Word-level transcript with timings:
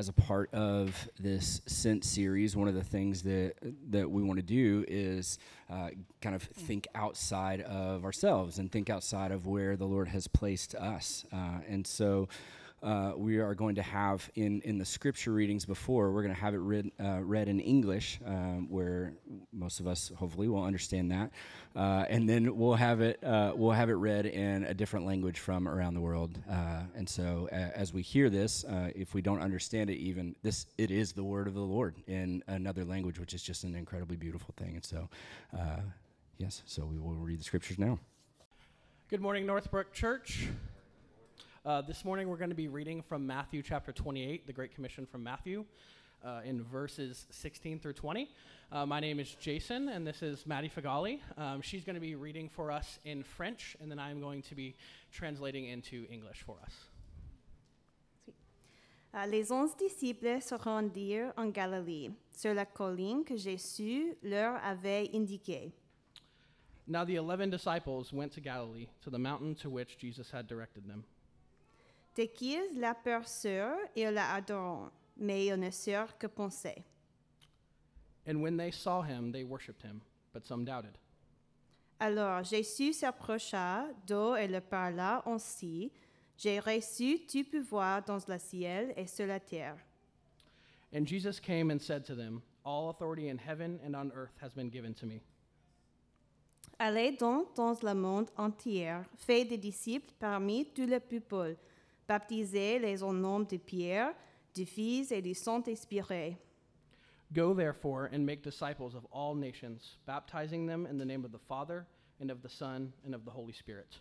as 0.00 0.08
a 0.08 0.14
part 0.14 0.48
of 0.54 1.10
this 1.18 1.60
Sent 1.66 2.06
series, 2.06 2.56
one 2.56 2.68
of 2.68 2.74
the 2.74 2.82
things 2.82 3.20
that 3.24 3.52
that 3.90 4.10
we 4.10 4.22
want 4.22 4.38
to 4.38 4.42
do 4.42 4.82
is 4.88 5.38
uh, 5.68 5.90
kind 6.22 6.34
of 6.34 6.42
think 6.42 6.88
outside 6.94 7.60
of 7.60 8.02
ourselves 8.02 8.58
and 8.58 8.72
think 8.72 8.88
outside 8.88 9.30
of 9.30 9.46
where 9.46 9.76
the 9.76 9.84
Lord 9.84 10.08
has 10.08 10.26
placed 10.26 10.74
us. 10.74 11.26
Uh, 11.30 11.58
and 11.68 11.86
so 11.86 12.30
uh, 12.82 13.12
we 13.16 13.38
are 13.38 13.54
going 13.54 13.74
to 13.74 13.82
have 13.82 14.30
in, 14.34 14.60
in 14.62 14.78
the 14.78 14.84
scripture 14.84 15.32
readings 15.32 15.64
before, 15.64 16.12
we're 16.12 16.22
going 16.22 16.34
to 16.34 16.40
have 16.40 16.54
it 16.54 16.58
read, 16.58 16.90
uh, 16.98 17.20
read 17.22 17.48
in 17.48 17.60
English, 17.60 18.18
um, 18.24 18.66
where 18.70 19.12
most 19.52 19.80
of 19.80 19.86
us 19.86 20.10
hopefully 20.16 20.48
will 20.48 20.64
understand 20.64 21.10
that. 21.10 21.30
Uh, 21.76 22.04
and 22.08 22.28
then 22.28 22.56
we'll 22.56 22.74
have 22.74 23.00
it 23.00 23.22
uh, 23.22 23.52
we'll 23.54 23.70
have 23.70 23.90
it 23.90 23.94
read 23.94 24.26
in 24.26 24.64
a 24.64 24.74
different 24.74 25.06
language 25.06 25.38
from 25.38 25.68
around 25.68 25.94
the 25.94 26.00
world. 26.00 26.38
Uh, 26.50 26.82
and 26.94 27.08
so 27.08 27.48
as 27.52 27.92
we 27.92 28.02
hear 28.02 28.30
this, 28.30 28.64
uh, 28.64 28.90
if 28.94 29.14
we 29.14 29.20
don't 29.20 29.40
understand 29.40 29.90
it 29.90 29.98
even, 29.98 30.34
this 30.42 30.66
it 30.78 30.90
is 30.90 31.12
the 31.12 31.24
word 31.24 31.46
of 31.46 31.54
the 31.54 31.60
Lord 31.60 31.94
in 32.06 32.42
another 32.46 32.84
language, 32.84 33.18
which 33.18 33.34
is 33.34 33.42
just 33.42 33.64
an 33.64 33.74
incredibly 33.74 34.16
beautiful 34.16 34.54
thing. 34.56 34.74
And 34.74 34.84
so, 34.84 35.08
yes, 36.38 36.62
so 36.66 36.84
we 36.86 36.98
will 36.98 37.14
read 37.14 37.38
the 37.40 37.44
scriptures 37.44 37.78
now. 37.78 37.98
Good 39.10 39.20
morning, 39.20 39.44
Northbrook 39.44 39.92
Church. 39.92 40.48
Uh, 41.62 41.82
this 41.82 42.06
morning 42.06 42.26
we're 42.26 42.38
going 42.38 42.48
to 42.48 42.56
be 42.56 42.68
reading 42.68 43.02
from 43.02 43.26
Matthew 43.26 43.62
chapter 43.62 43.92
28, 43.92 44.46
the 44.46 44.52
Great 44.52 44.74
Commission 44.74 45.04
from 45.04 45.22
Matthew, 45.22 45.66
uh, 46.24 46.40
in 46.42 46.64
verses 46.64 47.26
16 47.28 47.80
through 47.80 47.92
20. 47.92 48.30
Uh, 48.72 48.86
my 48.86 48.98
name 48.98 49.20
is 49.20 49.36
Jason, 49.38 49.90
and 49.90 50.06
this 50.06 50.22
is 50.22 50.46
Maddie 50.46 50.70
Fagali. 50.70 51.20
Um, 51.36 51.60
she's 51.60 51.84
going 51.84 51.96
to 51.96 52.00
be 52.00 52.14
reading 52.14 52.48
for 52.48 52.72
us 52.72 52.98
in 53.04 53.22
French, 53.22 53.76
and 53.78 53.90
then 53.90 53.98
I'm 53.98 54.22
going 54.22 54.40
to 54.40 54.54
be 54.54 54.74
translating 55.12 55.66
into 55.66 56.06
English 56.10 56.42
for 56.46 56.56
us. 56.64 56.72
Uh, 59.12 59.26
les 59.26 59.50
onze 59.50 59.74
disciples 59.74 60.42
se 60.42 60.54
rendirent 60.54 61.34
en 61.36 61.50
Galilee, 61.50 62.08
sur 62.34 62.54
la 62.54 62.64
colline 62.64 63.22
que 63.22 63.36
Jésus 63.36 64.16
leur 64.22 64.58
avait 64.64 65.10
indiquée. 65.12 65.72
Now 66.86 67.04
the 67.04 67.16
eleven 67.16 67.50
disciples 67.50 68.14
went 68.14 68.32
to 68.32 68.40
Galilee, 68.40 68.88
to 69.02 69.10
the 69.10 69.18
mountain 69.18 69.54
to 69.56 69.68
which 69.68 69.98
Jesus 69.98 70.30
had 70.30 70.46
directed 70.46 70.88
them. 70.88 71.04
Dès 72.14 72.28
qu'ils 72.28 72.78
l'aperçurent, 72.78 73.78
ils 73.94 74.10
l'adorèrent, 74.10 74.90
mais 75.16 75.46
ils 75.46 75.56
ne 75.56 75.70
surent 75.70 76.18
que 76.18 76.26
penser. 76.26 76.84
And 78.26 78.42
when 78.42 78.56
they 78.56 78.70
saw 78.70 79.02
him, 79.02 79.32
they 79.32 79.44
worshipped 79.44 79.82
him, 79.82 80.02
but 80.32 80.44
some 80.44 80.64
doubted. 80.64 80.98
Alors 81.98 82.42
Jésus 82.44 82.94
s'approcha 82.94 83.86
d'eux 84.06 84.36
et 84.38 84.48
leur 84.48 84.62
parla 84.62 85.22
ainsi 85.26 85.92
J'ai 86.36 86.58
reçu 86.58 87.26
tout 87.26 87.44
pouvoir 87.44 88.02
dans 88.02 88.26
le 88.26 88.38
ciel 88.38 88.94
et 88.96 89.06
sur 89.06 89.26
la 89.26 89.38
terre. 89.38 89.76
And 90.94 91.06
Jesus 91.06 91.38
came 91.38 91.70
and 91.70 91.78
said 91.78 92.04
to 92.06 92.14
them, 92.14 92.40
All 92.64 92.88
authority 92.88 93.28
in 93.28 93.36
heaven 93.36 93.78
and 93.84 93.94
on 93.94 94.10
earth 94.12 94.38
has 94.40 94.54
been 94.54 94.70
given 94.70 94.94
to 94.94 95.06
me. 95.06 95.20
Allez 96.78 97.12
donc 97.12 97.54
dans 97.54 97.82
le 97.82 97.94
monde 97.94 98.30
entier, 98.38 99.02
faites 99.18 99.48
des 99.48 99.58
disciples 99.58 100.14
parmi 100.18 100.64
tous 100.64 100.86
les 100.86 101.00
peuples 102.10 102.26
Baptisez-les 102.30 103.02
au 103.02 103.12
nom 103.12 103.40
de 103.40 103.56
Pierre, 103.56 104.14
du 104.52 104.66
Fils 104.66 105.12
et 105.12 105.22
du 105.22 105.34
Saint-Esprit. 105.34 106.36
Go 107.32 107.54
therefore 107.54 108.08
and 108.12 108.26
make 108.26 108.42
disciples 108.42 108.96
of 108.96 109.06
all 109.12 109.36
nations, 109.36 109.98
baptizing 110.06 110.66
them 110.66 110.86
in 110.86 110.98
the 110.98 111.04
name 111.04 111.24
of 111.24 111.30
the 111.30 111.38
Father, 111.38 111.86
and 112.20 112.30
of 112.30 112.42
the 112.42 112.48
Son, 112.48 112.92
and 113.06 113.14
of 113.14 113.24
the 113.24 113.30
Holy 113.30 113.52
Spirit. 113.52 114.00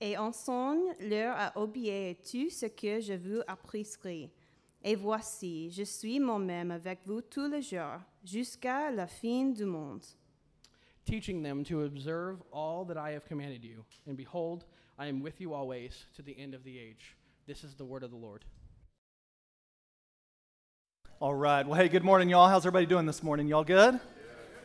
Et 0.00 0.16
enseigne-leur 0.16 1.36
à 1.36 1.52
obéir 1.56 2.16
tout 2.22 2.50
ce 2.50 2.66
que 2.66 3.00
je 3.00 3.14
vous 3.14 3.40
ai 3.40 3.56
prescrit. 3.62 4.30
Et 4.84 4.96
voici, 4.96 5.70
je 5.70 5.84
suis 5.84 6.20
moi-même 6.20 6.70
avec 6.70 7.00
vous 7.04 7.22
tous 7.22 7.48
les 7.48 7.62
jours, 7.62 8.00
jusqu'à 8.24 8.90
la 8.92 9.06
fin 9.06 9.52
du 9.52 9.64
monde. 9.64 10.04
Teaching 11.04 11.42
them 11.42 11.64
to 11.64 11.82
observe 11.82 12.42
all 12.52 12.84
that 12.84 12.96
I 12.96 13.12
have 13.12 13.24
commanded 13.28 13.64
you. 13.64 13.84
And 14.06 14.16
behold, 14.16 14.64
I 14.98 15.08
am 15.08 15.20
with 15.20 15.40
you 15.40 15.52
always 15.52 16.06
to 16.14 16.22
the 16.22 16.36
end 16.38 16.54
of 16.54 16.62
the 16.62 16.78
age. 16.78 17.16
This 17.44 17.64
is 17.64 17.74
the 17.74 17.84
word 17.84 18.04
of 18.04 18.12
the 18.12 18.16
Lord. 18.16 18.44
All 21.18 21.34
right. 21.34 21.66
Well, 21.66 21.74
hey, 21.74 21.88
good 21.88 22.04
morning, 22.04 22.28
y'all. 22.28 22.48
How's 22.48 22.62
everybody 22.62 22.86
doing 22.86 23.04
this 23.04 23.20
morning? 23.20 23.48
Y'all 23.48 23.64
good? 23.64 23.98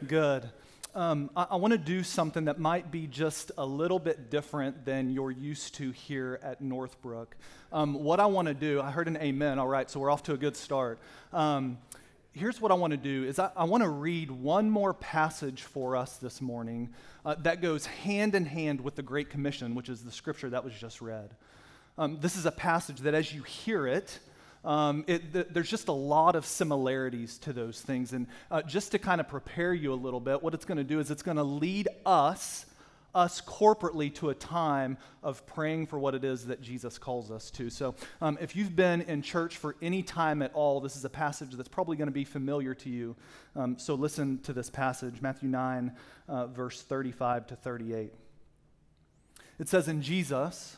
Good. 0.06 0.48
Um, 0.94 1.32
I, 1.36 1.48
I 1.52 1.56
want 1.56 1.72
to 1.72 1.80
do 1.80 2.04
something 2.04 2.46
that 2.46 2.60
might 2.60 2.92
be 2.92 3.08
just 3.08 3.52
a 3.58 3.66
little 3.66 3.98
bit 3.98 4.30
different 4.30 4.86
than 4.86 5.10
you're 5.10 5.32
used 5.32 5.74
to 5.76 5.90
here 5.90 6.40
at 6.44 6.62
Northbrook. 6.62 7.36
Um, 7.74 7.96
what 7.96 8.20
I 8.20 8.28
want 8.28 8.48
to 8.48 8.54
do, 8.54 8.80
I 8.80 8.92
heard 8.92 9.08
an 9.08 9.18
amen. 9.18 9.58
All 9.58 9.68
right, 9.68 9.90
so 9.90 10.00
we're 10.00 10.12
off 10.12 10.22
to 10.24 10.34
a 10.34 10.38
good 10.38 10.56
start. 10.56 11.00
Um, 11.34 11.80
here's 12.32 12.62
what 12.62 12.72
I 12.72 12.76
want 12.76 12.92
to 12.92 12.98
do 12.98 13.24
is 13.24 13.40
I, 13.40 13.50
I 13.58 13.64
want 13.64 13.82
to 13.82 13.90
read 13.90 14.30
one 14.30 14.70
more 14.70 14.94
passage 14.94 15.64
for 15.64 15.96
us 15.96 16.18
this 16.18 16.42
morning 16.42 16.90
uh, 17.26 17.34
that 17.40 17.60
goes 17.60 17.88
hand 17.88 18.36
in 18.36 18.46
hand 18.46 18.82
with 18.82 18.94
the 18.94 19.02
Great 19.02 19.32
Commission, 19.32 19.74
which 19.74 19.90
is 19.90 20.04
the 20.04 20.12
scripture 20.12 20.52
that 20.52 20.64
was 20.64 20.76
just 20.76 21.02
read. 21.02 21.36
Um, 21.98 22.20
this 22.22 22.36
is 22.36 22.46
a 22.46 22.52
passage 22.52 23.00
that, 23.02 23.14
as 23.14 23.34
you 23.34 23.42
hear 23.42 23.88
it, 23.88 24.20
um, 24.64 25.04
it 25.08 25.34
th- 25.34 25.48
there's 25.50 25.70
just 25.70 25.88
a 25.88 25.94
lot 25.94 26.36
of 26.36 26.46
similarities 26.46 27.38
to 27.40 27.54
those 27.54 27.82
things. 27.82 28.14
And 28.14 28.28
uh, 28.52 28.62
just 28.62 28.92
to 28.92 29.00
kind 29.00 29.22
of 29.22 29.28
prepare 29.28 29.74
you 29.74 29.94
a 29.94 29.96
little 29.96 30.20
bit, 30.20 30.44
what 30.44 30.54
it's 30.54 30.66
going 30.66 30.78
to 30.78 30.84
do 30.84 31.00
is 31.00 31.10
it's 31.10 31.24
going 31.24 31.38
to 31.38 31.44
lead 31.44 31.88
us, 32.06 32.66
us 33.16 33.42
corporately, 33.42 34.14
to 34.16 34.30
a 34.30 34.36
time 34.36 34.98
of 35.24 35.46
praying 35.48 35.88
for 35.88 35.98
what 35.98 36.14
it 36.14 36.24
is 36.24 36.48
that 36.48 36.62
Jesus 36.62 37.00
calls 37.00 37.32
us 37.32 37.50
to. 37.52 37.70
So 37.72 37.96
um, 38.22 38.38
if 38.42 38.56
you've 38.56 38.76
been 38.76 39.02
in 39.02 39.22
church 39.24 39.58
for 39.58 39.76
any 39.82 40.04
time 40.04 40.42
at 40.42 40.54
all, 40.54 40.82
this 40.82 40.96
is 40.96 41.06
a 41.06 41.10
passage 41.10 41.54
that's 41.54 41.70
probably 41.70 41.98
going 41.98 42.10
to 42.10 42.14
be 42.14 42.26
familiar 42.26 42.76
to 42.76 42.90
you. 42.90 43.16
Um, 43.56 43.80
so 43.80 43.96
listen 43.96 44.40
to 44.44 44.54
this 44.54 44.70
passage 44.70 45.22
Matthew 45.22 45.50
9, 45.50 45.94
uh, 46.28 46.48
verse 46.48 46.82
35 46.84 47.48
to 47.48 47.56
38. 47.56 48.12
It 49.60 49.70
says, 49.70 49.88
In 49.88 50.02
Jesus, 50.02 50.78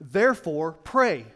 Therefore, 0.00 0.72
pray 0.72 1.26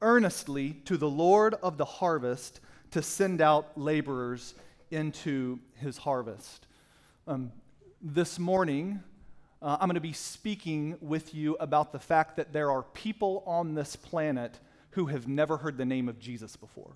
earnestly 0.00 0.72
to 0.86 0.96
the 0.96 1.08
Lord 1.08 1.54
of 1.62 1.76
the 1.76 1.84
harvest 1.84 2.60
to 2.92 3.02
send 3.02 3.42
out 3.42 3.76
laborers 3.76 4.54
into 4.90 5.58
his 5.74 5.98
harvest. 5.98 6.66
Um, 7.26 7.52
this 8.00 8.38
morning, 8.38 9.02
uh, 9.60 9.76
I'm 9.80 9.88
going 9.88 9.94
to 9.94 10.00
be 10.00 10.12
speaking 10.12 10.96
with 11.00 11.34
you 11.34 11.56
about 11.60 11.92
the 11.92 11.98
fact 11.98 12.36
that 12.36 12.52
there 12.52 12.70
are 12.70 12.82
people 12.82 13.42
on 13.46 13.74
this 13.74 13.96
planet 13.96 14.58
who 14.90 15.06
have 15.06 15.28
never 15.28 15.56
heard 15.56 15.76
the 15.76 15.84
name 15.84 16.08
of 16.08 16.18
Jesus 16.18 16.56
before. 16.56 16.92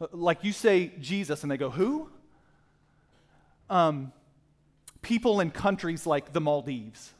Uh, 0.00 0.06
like 0.12 0.44
you 0.44 0.52
say 0.52 0.92
Jesus, 1.00 1.42
and 1.42 1.50
they 1.50 1.56
go, 1.56 1.70
Who? 1.70 2.08
Um, 3.68 4.12
people 5.02 5.40
in 5.40 5.50
countries 5.50 6.06
like 6.06 6.32
the 6.32 6.40
Maldives 6.40 7.12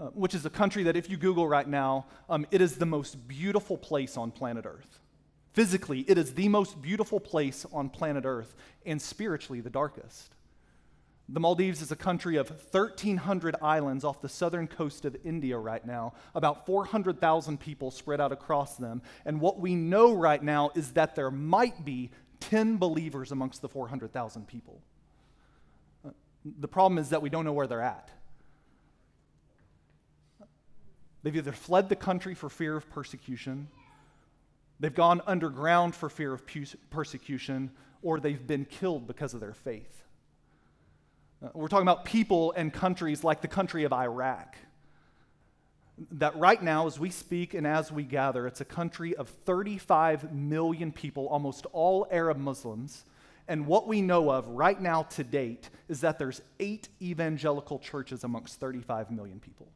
uh, 0.00 0.06
which 0.06 0.34
is 0.34 0.44
a 0.44 0.50
country 0.50 0.82
that, 0.84 0.96
if 0.96 1.08
you 1.08 1.16
Google 1.16 1.46
right 1.46 1.68
now, 1.68 2.06
um, 2.28 2.46
it 2.50 2.60
is 2.60 2.76
the 2.76 2.86
most 2.86 3.28
beautiful 3.28 3.78
place 3.78 4.16
on 4.16 4.30
planet 4.30 4.66
Earth. 4.66 5.00
Physically, 5.52 6.00
it 6.08 6.18
is 6.18 6.34
the 6.34 6.48
most 6.48 6.82
beautiful 6.82 7.20
place 7.20 7.64
on 7.72 7.88
planet 7.88 8.24
Earth, 8.26 8.56
and 8.84 9.00
spiritually, 9.00 9.60
the 9.60 9.70
darkest. 9.70 10.34
The 11.28 11.40
Maldives 11.40 11.80
is 11.80 11.90
a 11.90 11.96
country 11.96 12.36
of 12.36 12.50
1,300 12.50 13.56
islands 13.62 14.04
off 14.04 14.20
the 14.20 14.28
southern 14.28 14.66
coast 14.66 15.04
of 15.04 15.16
India 15.24 15.56
right 15.56 15.84
now, 15.86 16.12
about 16.34 16.66
400,000 16.66 17.58
people 17.58 17.90
spread 17.90 18.20
out 18.20 18.32
across 18.32 18.76
them. 18.76 19.00
And 19.24 19.40
what 19.40 19.58
we 19.58 19.74
know 19.74 20.12
right 20.12 20.42
now 20.42 20.70
is 20.74 20.92
that 20.92 21.14
there 21.14 21.30
might 21.30 21.84
be 21.84 22.10
10 22.40 22.76
believers 22.76 23.32
amongst 23.32 23.62
the 23.62 23.68
400,000 23.68 24.46
people. 24.46 24.82
Uh, 26.06 26.10
the 26.58 26.68
problem 26.68 26.98
is 26.98 27.08
that 27.10 27.22
we 27.22 27.30
don't 27.30 27.46
know 27.46 27.54
where 27.54 27.66
they're 27.66 27.80
at. 27.80 28.10
They've 31.24 31.34
either 31.34 31.52
fled 31.52 31.88
the 31.88 31.96
country 31.96 32.34
for 32.34 32.50
fear 32.50 32.76
of 32.76 32.88
persecution, 32.90 33.68
they've 34.78 34.94
gone 34.94 35.22
underground 35.26 35.94
for 35.94 36.10
fear 36.10 36.34
of 36.34 36.42
persecution, 36.90 37.70
or 38.02 38.20
they've 38.20 38.46
been 38.46 38.66
killed 38.66 39.06
because 39.06 39.32
of 39.32 39.40
their 39.40 39.54
faith. 39.54 40.04
Uh, 41.42 41.48
we're 41.54 41.68
talking 41.68 41.86
about 41.86 42.04
people 42.04 42.52
and 42.52 42.72
countries 42.72 43.24
like 43.24 43.40
the 43.40 43.48
country 43.48 43.84
of 43.84 43.92
Iraq. 43.92 44.56
that 46.10 46.36
right 46.36 46.62
now, 46.62 46.86
as 46.86 46.98
we 46.98 47.08
speak 47.08 47.54
and 47.54 47.66
as 47.66 47.90
we 47.90 48.02
gather, 48.02 48.46
it's 48.46 48.60
a 48.60 48.64
country 48.64 49.16
of 49.16 49.28
35 49.28 50.32
million 50.32 50.92
people, 50.92 51.26
almost 51.28 51.66
all 51.72 52.06
Arab 52.10 52.36
Muslims. 52.36 53.04
And 53.48 53.66
what 53.66 53.86
we 53.86 54.02
know 54.02 54.30
of 54.30 54.46
right 54.48 54.80
now 54.80 55.04
to 55.04 55.24
date 55.24 55.70
is 55.88 56.00
that 56.00 56.18
there's 56.18 56.42
eight 56.60 56.88
evangelical 57.00 57.78
churches 57.78 58.24
amongst 58.24 58.60
35 58.60 59.10
million 59.10 59.40
people. 59.40 59.68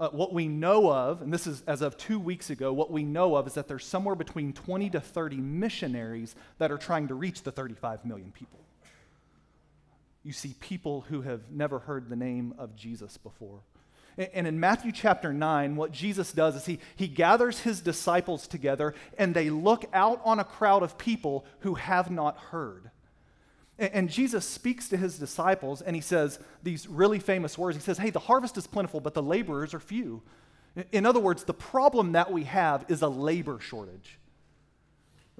Uh, 0.00 0.08
what 0.08 0.32
we 0.32 0.48
know 0.48 0.90
of, 0.90 1.22
and 1.22 1.32
this 1.32 1.46
is 1.46 1.62
as 1.66 1.82
of 1.82 1.96
two 1.96 2.18
weeks 2.18 2.50
ago, 2.50 2.72
what 2.72 2.90
we 2.90 3.04
know 3.04 3.36
of 3.36 3.46
is 3.46 3.54
that 3.54 3.68
there's 3.68 3.86
somewhere 3.86 4.14
between 4.14 4.52
20 4.52 4.90
to 4.90 5.00
30 5.00 5.36
missionaries 5.36 6.34
that 6.58 6.72
are 6.72 6.78
trying 6.78 7.08
to 7.08 7.14
reach 7.14 7.42
the 7.42 7.52
35 7.52 8.04
million 8.04 8.32
people. 8.32 8.58
You 10.24 10.32
see 10.32 10.54
people 10.60 11.02
who 11.02 11.22
have 11.22 11.50
never 11.50 11.80
heard 11.80 12.08
the 12.08 12.16
name 12.16 12.54
of 12.58 12.74
Jesus 12.76 13.16
before. 13.18 13.60
And 14.16 14.46
in 14.46 14.60
Matthew 14.60 14.92
chapter 14.92 15.32
9, 15.32 15.74
what 15.74 15.90
Jesus 15.90 16.32
does 16.32 16.54
is 16.54 16.66
he, 16.66 16.80
he 16.96 17.08
gathers 17.08 17.60
his 17.60 17.80
disciples 17.80 18.46
together 18.46 18.94
and 19.16 19.34
they 19.34 19.48
look 19.48 19.84
out 19.92 20.20
on 20.24 20.38
a 20.38 20.44
crowd 20.44 20.82
of 20.82 20.98
people 20.98 21.46
who 21.60 21.74
have 21.74 22.10
not 22.10 22.36
heard. 22.38 22.90
And 23.78 24.10
Jesus 24.10 24.44
speaks 24.46 24.88
to 24.90 24.96
his 24.96 25.18
disciples 25.18 25.80
and 25.82 25.96
he 25.96 26.02
says 26.02 26.38
these 26.62 26.86
really 26.86 27.18
famous 27.18 27.56
words. 27.56 27.76
He 27.76 27.82
says, 27.82 27.98
Hey, 27.98 28.10
the 28.10 28.18
harvest 28.18 28.56
is 28.56 28.66
plentiful, 28.66 29.00
but 29.00 29.14
the 29.14 29.22
laborers 29.22 29.74
are 29.74 29.80
few. 29.80 30.22
In 30.90 31.04
other 31.06 31.20
words, 31.20 31.44
the 31.44 31.54
problem 31.54 32.12
that 32.12 32.30
we 32.30 32.44
have 32.44 32.84
is 32.88 33.02
a 33.02 33.08
labor 33.08 33.58
shortage. 33.60 34.18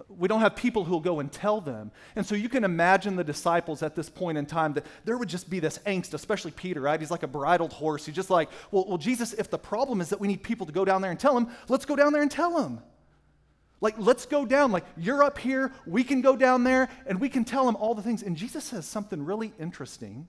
We 0.08 0.26
don't 0.26 0.40
have 0.40 0.56
people 0.56 0.84
who'll 0.84 1.00
go 1.00 1.20
and 1.20 1.30
tell 1.30 1.60
them. 1.60 1.90
And 2.16 2.24
so 2.24 2.34
you 2.34 2.48
can 2.48 2.64
imagine 2.64 3.14
the 3.16 3.24
disciples 3.24 3.82
at 3.82 3.94
this 3.94 4.08
point 4.08 4.38
in 4.38 4.46
time 4.46 4.72
that 4.74 4.86
there 5.04 5.18
would 5.18 5.28
just 5.28 5.50
be 5.50 5.60
this 5.60 5.78
angst, 5.86 6.14
especially 6.14 6.50
Peter, 6.50 6.80
right? 6.80 6.98
He's 6.98 7.10
like 7.10 7.22
a 7.22 7.28
bridled 7.28 7.74
horse. 7.74 8.06
He's 8.06 8.14
just 8.14 8.30
like, 8.30 8.48
well, 8.70 8.86
well, 8.88 8.98
Jesus, 8.98 9.34
if 9.34 9.50
the 9.50 9.58
problem 9.58 10.00
is 10.00 10.08
that 10.08 10.18
we 10.18 10.28
need 10.28 10.42
people 10.42 10.66
to 10.66 10.72
go 10.72 10.84
down 10.84 11.02
there 11.02 11.10
and 11.10 11.20
tell 11.20 11.36
him, 11.36 11.48
let's 11.68 11.84
go 11.84 11.94
down 11.94 12.12
there 12.12 12.22
and 12.22 12.30
tell 12.30 12.62
him. 12.62 12.80
Like, 13.82 13.96
let's 13.98 14.24
go 14.24 14.46
down. 14.46 14.72
Like, 14.72 14.86
you're 14.96 15.22
up 15.22 15.36
here, 15.36 15.72
we 15.86 16.04
can 16.04 16.22
go 16.22 16.36
down 16.36 16.64
there, 16.64 16.88
and 17.06 17.20
we 17.20 17.28
can 17.28 17.44
tell 17.44 17.68
him 17.68 17.76
all 17.76 17.94
the 17.94 18.00
things. 18.00 18.22
And 18.22 18.34
Jesus 18.34 18.64
says 18.64 18.86
something 18.86 19.22
really 19.22 19.52
interesting 19.60 20.26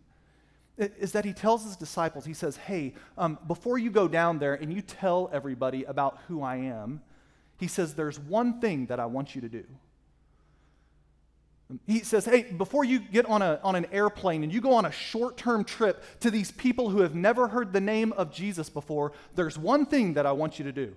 is 0.77 1.13
that 1.13 1.23
he 1.23 1.31
tells 1.31 1.63
his 1.63 1.77
disciples, 1.77 2.25
he 2.25 2.33
says, 2.33 2.57
hey, 2.57 2.95
um, 3.17 3.38
before 3.47 3.77
you 3.77 3.91
go 3.91 4.09
down 4.09 4.39
there 4.39 4.55
and 4.55 4.73
you 4.73 4.81
tell 4.81 5.29
everybody 5.31 5.83
about 5.83 6.17
who 6.27 6.41
I 6.41 6.55
am, 6.57 7.01
he 7.63 7.67
says, 7.67 7.94
There's 7.95 8.19
one 8.19 8.59
thing 8.59 8.88
that 8.88 9.00
I 9.00 9.05
want 9.05 9.35
you 9.35 9.41
to 9.41 9.47
do. 9.47 9.63
He 11.88 12.00
says, 12.01 12.25
Hey, 12.25 12.44
before 12.44 12.83
you 12.83 13.00
get 13.00 13.25
on, 13.25 13.41
a, 13.41 13.59
on 13.63 13.75
an 13.75 13.85
airplane 13.91 14.44
and 14.44 14.53
you 14.53 14.59
go 14.59 14.73
on 14.73 14.85
a 14.85 14.91
short 14.91 15.38
term 15.38 15.63
trip 15.63 16.03
to 16.19 16.29
these 16.29 16.51
people 16.51 16.89
who 16.89 17.00
have 17.00 17.15
never 17.15 17.47
heard 17.47 17.71
the 17.71 17.79
name 17.79 18.11
of 18.13 18.33
Jesus 18.33 18.69
before, 18.69 19.13
there's 19.35 19.57
one 19.57 19.85
thing 19.85 20.15
that 20.15 20.25
I 20.25 20.33
want 20.33 20.59
you 20.59 20.65
to 20.65 20.71
do. 20.73 20.94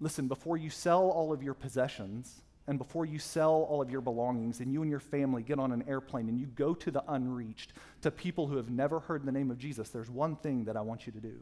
Listen, 0.00 0.28
before 0.28 0.56
you 0.56 0.70
sell 0.70 1.10
all 1.10 1.32
of 1.32 1.42
your 1.42 1.54
possessions 1.54 2.40
and 2.66 2.78
before 2.78 3.04
you 3.04 3.18
sell 3.18 3.66
all 3.68 3.82
of 3.82 3.90
your 3.90 4.00
belongings 4.00 4.60
and 4.60 4.72
you 4.72 4.80
and 4.82 4.90
your 4.90 5.00
family 5.00 5.42
get 5.42 5.58
on 5.58 5.72
an 5.72 5.84
airplane 5.86 6.28
and 6.28 6.38
you 6.38 6.46
go 6.46 6.72
to 6.74 6.90
the 6.90 7.02
unreached, 7.08 7.72
to 8.00 8.10
people 8.10 8.46
who 8.46 8.56
have 8.56 8.70
never 8.70 9.00
heard 9.00 9.24
the 9.24 9.32
name 9.32 9.50
of 9.50 9.58
Jesus, 9.58 9.90
there's 9.90 10.10
one 10.10 10.36
thing 10.36 10.64
that 10.64 10.76
I 10.76 10.80
want 10.80 11.06
you 11.06 11.12
to 11.12 11.20
do. 11.20 11.36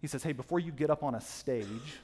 He 0.00 0.06
says, 0.06 0.22
Hey, 0.22 0.32
before 0.32 0.60
you 0.60 0.72
get 0.72 0.88
up 0.88 1.02
on 1.02 1.14
a 1.14 1.20
stage 1.20 1.98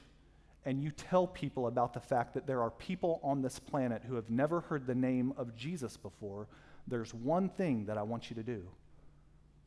and 0.65 0.83
you 0.83 0.91
tell 0.91 1.25
people 1.25 1.67
about 1.67 1.93
the 1.93 1.99
fact 1.99 2.33
that 2.33 2.45
there 2.45 2.61
are 2.61 2.69
people 2.69 3.21
on 3.23 3.41
this 3.41 3.59
planet 3.59 4.01
who 4.05 4.15
have 4.15 4.29
never 4.29 4.61
heard 4.61 4.85
the 4.85 4.95
name 4.95 5.33
of 5.37 5.55
Jesus 5.55 5.95
before, 5.95 6.47
there's 6.87 7.13
one 7.13 7.47
thing 7.47 7.85
that 7.85 7.97
I 7.97 8.03
want 8.03 8.29
you 8.29 8.35
to 8.35 8.43
do. 8.43 8.63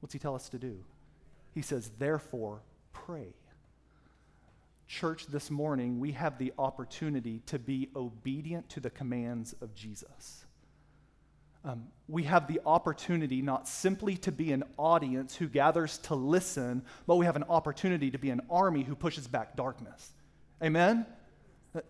What's 0.00 0.12
he 0.12 0.18
tell 0.18 0.34
us 0.34 0.48
to 0.50 0.58
do? 0.58 0.78
He 1.54 1.62
says, 1.62 1.90
Therefore, 1.98 2.60
pray. 2.92 3.34
Church, 4.90 5.28
this 5.28 5.52
morning, 5.52 6.00
we 6.00 6.10
have 6.12 6.36
the 6.36 6.52
opportunity 6.58 7.42
to 7.46 7.60
be 7.60 7.88
obedient 7.94 8.68
to 8.70 8.80
the 8.80 8.90
commands 8.90 9.54
of 9.60 9.72
Jesus. 9.72 10.44
Um, 11.64 11.84
we 12.08 12.24
have 12.24 12.48
the 12.48 12.60
opportunity 12.66 13.40
not 13.40 13.68
simply 13.68 14.16
to 14.16 14.32
be 14.32 14.50
an 14.50 14.64
audience 14.76 15.36
who 15.36 15.46
gathers 15.46 15.98
to 15.98 16.16
listen, 16.16 16.82
but 17.06 17.14
we 17.14 17.26
have 17.26 17.36
an 17.36 17.44
opportunity 17.44 18.10
to 18.10 18.18
be 18.18 18.30
an 18.30 18.40
army 18.50 18.82
who 18.82 18.96
pushes 18.96 19.28
back 19.28 19.54
darkness. 19.54 20.10
Amen? 20.60 21.06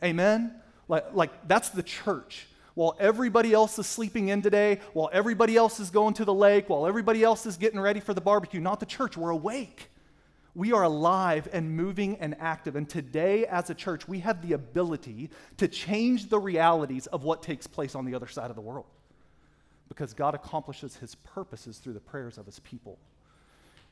Amen? 0.05 0.55
Like, 0.87 1.15
like 1.15 1.49
that's 1.49 1.71
the 1.71 1.83
church. 1.83 2.49
While 2.75 2.99
everybody 3.01 3.55
else 3.55 3.79
is 3.79 3.87
sleeping 3.87 4.29
in 4.29 4.43
today, 4.43 4.81
while 4.93 5.09
everybody 5.11 5.57
else 5.57 5.81
is 5.81 5.89
going 5.89 6.13
to 6.15 6.27
the 6.27 6.35
lake, 6.35 6.69
while 6.69 6.87
everybody 6.87 7.25
else 7.25 7.47
is 7.47 7.57
getting 7.57 7.81
ready 7.81 8.01
for 8.01 8.13
the 8.13 8.21
barbecue, 8.21 8.61
not 8.61 8.79
the 8.79 8.85
church, 8.85 9.17
we're 9.17 9.31
awake. 9.31 9.91
We 10.55 10.73
are 10.73 10.83
alive 10.83 11.49
and 11.53 11.77
moving 11.77 12.17
and 12.19 12.37
active. 12.41 12.75
And 12.77 12.89
today, 12.89 13.47
as 13.47 13.71
a 13.71 13.75
church, 13.75 14.09
we 14.09 14.21
have 14.21 14.47
the 14.47 14.55
ability 14.55 15.31
to 15.59 15.69
change 15.69 16.29
the 16.29 16.39
realities 16.39 17.07
of 17.07 17.23
what 17.23 17.43
takes 17.43 17.67
place 17.67 17.95
on 17.95 18.05
the 18.05 18.15
other 18.15 18.27
side 18.27 18.51
of 18.51 18.57
the 18.57 18.63
world 18.63 18.87
because 19.89 20.15
God 20.15 20.35
accomplishes 20.35 20.97
his 20.97 21.15
purposes 21.17 21.79
through 21.79 21.93
the 21.93 22.01
prayers 22.01 22.39
of 22.39 22.47
his 22.47 22.59
people. 22.61 22.99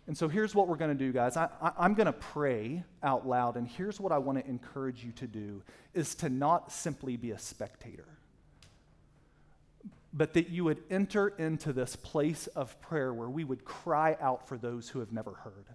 And 0.06 0.16
so 0.16 0.26
here's 0.26 0.54
what 0.54 0.68
we're 0.68 0.76
going 0.76 0.96
to 0.96 1.04
do, 1.04 1.12
guys. 1.12 1.36
I, 1.36 1.50
am 1.78 1.92
going 1.92 2.06
to 2.06 2.12
pray 2.12 2.82
out 3.02 3.28
loud, 3.28 3.56
and 3.56 3.68
here's 3.68 4.00
what 4.00 4.10
I 4.10 4.16
want 4.16 4.38
to 4.38 4.48
encourage 4.48 5.04
you 5.04 5.12
to 5.12 5.26
do 5.26 5.62
is 5.92 6.14
to 6.16 6.30
not 6.30 6.72
simply 6.72 7.18
be 7.18 7.32
a 7.32 7.38
spectator, 7.38 8.06
but 10.14 10.32
that 10.32 10.48
you 10.48 10.64
would 10.64 10.82
enter 10.88 11.28
into 11.28 11.74
this 11.74 11.94
place 11.94 12.46
of 12.46 12.80
prayer 12.80 13.12
where 13.12 13.28
we 13.28 13.44
would 13.44 13.66
cry 13.66 14.16
out 14.18 14.48
for 14.48 14.56
those 14.56 14.88
who 14.88 15.00
have 15.00 15.12
never 15.12 15.32
heard 15.32 15.66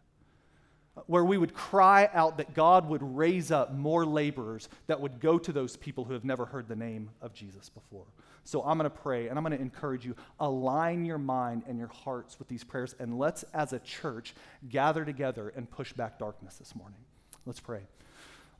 where 1.07 1.25
we 1.25 1.37
would 1.37 1.53
cry 1.53 2.09
out 2.13 2.37
that 2.37 2.53
God 2.53 2.87
would 2.87 3.01
raise 3.01 3.51
up 3.51 3.73
more 3.73 4.05
laborers 4.05 4.69
that 4.87 5.01
would 5.01 5.19
go 5.19 5.39
to 5.39 5.51
those 5.51 5.75
people 5.75 6.03
who 6.05 6.13
have 6.13 6.23
never 6.23 6.45
heard 6.45 6.67
the 6.67 6.75
name 6.75 7.09
of 7.21 7.33
Jesus 7.33 7.69
before. 7.69 8.05
So 8.43 8.61
I'm 8.61 8.77
going 8.77 8.89
to 8.89 8.95
pray 8.95 9.27
and 9.27 9.37
I'm 9.37 9.43
going 9.43 9.57
to 9.57 9.61
encourage 9.61 10.05
you 10.05 10.15
align 10.39 11.05
your 11.05 11.17
mind 11.17 11.63
and 11.67 11.79
your 11.79 11.87
hearts 11.87 12.37
with 12.37 12.47
these 12.47 12.63
prayers 12.63 12.95
and 12.99 13.17
let's 13.17 13.43
as 13.53 13.73
a 13.73 13.79
church 13.79 14.35
gather 14.69 15.03
together 15.03 15.51
and 15.55 15.69
push 15.69 15.93
back 15.93 16.19
darkness 16.19 16.57
this 16.57 16.75
morning. 16.75 16.99
Let's 17.45 17.59
pray. 17.59 17.81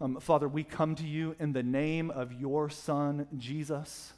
Um, 0.01 0.19
Father, 0.19 0.47
we 0.47 0.63
come 0.63 0.95
to 0.95 1.07
you 1.07 1.35
in 1.39 1.53
the 1.53 1.63
name 1.63 2.09
of 2.09 2.33
your 2.33 2.69
son 2.69 3.27
Jesus. 3.37 4.13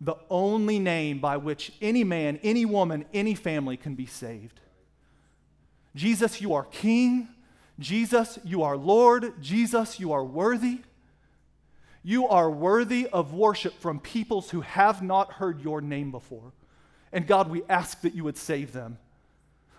The 0.00 0.16
only 0.28 0.78
name 0.78 1.20
by 1.20 1.38
which 1.38 1.72
any 1.80 2.04
man, 2.04 2.38
any 2.42 2.64
woman, 2.64 3.06
any 3.14 3.34
family 3.34 3.76
can 3.76 3.94
be 3.94 4.06
saved. 4.06 4.60
Jesus, 5.98 6.40
you 6.40 6.54
are 6.54 6.62
King. 6.62 7.26
Jesus, 7.80 8.38
you 8.44 8.62
are 8.62 8.76
Lord. 8.76 9.42
Jesus, 9.42 9.98
you 9.98 10.12
are 10.12 10.24
worthy. 10.24 10.78
You 12.04 12.28
are 12.28 12.48
worthy 12.48 13.08
of 13.08 13.34
worship 13.34 13.74
from 13.80 13.98
peoples 13.98 14.50
who 14.50 14.60
have 14.60 15.02
not 15.02 15.32
heard 15.32 15.60
your 15.60 15.80
name 15.80 16.12
before. 16.12 16.52
And 17.12 17.26
God, 17.26 17.50
we 17.50 17.62
ask 17.68 18.00
that 18.02 18.14
you 18.14 18.22
would 18.22 18.36
save 18.36 18.72
them. 18.72 18.98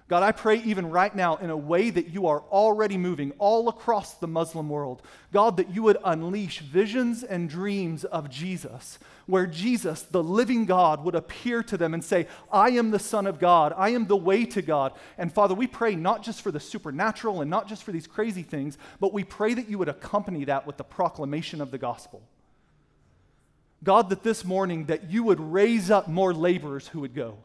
God, 0.10 0.24
I 0.24 0.32
pray 0.32 0.58
even 0.63 0.89
right 0.89 1.16
now 1.16 1.36
in 1.36 1.51
a 1.51 1.56
way 1.56 1.92
that 1.92 2.10
you 2.10 2.25
are 2.25 2.42
already 2.50 2.98
moving 2.98 3.32
all 3.38 3.70
across 3.70 4.16
the 4.16 4.28
Muslim 4.28 4.68
world. 4.68 5.04
God, 5.32 5.58
that 5.58 5.70
you 5.70 5.84
would 5.84 5.98
unleash 6.04 6.62
visions 6.62 7.24
and 7.24 7.48
dreams 7.48 8.06
of 8.06 8.28
Jesus, 8.28 8.98
where 9.28 9.46
Jesus, 9.46 10.01
the 10.01 10.24
living 10.24 10.66
God, 10.66 11.04
would 11.04 11.13
appear 11.13 11.62
to 11.62 11.78
them 11.78 11.94
and 11.94 12.04
say, 12.04 12.25
I 12.51 12.72
am 12.72 12.89
the 12.89 12.98
Son 12.98 13.28
of 13.28 13.39
God. 13.39 13.72
I 13.78 13.89
am 13.89 14.08
the 14.08 14.18
way 14.18 14.46
to 14.46 14.63
God. 14.63 14.94
And 15.16 15.32
Father, 15.32 15.54
we 15.54 15.68
pray 15.68 15.96
not 15.96 16.24
just 16.24 16.42
for 16.42 16.50
the 16.50 16.60
supernatural 16.60 17.42
and 17.42 17.51
not 17.51 17.68
just 17.68 17.84
for 17.84 17.92
these 17.92 18.08
crazy 18.08 18.42
things, 18.42 18.80
but 19.00 19.13
we 19.13 19.24
pray 19.24 19.54
that 19.54 19.70
you 19.70 19.78
would 19.78 19.89
accompany 19.89 20.44
that 20.46 20.66
with 20.66 20.78
the 20.78 20.84
proclamation 20.84 21.62
of 21.62 21.70
the 21.70 21.78
gospel. 21.78 22.24
God, 23.84 24.10
that 24.10 24.24
this 24.24 24.44
morning 24.44 24.86
that 24.86 25.12
you 25.12 25.22
would 25.22 25.39
raise 25.39 25.92
up 25.92 26.08
more 26.08 26.34
laborers 26.34 26.88
who 26.88 27.01
would 27.01 27.13
go. 27.13 27.38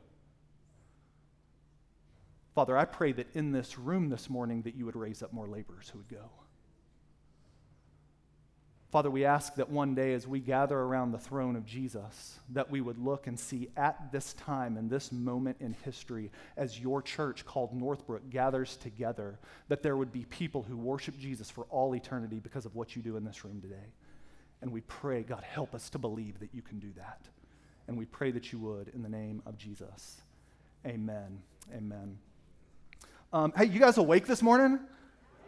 Father, 2.54 2.78
I 2.78 2.84
pray 2.84 3.12
that 3.12 3.34
in 3.34 3.50
this 3.50 3.78
room 3.78 4.08
this 4.08 4.30
morning 4.30 4.62
that 4.62 4.76
you 4.76 4.86
would 4.86 4.96
raise 4.96 5.22
up 5.22 5.32
more 5.32 5.48
laborers 5.48 5.88
who 5.90 5.98
would 5.98 6.08
go. 6.08 6.30
Father, 8.92 9.10
we 9.10 9.24
ask 9.24 9.56
that 9.56 9.68
one 9.68 9.96
day 9.96 10.14
as 10.14 10.28
we 10.28 10.38
gather 10.38 10.78
around 10.78 11.10
the 11.10 11.18
throne 11.18 11.56
of 11.56 11.66
Jesus, 11.66 12.38
that 12.50 12.70
we 12.70 12.80
would 12.80 12.96
look 12.96 13.26
and 13.26 13.40
see 13.40 13.68
at 13.76 14.12
this 14.12 14.34
time 14.34 14.76
and 14.76 14.88
this 14.88 15.10
moment 15.10 15.56
in 15.58 15.74
history, 15.84 16.30
as 16.56 16.78
your 16.78 17.02
church 17.02 17.44
called 17.44 17.74
Northbrook 17.74 18.30
gathers 18.30 18.76
together, 18.76 19.40
that 19.66 19.82
there 19.82 19.96
would 19.96 20.12
be 20.12 20.24
people 20.26 20.62
who 20.62 20.76
worship 20.76 21.18
Jesus 21.18 21.50
for 21.50 21.64
all 21.70 21.96
eternity 21.96 22.38
because 22.38 22.66
of 22.66 22.76
what 22.76 22.94
you 22.94 23.02
do 23.02 23.16
in 23.16 23.24
this 23.24 23.44
room 23.44 23.60
today. 23.60 23.90
And 24.62 24.70
we 24.70 24.82
pray, 24.82 25.24
God, 25.24 25.42
help 25.42 25.74
us 25.74 25.90
to 25.90 25.98
believe 25.98 26.38
that 26.38 26.54
you 26.54 26.62
can 26.62 26.78
do 26.78 26.92
that. 26.96 27.22
And 27.88 27.98
we 27.98 28.04
pray 28.04 28.30
that 28.30 28.52
you 28.52 28.60
would 28.60 28.92
in 28.94 29.02
the 29.02 29.08
name 29.08 29.42
of 29.44 29.58
Jesus. 29.58 30.20
Amen. 30.86 31.42
Amen. 31.74 32.16
Um, 33.34 33.52
hey, 33.56 33.64
you 33.64 33.80
guys 33.80 33.98
awake 33.98 34.26
this 34.26 34.42
morning? 34.42 34.78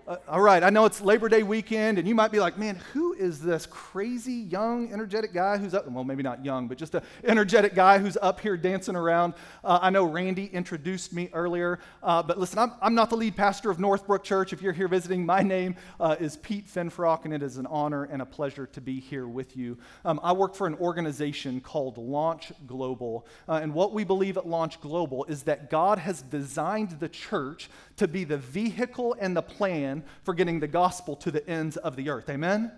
Uh, 0.06 0.18
all 0.28 0.40
right, 0.40 0.62
I 0.62 0.70
know 0.70 0.84
it's 0.84 1.00
Labor 1.00 1.28
Day 1.28 1.42
weekend, 1.42 1.98
and 1.98 2.06
you 2.06 2.14
might 2.14 2.30
be 2.30 2.38
like, 2.38 2.56
man, 2.56 2.76
who 2.92 3.12
is 3.14 3.40
this 3.40 3.66
crazy, 3.66 4.34
young, 4.34 4.92
energetic 4.92 5.34
guy 5.34 5.58
who's 5.58 5.74
up? 5.74 5.90
Well, 5.90 6.04
maybe 6.04 6.22
not 6.22 6.44
young, 6.44 6.68
but 6.68 6.78
just 6.78 6.94
an 6.94 7.02
energetic 7.24 7.74
guy 7.74 7.98
who's 7.98 8.16
up 8.22 8.38
here 8.38 8.56
dancing 8.56 8.94
around. 8.94 9.34
Uh, 9.64 9.80
I 9.82 9.90
know 9.90 10.04
Randy 10.04 10.46
introduced 10.46 11.12
me 11.12 11.28
earlier, 11.32 11.80
uh, 12.04 12.22
but 12.22 12.38
listen, 12.38 12.60
I'm, 12.60 12.74
I'm 12.80 12.94
not 12.94 13.10
the 13.10 13.16
lead 13.16 13.34
pastor 13.34 13.68
of 13.68 13.80
Northbrook 13.80 14.22
Church. 14.22 14.52
If 14.52 14.62
you're 14.62 14.72
here 14.72 14.86
visiting, 14.86 15.26
my 15.26 15.42
name 15.42 15.74
uh, 15.98 16.14
is 16.20 16.36
Pete 16.36 16.68
Finfrock, 16.68 17.24
and 17.24 17.34
it 17.34 17.42
is 17.42 17.56
an 17.56 17.66
honor 17.66 18.04
and 18.04 18.22
a 18.22 18.26
pleasure 18.26 18.66
to 18.68 18.80
be 18.80 19.00
here 19.00 19.26
with 19.26 19.56
you. 19.56 19.76
Um, 20.04 20.20
I 20.22 20.32
work 20.34 20.54
for 20.54 20.68
an 20.68 20.76
organization 20.76 21.60
called 21.60 21.98
Launch 21.98 22.52
Global, 22.68 23.26
uh, 23.48 23.54
and 23.54 23.74
what 23.74 23.92
we 23.92 24.04
believe 24.04 24.36
at 24.36 24.46
Launch 24.46 24.80
Global 24.80 25.24
is 25.24 25.42
that 25.44 25.68
God 25.68 25.98
has 25.98 26.22
designed 26.22 26.90
the 27.00 27.08
church 27.08 27.68
to 27.96 28.06
be 28.06 28.22
the 28.22 28.38
vehicle 28.38 29.16
and 29.18 29.36
the 29.36 29.42
plan 29.42 29.95
for 30.24 30.34
getting 30.34 30.60
the 30.60 30.68
gospel 30.68 31.16
to 31.16 31.30
the 31.30 31.48
ends 31.48 31.76
of 31.76 31.96
the 31.96 32.10
earth. 32.10 32.28
Amen? 32.28 32.72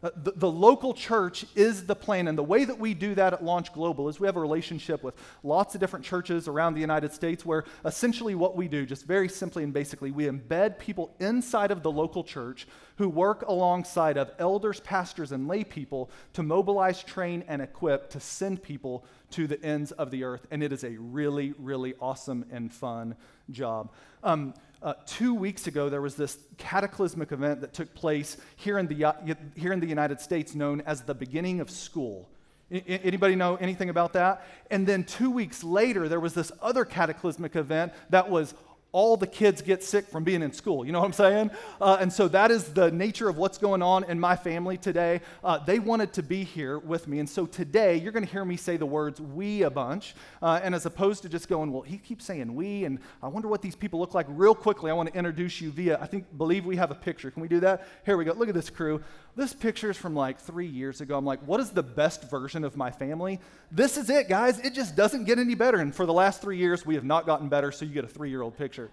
Uh, 0.00 0.10
the, 0.22 0.32
the, 0.36 0.50
local 0.50 0.94
church 0.94 1.44
is 1.56 1.86
the 1.86 1.94
plan. 1.94 2.28
And 2.28 2.38
the 2.38 2.42
way 2.42 2.64
that 2.64 2.78
we 2.78 2.94
do 2.94 3.16
that 3.16 3.32
at 3.32 3.44
Launch 3.44 3.72
Global 3.72 4.08
is 4.08 4.20
we 4.20 4.28
have 4.28 4.36
a 4.36 4.40
relationship 4.40 5.02
with 5.02 5.16
lots 5.42 5.74
of 5.74 5.80
different 5.80 6.04
churches 6.04 6.46
around 6.46 6.74
the 6.74 6.80
United 6.80 7.12
States 7.12 7.44
where 7.44 7.64
essentially 7.84 8.36
what 8.36 8.56
we 8.56 8.68
do, 8.68 8.86
just 8.86 9.06
very 9.06 9.28
simply 9.28 9.64
and 9.64 9.72
basically, 9.72 10.12
we 10.12 10.26
embed 10.26 10.78
people 10.78 11.16
inside 11.18 11.72
of 11.72 11.82
the 11.82 11.90
local 11.90 12.22
church 12.22 12.68
who 12.96 13.08
work 13.08 13.42
alongside 13.48 14.16
of 14.16 14.30
elders, 14.38 14.78
pastors, 14.80 15.32
and 15.32 15.48
lay 15.48 15.64
people 15.64 16.10
to 16.34 16.44
mobilize, 16.44 17.02
train, 17.02 17.42
and 17.48 17.60
equip 17.60 18.08
to 18.10 18.20
send 18.20 18.62
people 18.62 19.04
to 19.30 19.48
the 19.48 19.60
ends 19.64 19.90
of 19.92 20.12
the 20.12 20.22
earth. 20.22 20.46
And 20.52 20.62
it 20.62 20.72
is 20.72 20.84
a 20.84 20.96
really, 20.96 21.54
really 21.58 21.94
awesome 22.00 22.44
and 22.52 22.72
fun 22.72 23.16
job. 23.50 23.90
Um, 24.22 24.54
uh, 24.82 24.94
two 25.06 25.34
weeks 25.34 25.66
ago, 25.66 25.88
there 25.88 26.00
was 26.00 26.14
this 26.14 26.38
cataclysmic 26.56 27.32
event 27.32 27.60
that 27.60 27.72
took 27.72 27.92
place 27.94 28.36
here 28.56 28.78
in 28.78 28.86
the, 28.86 29.04
uh, 29.04 29.12
here 29.56 29.72
in 29.72 29.80
the 29.80 29.86
United 29.86 30.20
States 30.20 30.54
known 30.54 30.80
as 30.82 31.02
the 31.02 31.14
beginning 31.14 31.60
of 31.60 31.70
school. 31.70 32.28
I, 32.70 32.82
anybody 32.86 33.34
know 33.34 33.56
anything 33.56 33.90
about 33.90 34.12
that? 34.12 34.46
And 34.70 34.86
then 34.86 35.04
two 35.04 35.30
weeks 35.30 35.64
later, 35.64 36.08
there 36.08 36.20
was 36.20 36.34
this 36.34 36.52
other 36.62 36.84
cataclysmic 36.84 37.56
event 37.56 37.92
that 38.10 38.30
was 38.30 38.54
all 38.92 39.16
the 39.16 39.26
kids 39.26 39.60
get 39.60 39.84
sick 39.84 40.06
from 40.06 40.24
being 40.24 40.42
in 40.42 40.52
school. 40.52 40.84
You 40.84 40.92
know 40.92 41.00
what 41.00 41.06
I'm 41.06 41.12
saying? 41.12 41.50
Uh, 41.80 41.98
and 42.00 42.10
so 42.12 42.26
that 42.28 42.50
is 42.50 42.64
the 42.72 42.90
nature 42.90 43.28
of 43.28 43.36
what's 43.36 43.58
going 43.58 43.82
on 43.82 44.04
in 44.04 44.18
my 44.18 44.34
family 44.34 44.78
today. 44.78 45.20
Uh, 45.44 45.58
they 45.58 45.78
wanted 45.78 46.14
to 46.14 46.22
be 46.22 46.42
here 46.42 46.78
with 46.78 47.06
me. 47.06 47.18
And 47.18 47.28
so 47.28 47.44
today, 47.44 47.96
you're 47.96 48.12
going 48.12 48.24
to 48.24 48.30
hear 48.30 48.44
me 48.44 48.56
say 48.56 48.78
the 48.78 48.86
words 48.86 49.20
we 49.20 49.62
a 49.62 49.70
bunch. 49.70 50.14
Uh, 50.40 50.60
and 50.62 50.74
as 50.74 50.86
opposed 50.86 51.22
to 51.22 51.28
just 51.28 51.48
going, 51.48 51.70
well, 51.70 51.82
he 51.82 51.98
keeps 51.98 52.24
saying 52.24 52.54
we, 52.54 52.84
and 52.84 52.98
I 53.22 53.28
wonder 53.28 53.48
what 53.48 53.60
these 53.60 53.76
people 53.76 54.00
look 54.00 54.14
like. 54.14 54.26
Real 54.30 54.54
quickly, 54.54 54.90
I 54.90 54.94
want 54.94 55.12
to 55.12 55.18
introduce 55.18 55.60
you 55.60 55.70
via, 55.70 55.98
I 56.00 56.06
think, 56.06 56.24
believe 56.38 56.64
we 56.64 56.76
have 56.76 56.90
a 56.90 56.94
picture. 56.94 57.30
Can 57.30 57.42
we 57.42 57.48
do 57.48 57.60
that? 57.60 57.86
Here 58.06 58.16
we 58.16 58.24
go. 58.24 58.32
Look 58.32 58.48
at 58.48 58.54
this 58.54 58.70
crew. 58.70 59.02
This 59.38 59.54
picture 59.54 59.88
is 59.88 59.96
from 59.96 60.16
like 60.16 60.40
three 60.40 60.66
years 60.66 61.00
ago. 61.00 61.16
I'm 61.16 61.24
like, 61.24 61.38
what 61.46 61.60
is 61.60 61.70
the 61.70 61.84
best 61.84 62.28
version 62.28 62.64
of 62.64 62.76
my 62.76 62.90
family? 62.90 63.38
This 63.70 63.96
is 63.96 64.10
it, 64.10 64.28
guys. 64.28 64.58
It 64.58 64.74
just 64.74 64.96
doesn't 64.96 65.26
get 65.26 65.38
any 65.38 65.54
better. 65.54 65.78
And 65.78 65.94
for 65.94 66.06
the 66.06 66.12
last 66.12 66.42
three 66.42 66.58
years, 66.58 66.84
we 66.84 66.96
have 66.96 67.04
not 67.04 67.24
gotten 67.24 67.48
better, 67.48 67.70
so 67.70 67.84
you 67.84 67.94
get 67.94 68.02
a 68.02 68.08
three 68.08 68.30
year 68.30 68.42
old 68.42 68.58
picture. 68.58 68.90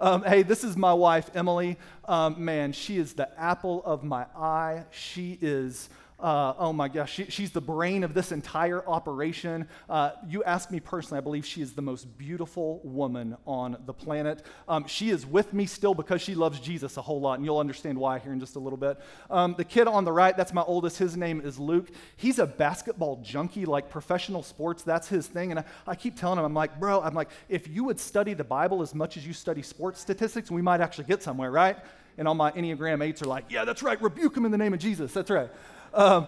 Um, 0.00 0.24
hey, 0.24 0.42
this 0.42 0.64
is 0.64 0.76
my 0.76 0.92
wife, 0.92 1.30
Emily. 1.36 1.78
Um, 2.06 2.44
man, 2.44 2.72
she 2.72 2.96
is 2.96 3.12
the 3.12 3.28
apple 3.38 3.84
of 3.84 4.02
my 4.02 4.26
eye. 4.36 4.82
She 4.90 5.38
is 5.40 5.88
uh, 6.20 6.54
oh 6.58 6.72
my 6.72 6.88
gosh, 6.88 7.12
she, 7.12 7.24
she's 7.26 7.50
the 7.50 7.60
brain 7.60 8.04
of 8.04 8.14
this 8.14 8.30
entire 8.30 8.86
operation. 8.88 9.68
Uh, 9.90 10.12
you 10.26 10.44
ask 10.44 10.70
me 10.70 10.78
personally, 10.80 11.18
I 11.18 11.20
believe 11.20 11.44
she 11.44 11.60
is 11.60 11.72
the 11.72 11.82
most 11.82 12.16
beautiful 12.16 12.80
woman 12.84 13.36
on 13.46 13.76
the 13.84 13.92
planet. 13.92 14.42
Um, 14.68 14.86
she 14.86 15.10
is 15.10 15.26
with 15.26 15.52
me 15.52 15.66
still 15.66 15.92
because 15.92 16.22
she 16.22 16.34
loves 16.34 16.60
Jesus 16.60 16.96
a 16.96 17.02
whole 17.02 17.20
lot, 17.20 17.38
and 17.38 17.44
you'll 17.44 17.58
understand 17.58 17.98
why 17.98 18.20
here 18.20 18.32
in 18.32 18.40
just 18.40 18.56
a 18.56 18.60
little 18.60 18.76
bit. 18.76 18.98
Um, 19.28 19.54
the 19.58 19.64
kid 19.64 19.88
on 19.88 20.04
the 20.04 20.12
right, 20.12 20.36
that's 20.36 20.52
my 20.52 20.62
oldest. 20.62 20.98
His 20.98 21.16
name 21.16 21.40
is 21.40 21.58
Luke. 21.58 21.90
He's 22.16 22.38
a 22.38 22.46
basketball 22.46 23.20
junkie, 23.22 23.66
like 23.66 23.90
professional 23.90 24.42
sports. 24.42 24.82
That's 24.82 25.08
his 25.08 25.26
thing. 25.26 25.50
And 25.50 25.60
I, 25.60 25.64
I 25.86 25.94
keep 25.96 26.16
telling 26.16 26.38
him, 26.38 26.44
I'm 26.44 26.54
like, 26.54 26.78
bro, 26.78 27.02
I'm 27.02 27.14
like, 27.14 27.28
if 27.48 27.66
you 27.66 27.84
would 27.84 27.98
study 27.98 28.34
the 28.34 28.44
Bible 28.44 28.82
as 28.82 28.94
much 28.94 29.16
as 29.16 29.26
you 29.26 29.32
study 29.32 29.62
sports 29.62 30.00
statistics, 30.00 30.50
we 30.50 30.62
might 30.62 30.80
actually 30.80 31.04
get 31.04 31.22
somewhere, 31.22 31.50
right? 31.50 31.76
And 32.16 32.28
all 32.28 32.34
my 32.34 32.52
Enneagram 32.52 32.98
8s 32.98 33.22
are 33.22 33.26
like, 33.26 33.46
yeah, 33.48 33.64
that's 33.64 33.82
right, 33.82 34.00
rebuke 34.00 34.36
him 34.36 34.44
in 34.44 34.52
the 34.52 34.58
name 34.58 34.72
of 34.72 34.78
Jesus. 34.78 35.12
That's 35.12 35.30
right. 35.30 35.50
Um, 35.94 36.26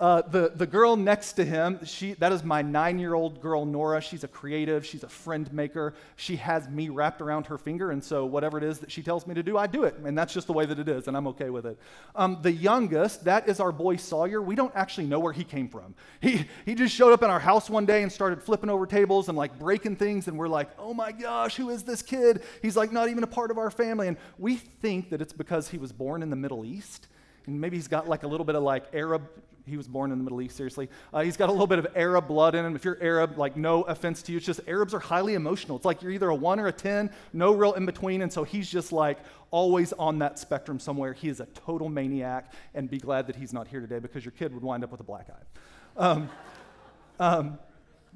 uh, 0.00 0.22
the, 0.22 0.52
the 0.54 0.66
girl 0.66 0.94
next 0.94 1.32
to 1.32 1.44
him, 1.44 1.84
she, 1.84 2.12
that 2.14 2.30
is 2.30 2.44
my 2.44 2.62
nine 2.62 3.00
year 3.00 3.14
old 3.14 3.40
girl, 3.40 3.66
Nora. 3.66 4.00
She's 4.00 4.22
a 4.22 4.28
creative, 4.28 4.86
she's 4.86 5.02
a 5.02 5.08
friend 5.08 5.52
maker. 5.52 5.94
She 6.14 6.36
has 6.36 6.68
me 6.68 6.88
wrapped 6.88 7.20
around 7.20 7.46
her 7.46 7.58
finger, 7.58 7.90
and 7.90 8.02
so 8.02 8.24
whatever 8.24 8.58
it 8.58 8.64
is 8.64 8.78
that 8.78 8.92
she 8.92 9.02
tells 9.02 9.26
me 9.26 9.34
to 9.34 9.42
do, 9.42 9.58
I 9.58 9.66
do 9.66 9.82
it. 9.82 9.96
And 10.04 10.16
that's 10.16 10.32
just 10.32 10.46
the 10.46 10.52
way 10.52 10.66
that 10.66 10.78
it 10.78 10.88
is, 10.88 11.08
and 11.08 11.16
I'm 11.16 11.26
okay 11.28 11.50
with 11.50 11.66
it. 11.66 11.80
Um, 12.14 12.38
the 12.42 12.52
youngest, 12.52 13.24
that 13.24 13.48
is 13.48 13.58
our 13.58 13.72
boy 13.72 13.96
Sawyer. 13.96 14.40
We 14.40 14.54
don't 14.54 14.74
actually 14.76 15.08
know 15.08 15.18
where 15.18 15.32
he 15.32 15.42
came 15.42 15.68
from. 15.68 15.96
He, 16.20 16.46
he 16.64 16.76
just 16.76 16.94
showed 16.94 17.12
up 17.12 17.24
in 17.24 17.30
our 17.30 17.40
house 17.40 17.68
one 17.68 17.84
day 17.86 18.02
and 18.02 18.12
started 18.12 18.40
flipping 18.40 18.70
over 18.70 18.86
tables 18.86 19.28
and 19.28 19.36
like 19.36 19.58
breaking 19.58 19.96
things, 19.96 20.28
and 20.28 20.38
we're 20.38 20.48
like, 20.48 20.70
oh 20.78 20.94
my 20.94 21.10
gosh, 21.10 21.56
who 21.56 21.70
is 21.70 21.82
this 21.82 22.02
kid? 22.02 22.42
He's 22.62 22.76
like 22.76 22.92
not 22.92 23.08
even 23.08 23.24
a 23.24 23.28
part 23.28 23.50
of 23.50 23.58
our 23.58 23.70
family. 23.70 24.06
And 24.06 24.16
we 24.38 24.56
think 24.56 25.10
that 25.10 25.20
it's 25.20 25.32
because 25.32 25.68
he 25.68 25.78
was 25.78 25.90
born 25.90 26.22
in 26.22 26.30
the 26.30 26.36
Middle 26.36 26.64
East 26.64 27.08
and 27.48 27.60
maybe 27.60 27.76
he's 27.76 27.88
got 27.88 28.08
like 28.08 28.22
a 28.22 28.28
little 28.28 28.44
bit 28.44 28.54
of 28.54 28.62
like 28.62 28.84
Arab. 28.92 29.28
He 29.64 29.76
was 29.76 29.88
born 29.88 30.12
in 30.12 30.18
the 30.18 30.24
Middle 30.24 30.40
East, 30.40 30.56
seriously. 30.56 30.88
Uh, 31.12 31.20
he's 31.20 31.36
got 31.36 31.48
a 31.48 31.52
little 31.52 31.66
bit 31.66 31.78
of 31.78 31.86
Arab 31.94 32.28
blood 32.28 32.54
in 32.54 32.64
him. 32.64 32.74
If 32.74 32.84
you're 32.84 32.96
Arab, 33.02 33.36
like, 33.36 33.54
no 33.54 33.82
offense 33.82 34.22
to 34.22 34.32
you, 34.32 34.38
it's 34.38 34.46
just 34.46 34.60
Arabs 34.66 34.94
are 34.94 34.98
highly 34.98 35.34
emotional. 35.34 35.76
It's 35.76 35.84
like 35.84 36.00
you're 36.00 36.12
either 36.12 36.30
a 36.30 36.34
one 36.34 36.58
or 36.58 36.68
a 36.68 36.72
10, 36.72 37.10
no 37.34 37.54
real 37.54 37.74
in 37.74 37.84
between. 37.84 38.22
And 38.22 38.32
so 38.32 38.44
he's 38.44 38.70
just 38.70 38.92
like 38.92 39.18
always 39.50 39.92
on 39.94 40.20
that 40.20 40.38
spectrum 40.38 40.78
somewhere. 40.78 41.12
He 41.12 41.28
is 41.28 41.40
a 41.40 41.46
total 41.46 41.88
maniac, 41.88 42.52
and 42.74 42.88
be 42.88 42.98
glad 42.98 43.26
that 43.26 43.36
he's 43.36 43.52
not 43.52 43.68
here 43.68 43.80
today 43.80 43.98
because 43.98 44.24
your 44.24 44.32
kid 44.32 44.54
would 44.54 44.62
wind 44.62 44.84
up 44.84 44.90
with 44.90 45.00
a 45.00 45.04
black 45.04 45.28
eye. 45.30 46.02
Um, 46.02 46.30
um, 47.20 47.58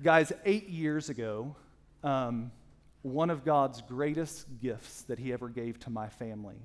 guys, 0.03 0.33
eight 0.47 0.69
years 0.71 1.11
ago, 1.11 1.55
um, 2.03 2.51
one 3.03 3.29
of 3.29 3.45
God's 3.45 3.83
greatest 3.83 4.47
gifts 4.61 5.03
that 5.03 5.19
he 5.19 5.33
ever 5.35 5.51
gave 5.51 5.79
to 5.81 5.91
my 5.91 6.09
family 6.09 6.63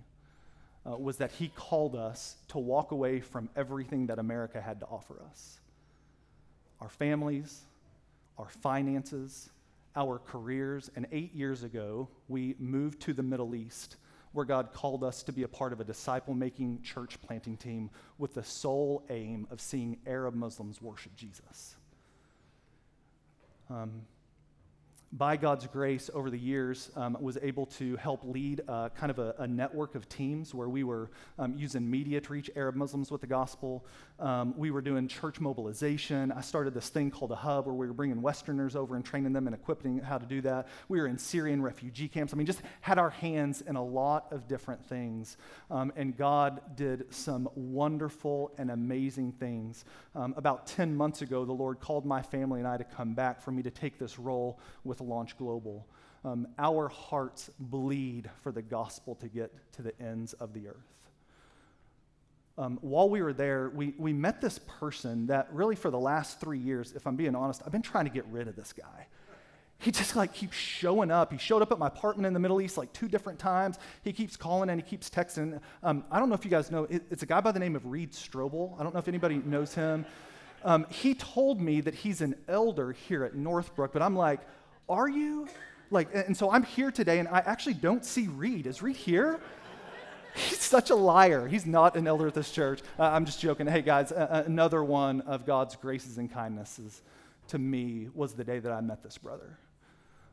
uh, 0.87 0.97
was 0.97 1.17
that 1.17 1.31
he 1.31 1.49
called 1.49 1.95
us 1.95 2.37
to 2.49 2.57
walk 2.57 2.91
away 2.91 3.19
from 3.19 3.49
everything 3.55 4.07
that 4.07 4.19
America 4.19 4.61
had 4.61 4.79
to 4.79 4.85
offer 4.85 5.21
us 5.29 5.59
our 6.79 6.89
families, 6.89 7.63
our 8.37 8.49
finances, 8.49 9.49
our 9.95 10.19
careers. 10.19 10.91
And 10.95 11.07
eight 11.11 11.33
years 11.33 11.63
ago, 11.63 12.07
we 12.27 12.55
moved 12.59 13.01
to 13.01 13.13
the 13.13 13.23
Middle 13.23 13.55
East 13.55 13.95
where 14.31 14.45
God 14.45 14.71
called 14.73 15.03
us 15.03 15.23
to 15.23 15.31
be 15.31 15.41
a 15.41 15.47
part 15.47 15.73
of 15.73 15.79
a 15.79 15.83
disciple 15.83 16.35
making 16.35 16.83
church 16.83 17.19
planting 17.25 17.57
team 17.57 17.89
with 18.19 18.35
the 18.35 18.43
sole 18.43 19.03
aim 19.09 19.47
of 19.49 19.59
seeing 19.59 19.97
Arab 20.05 20.35
Muslims 20.35 20.79
worship 20.79 21.15
Jesus. 21.15 21.75
Um, 23.71 24.03
by 25.13 25.37
God's 25.37 25.65
grace, 25.67 26.09
over 26.13 26.29
the 26.29 26.37
years, 26.37 26.91
um, 26.95 27.17
was 27.21 27.37
able 27.41 27.65
to 27.65 27.95
help 27.95 28.25
lead 28.25 28.61
uh, 28.67 28.89
kind 28.89 29.09
of 29.09 29.19
a, 29.19 29.33
a, 29.39 29.47
network 29.47 29.95
of 29.95 30.09
teams 30.09 30.53
where 30.53 30.67
we 30.67 30.83
were 30.83 31.09
um, 31.39 31.55
using 31.57 31.89
media 31.89 32.19
to 32.19 32.33
reach 32.33 32.51
Arab 32.57 32.75
Muslims 32.75 33.09
with 33.09 33.21
the 33.21 33.27
gospel. 33.27 33.85
Um, 34.19 34.53
we 34.57 34.69
were 34.69 34.81
doing 34.81 35.07
church 35.07 35.39
mobilization. 35.39 36.31
I 36.33 36.41
started 36.41 36.73
this 36.73 36.89
thing 36.89 37.09
called 37.09 37.31
a 37.31 37.35
hub 37.35 37.65
where 37.67 37.75
we 37.75 37.87
were 37.87 37.93
bringing 37.93 38.21
Westerners 38.21 38.75
over 38.75 38.95
and 38.95 39.05
training 39.05 39.31
them 39.31 39.47
and 39.47 39.55
equipping 39.55 39.99
how 39.99 40.17
to 40.17 40.25
do 40.25 40.41
that. 40.41 40.67
We 40.89 40.99
were 40.99 41.07
in 41.07 41.17
Syrian 41.17 41.61
refugee 41.61 42.09
camps. 42.09 42.33
I 42.33 42.35
mean, 42.35 42.45
just 42.45 42.61
had 42.81 42.99
our 42.99 43.09
hands 43.09 43.61
in 43.61 43.77
a 43.77 43.83
lot 43.83 44.27
of 44.31 44.47
different 44.47 44.85
things. 44.87 45.37
Um, 45.71 45.93
and 45.95 46.17
God 46.17 46.61
did 46.75 47.13
some 47.13 47.47
wonderful 47.55 48.51
and 48.57 48.71
amazing 48.71 49.31
things. 49.33 49.85
Um, 50.15 50.33
about 50.35 50.67
10 50.67 50.95
months 50.95 51.21
ago, 51.21 51.45
the 51.45 51.53
Lord 51.53 51.79
called 51.79 52.05
my 52.05 52.21
family 52.21 52.59
and 52.59 52.67
I 52.67 52.75
to 52.75 52.83
come 52.83 53.13
back 53.13 53.41
for 53.41 53.51
me 53.51 53.63
to 53.63 53.71
take 53.71 53.97
this 53.97 54.19
role 54.19 54.59
with 54.83 54.96
with 54.99 55.07
Launch 55.07 55.37
Global. 55.37 55.87
Um, 56.25 56.47
our 56.57 56.87
hearts 56.87 57.49
bleed 57.59 58.29
for 58.41 58.51
the 58.51 58.61
gospel 58.61 59.15
to 59.15 59.27
get 59.27 59.53
to 59.73 59.81
the 59.81 59.99
ends 60.01 60.33
of 60.33 60.53
the 60.53 60.67
earth. 60.67 60.75
Um, 62.57 62.79
while 62.81 63.07
we 63.07 63.21
were 63.21 63.33
there, 63.33 63.69
we, 63.69 63.93
we 63.99 64.13
met 64.13 64.41
this 64.41 64.59
person 64.79 65.27
that 65.27 65.47
really 65.51 65.75
for 65.75 65.91
the 65.91 65.99
last 65.99 66.39
three 66.39 66.57
years, 66.57 66.93
if 66.95 67.05
I'm 67.05 67.15
being 67.15 67.35
honest, 67.35 67.61
I've 67.65 67.71
been 67.71 67.83
trying 67.83 68.05
to 68.05 68.11
get 68.11 68.25
rid 68.31 68.47
of 68.47 68.55
this 68.55 68.73
guy. 68.73 69.07
He 69.79 69.91
just 69.91 70.15
like 70.15 70.33
keeps 70.33 70.57
showing 70.57 71.11
up. 71.11 71.31
He 71.31 71.37
showed 71.37 71.61
up 71.61 71.71
at 71.71 71.77
my 71.77 71.85
apartment 71.85 72.25
in 72.25 72.33
the 72.33 72.39
Middle 72.39 72.59
East 72.59 72.79
like 72.79 72.91
two 72.93 73.07
different 73.07 73.37
times. 73.37 73.77
He 74.03 74.11
keeps 74.11 74.35
calling 74.35 74.71
and 74.71 74.81
he 74.81 74.87
keeps 74.87 75.07
texting. 75.07 75.61
Um, 75.83 76.03
I 76.09 76.17
don't 76.17 76.29
know 76.29 76.35
if 76.35 76.43
you 76.43 76.49
guys 76.49 76.71
know, 76.71 76.85
it, 76.85 77.03
it's 77.11 77.21
a 77.21 77.27
guy 77.27 77.41
by 77.41 77.51
the 77.51 77.59
name 77.59 77.75
of 77.75 77.85
Reed 77.85 78.11
Strobel. 78.11 78.79
I 78.79 78.83
don't 78.83 78.91
know 78.91 78.99
if 78.99 79.07
anybody 79.07 79.37
knows 79.37 79.75
him. 79.75 80.03
Um, 80.63 80.87
he 80.89 81.13
told 81.13 81.61
me 81.61 81.81
that 81.81 81.93
he's 81.93 82.21
an 82.21 82.35
elder 82.47 82.91
here 82.91 83.23
at 83.23 83.35
Northbrook, 83.35 83.93
but 83.93 84.01
I'm 84.01 84.15
like, 84.15 84.41
are 84.89 85.09
you? 85.09 85.47
Like, 85.89 86.09
and 86.13 86.35
so 86.35 86.51
I'm 86.51 86.63
here 86.63 86.91
today 86.91 87.19
and 87.19 87.27
I 87.27 87.39
actually 87.39 87.75
don't 87.75 88.03
see 88.03 88.27
Reed. 88.27 88.67
Is 88.67 88.81
Reed 88.81 88.95
here? 88.95 89.39
He's 90.35 90.59
such 90.59 90.89
a 90.89 90.95
liar. 90.95 91.47
He's 91.47 91.65
not 91.65 91.95
an 91.95 92.07
elder 92.07 92.27
at 92.27 92.33
this 92.33 92.51
church. 92.51 92.81
Uh, 92.99 93.03
I'm 93.03 93.25
just 93.25 93.39
joking. 93.39 93.67
Hey, 93.67 93.81
guys, 93.81 94.11
uh, 94.11 94.43
another 94.45 94.83
one 94.83 95.21
of 95.21 95.45
God's 95.45 95.75
graces 95.75 96.17
and 96.17 96.31
kindnesses 96.31 97.01
to 97.47 97.57
me 97.57 98.09
was 98.13 98.33
the 98.33 98.43
day 98.43 98.59
that 98.59 98.71
I 98.71 98.81
met 98.81 99.01
this 99.01 99.17
brother. 99.17 99.57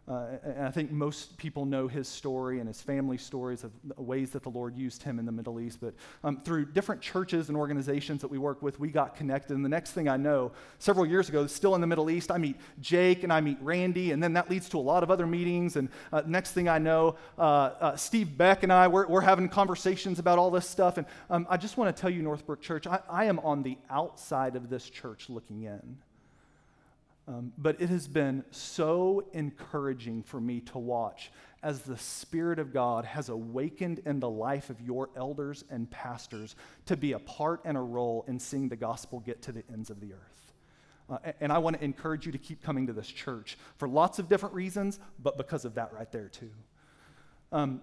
Uh, 0.06 0.26
and 0.42 0.66
I 0.66 0.70
think 0.70 0.92
most 0.92 1.38
people 1.38 1.64
know 1.64 1.88
his 1.88 2.06
story 2.06 2.58
and 2.58 2.68
his 2.68 2.82
family 2.82 3.16
stories 3.16 3.64
of 3.64 3.73
ways 3.96 4.30
that 4.30 4.42
the 4.42 4.50
Lord 4.50 4.76
used 4.76 5.02
him 5.02 5.18
in 5.18 5.25
the 5.25 5.32
Middle 5.32 5.58
East. 5.58 5.78
But 5.80 5.94
um, 6.23 6.42
through 6.42 6.66
different 6.66 7.00
churches 7.00 7.49
and 7.49 7.56
organizations 7.56 8.20
that 8.20 8.28
we 8.28 8.37
work 8.37 8.61
with, 8.61 8.78
we 8.78 8.88
got 8.88 9.16
connected. 9.16 9.54
And 9.54 9.64
the 9.64 9.70
next 9.70 9.92
thing 9.92 10.06
I 10.06 10.18
know, 10.18 10.52
several 10.78 11.06
years 11.06 11.30
ago, 11.30 11.46
still 11.46 11.75
in 11.75 11.80
the 11.80 11.87
Middle 11.87 12.11
East, 12.11 12.30
I 12.30 12.37
meet 12.37 12.56
Jake 12.82 13.23
and 13.23 13.32
I 13.32 13.40
meet 13.40 13.56
Randy, 13.62 14.12
and 14.12 14.23
then 14.23 14.34
that 14.34 14.50
leads 14.50 14.68
to 14.70 14.78
a 14.78 14.80
lot 14.80 15.02
of 15.02 15.11
other 15.11 15.26
meetings. 15.26 15.76
And 15.76 15.88
uh, 16.12 16.23
next 16.26 16.52
thing 16.52 16.68
I 16.68 16.76
know, 16.76 17.16
uh, 17.38 17.42
uh 17.80 17.96
Steve 17.96 18.37
Beck 18.37 18.62
and 18.62 18.73
I, 18.73 18.88
we're, 18.88 19.06
we're, 19.06 19.25
having 19.25 19.49
conversations 19.49 20.18
about 20.18 20.38
all 20.38 20.50
this 20.50 20.68
stuff. 20.68 20.99
And 20.99 21.06
um, 21.30 21.46
I 21.49 21.56
just 21.56 21.78
want 21.78 21.94
to 21.94 21.99
tell 21.99 22.11
you, 22.11 22.20
Northbrook 22.20 22.61
Church, 22.61 22.87
I, 22.87 23.00
I 23.08 23.25
am 23.25 23.38
on 23.38 23.62
the 23.62 23.78
outside 23.88 24.54
of 24.54 24.68
this 24.68 24.90
church 24.90 25.30
looking 25.30 25.62
in. 25.62 25.96
Um, 27.26 27.52
but 27.57 27.81
it 27.81 27.88
has 27.88 28.07
been 28.07 28.45
so 28.50 29.25
encouraging 29.33 30.23
for 30.23 30.40
me 30.40 30.61
to 30.61 30.78
watch 30.78 31.33
as 31.62 31.81
the 31.81 31.97
Spirit 31.97 32.59
of 32.59 32.73
God 32.73 33.07
has 33.07 33.31
awakened 33.31 34.00
in 34.04 34.21
the 34.21 34.28
life 34.28 34.69
of 34.69 34.78
your 34.83 35.09
elders 35.16 35.64
and 35.71 35.90
pastors 35.90 36.54
to 36.85 36.97
be 36.97 37.12
a 37.12 37.19
part 37.19 37.62
and 37.64 37.78
a 37.78 37.81
role 37.81 38.26
in 38.28 38.38
seeing 38.38 38.69
the 38.69 38.76
gospel 38.76 39.21
get 39.21 39.40
to 39.43 39.52
the 39.52 39.64
ends 39.73 39.88
of 39.88 40.00
the 40.00 40.12
earth. 40.12 40.52
Uh, 41.09 41.33
and 41.40 41.50
I 41.50 41.59
want 41.59 41.78
to 41.78 41.85
encourage 41.85 42.26
you 42.26 42.33
to 42.33 42.38
keep 42.38 42.62
coming 42.62 42.87
to 42.87 42.93
this 42.93 43.09
church 43.09 43.57
for 43.78 43.88
lots 43.88 44.19
of 44.19 44.28
different 44.28 44.54
reasons, 44.54 45.00
but 45.19 45.38
because 45.38 45.64
of 45.64 45.75
that 45.75 45.95
right 45.95 46.11
there, 46.12 46.28
too. 46.28 46.50
Um, 47.52 47.81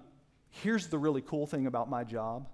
here's 0.50 0.88
the 0.88 0.98
really 1.00 1.22
cool 1.22 1.48
thing 1.48 1.66
about 1.66 1.90
my 1.90 2.04
job. 2.04 2.48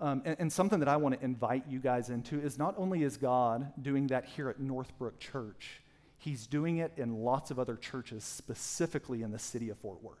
Um, 0.00 0.22
and, 0.24 0.36
and, 0.40 0.52
something 0.52 0.80
that 0.80 0.88
I 0.88 0.96
want 0.96 1.18
to 1.18 1.24
invite 1.24 1.64
you 1.68 1.78
guys 1.78 2.10
into 2.10 2.40
is 2.40 2.58
not 2.58 2.74
only 2.76 3.04
is 3.04 3.16
God 3.16 3.72
doing 3.80 4.08
that 4.08 4.24
here 4.24 4.48
at 4.48 4.58
Northbrook 4.58 5.20
Church, 5.20 5.80
He's 6.24 6.46
doing 6.46 6.78
it 6.78 6.92
in 6.96 7.22
lots 7.22 7.50
of 7.50 7.58
other 7.58 7.76
churches, 7.76 8.24
specifically 8.24 9.22
in 9.22 9.30
the 9.30 9.38
city 9.38 9.68
of 9.68 9.76
Fort 9.76 10.02
Worth. 10.02 10.16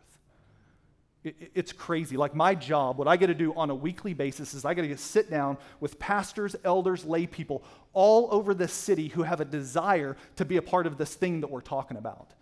It, 1.22 1.50
it's 1.54 1.72
crazy. 1.72 2.18
Like 2.18 2.34
my 2.34 2.54
job, 2.54 2.98
what 2.98 3.08
I 3.08 3.16
get 3.16 3.28
to 3.28 3.34
do 3.34 3.54
on 3.54 3.70
a 3.70 3.74
weekly 3.74 4.12
basis 4.12 4.52
is 4.52 4.66
I 4.66 4.74
get 4.74 4.82
to 4.82 4.96
sit 4.98 5.30
down 5.30 5.56
with 5.80 5.98
pastors, 5.98 6.56
elders, 6.62 7.06
lay 7.06 7.26
people 7.26 7.64
all 7.94 8.28
over 8.32 8.52
the 8.52 8.68
city 8.68 9.08
who 9.08 9.22
have 9.22 9.40
a 9.40 9.46
desire 9.46 10.14
to 10.36 10.44
be 10.44 10.58
a 10.58 10.62
part 10.62 10.86
of 10.86 10.98
this 10.98 11.14
thing 11.14 11.40
that 11.40 11.50
we're 11.50 11.62
talking 11.62 11.96
about. 11.96 12.34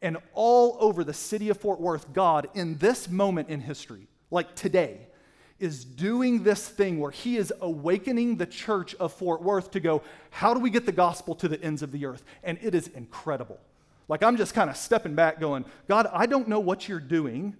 And 0.00 0.16
all 0.32 0.78
over 0.80 1.04
the 1.04 1.12
city 1.12 1.50
of 1.50 1.58
Fort 1.58 1.82
Worth, 1.82 2.14
God, 2.14 2.48
in 2.54 2.78
this 2.78 3.10
moment 3.10 3.50
in 3.50 3.60
history, 3.60 4.08
like 4.30 4.54
today, 4.54 5.08
is 5.58 5.84
doing 5.84 6.42
this 6.42 6.68
thing 6.68 6.98
where 6.98 7.10
he 7.10 7.36
is 7.36 7.52
awakening 7.60 8.36
the 8.36 8.46
church 8.46 8.94
of 8.96 9.12
Fort 9.12 9.42
Worth 9.42 9.70
to 9.72 9.80
go, 9.80 10.02
how 10.30 10.54
do 10.54 10.60
we 10.60 10.70
get 10.70 10.86
the 10.86 10.92
gospel 10.92 11.34
to 11.36 11.48
the 11.48 11.62
ends 11.62 11.82
of 11.82 11.92
the 11.92 12.06
earth? 12.06 12.24
And 12.42 12.58
it 12.62 12.74
is 12.74 12.88
incredible. 12.88 13.58
Like 14.08 14.22
I'm 14.22 14.36
just 14.36 14.54
kind 14.54 14.68
of 14.68 14.76
stepping 14.76 15.14
back 15.14 15.40
going, 15.40 15.64
God, 15.88 16.08
I 16.12 16.26
don't 16.26 16.48
know 16.48 16.60
what 16.60 16.88
you're 16.88 17.00
doing. 17.00 17.56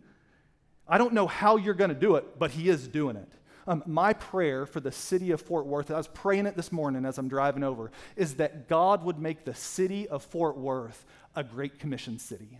I 0.88 0.98
don't 0.98 1.14
know 1.14 1.26
how 1.26 1.56
you're 1.56 1.74
going 1.74 1.90
to 1.90 1.98
do 1.98 2.16
it, 2.16 2.38
but 2.38 2.50
he 2.50 2.68
is 2.68 2.88
doing 2.88 3.16
it. 3.16 3.28
Um, 3.66 3.84
my 3.86 4.12
prayer 4.12 4.66
for 4.66 4.80
the 4.80 4.90
city 4.90 5.30
of 5.30 5.40
Fort 5.40 5.66
Worth, 5.66 5.90
I 5.90 5.96
was 5.96 6.08
praying 6.08 6.46
it 6.46 6.56
this 6.56 6.72
morning 6.72 7.04
as 7.04 7.16
I'm 7.16 7.28
driving 7.28 7.62
over, 7.62 7.92
is 8.16 8.34
that 8.34 8.68
God 8.68 9.04
would 9.04 9.20
make 9.20 9.44
the 9.44 9.54
city 9.54 10.08
of 10.08 10.24
Fort 10.24 10.56
Worth 10.56 11.04
a 11.36 11.44
Great 11.44 11.78
Commission 11.78 12.18
city 12.18 12.58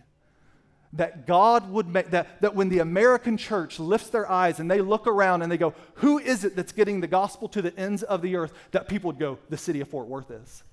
that 0.93 1.25
God 1.25 1.69
would 1.69 1.87
make, 1.87 2.11
that, 2.11 2.41
that 2.41 2.55
when 2.55 2.69
the 2.69 2.79
American 2.79 3.35
church 3.35 3.79
lifts 3.79 4.09
their 4.09 4.29
eyes 4.29 4.59
and 4.59 4.69
they 4.69 4.79
look 4.81 5.07
around 5.07 5.41
and 5.41 5.51
they 5.51 5.57
go, 5.57 5.73
who 5.95 6.19
is 6.19 6.43
it 6.43 6.55
that's 6.55 6.71
getting 6.71 7.01
the 7.01 7.07
gospel 7.07 7.49
to 7.49 7.61
the 7.61 7.75
ends 7.77 8.03
of 8.03 8.21
the 8.21 8.35
earth? 8.35 8.53
That 8.71 8.87
people 8.87 9.07
would 9.07 9.19
go, 9.19 9.39
the 9.49 9.57
city 9.57 9.81
of 9.81 9.87
Fort 9.87 10.07
Worth 10.07 10.29
is. 10.29 10.63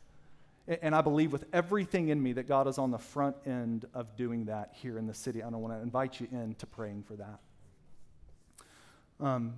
And 0.82 0.94
I 0.94 1.00
believe 1.00 1.32
with 1.32 1.46
everything 1.52 2.10
in 2.10 2.22
me 2.22 2.34
that 2.34 2.46
God 2.46 2.68
is 2.68 2.78
on 2.78 2.90
the 2.90 2.98
front 2.98 3.34
end 3.46 3.86
of 3.94 4.14
doing 4.14 4.44
that 4.44 4.70
here 4.74 4.98
in 4.98 5.06
the 5.06 5.14
city. 5.14 5.42
I 5.42 5.50
don't 5.50 5.62
want 5.62 5.74
to 5.74 5.80
invite 5.80 6.20
you 6.20 6.28
in 6.30 6.54
to 6.56 6.66
praying 6.66 7.04
for 7.04 7.16
that. 7.16 7.40
Um, 9.18 9.54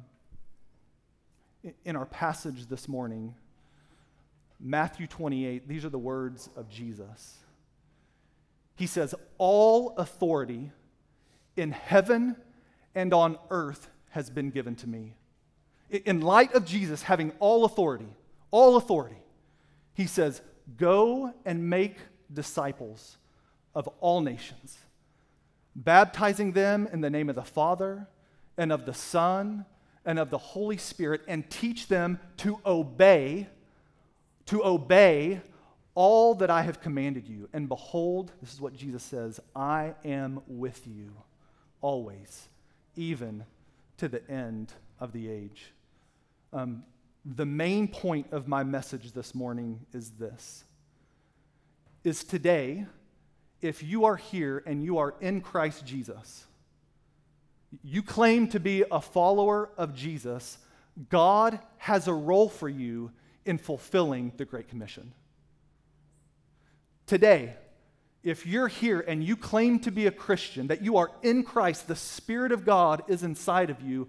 in 1.85 1.97
our 1.97 2.07
passage 2.07 2.67
this 2.67 2.89
morning, 2.89 3.35
Matthew 4.59 5.07
28, 5.09 5.69
these 5.69 5.85
are 5.85 5.91
the 5.91 5.99
words 5.99 6.49
of 6.57 6.69
Jesus. 6.69 7.42
He 8.75 8.87
says, 8.87 9.15
All 9.39 9.95
authority 9.97 10.71
in 11.57 11.73
heaven 11.73 12.37
and 12.95 13.13
on 13.13 13.39
earth 13.51 13.89
has 14.11 14.31
been 14.31 14.51
given 14.51 14.75
to 14.77 14.89
me. 14.89 15.15
In 15.91 16.21
light 16.21 16.55
of 16.55 16.65
Jesus 16.65 17.03
having 17.03 17.33
all 17.39 17.65
authority, 17.65 18.09
all 18.51 18.77
authority, 18.77 19.23
he 19.95 20.07
says, 20.07 20.41
Go 20.77 21.33
and 21.45 21.69
make 21.69 21.97
disciples 22.33 23.19
of 23.75 23.89
all 24.01 24.21
nations, 24.21 24.79
baptizing 25.75 26.53
them 26.53 26.89
in 26.93 27.01
the 27.01 27.11
name 27.11 27.29
of 27.29 27.35
the 27.35 27.43
Father 27.43 28.07
and 28.57 28.73
of 28.73 28.87
the 28.87 28.95
Son 28.95 29.65
and 30.05 30.19
of 30.19 30.31
the 30.31 30.39
Holy 30.39 30.77
Spirit, 30.77 31.23
and 31.29 31.49
teach 31.49 31.89
them 31.89 32.19
to 32.39 32.59
obey, 32.67 33.47
to 34.47 34.65
obey 34.65 35.41
all 35.95 36.35
that 36.37 36.51
I 36.51 36.63
have 36.63 36.81
commanded 36.81 37.29
you. 37.29 37.49
And 37.53 37.69
behold, 37.69 38.33
this 38.41 38.53
is 38.53 38.61
what 38.61 38.75
Jesus 38.75 39.03
says 39.03 39.41
I 39.55 39.95
am 40.05 40.41
with 40.47 40.87
you 40.87 41.13
always, 41.81 42.49
even 42.97 43.45
to 43.99 44.09
the 44.09 44.29
end 44.31 44.73
of 44.99 45.13
the 45.13 45.29
age. 45.29 45.73
Um, 46.53 46.85
the 47.25 47.47
main 47.47 47.89
point 47.89 48.27
of 48.33 48.49
my 48.49 48.65
message 48.65 49.13
this 49.13 49.35
morning 49.35 49.87
is 49.93 50.11
this 50.13 50.65
is 52.03 52.25
today 52.25 52.85
if 53.61 53.81
you 53.81 54.05
are 54.05 54.17
here 54.17 54.63
and 54.67 54.83
you 54.83 54.99
are 54.99 55.15
in 55.21 55.41
Christ 55.41 55.87
Jesus 55.87 56.47
you 57.85 58.03
claim 58.03 58.49
to 58.49 58.59
be 58.59 58.85
a 58.91 59.01
follower 59.01 59.71
of 59.79 59.95
Jesus 59.95 60.59
God 61.09 61.61
has 61.79 62.09
a 62.09 62.13
role 62.13 62.49
for 62.49 62.69
you 62.69 63.13
in 63.45 63.57
fulfilling 63.57 64.33
the 64.37 64.45
great 64.45 64.69
commission 64.69 65.13
Today, 67.07 67.55
if 68.23 68.47
you're 68.47 68.69
here 68.69 69.01
and 69.01 69.23
you 69.23 69.37
claim 69.37 69.81
to 69.81 69.91
be 69.91 70.07
a 70.07 70.13
Christian, 70.13 70.69
that 70.69 70.83
you 70.83 70.97
are 70.97 71.11
in 71.23 71.43
Christ, 71.43 71.89
the 71.89 71.97
Spirit 71.97 72.53
of 72.53 72.65
God 72.65 73.03
is 73.09 73.23
inside 73.23 73.71
of 73.71 73.81
you, 73.81 74.09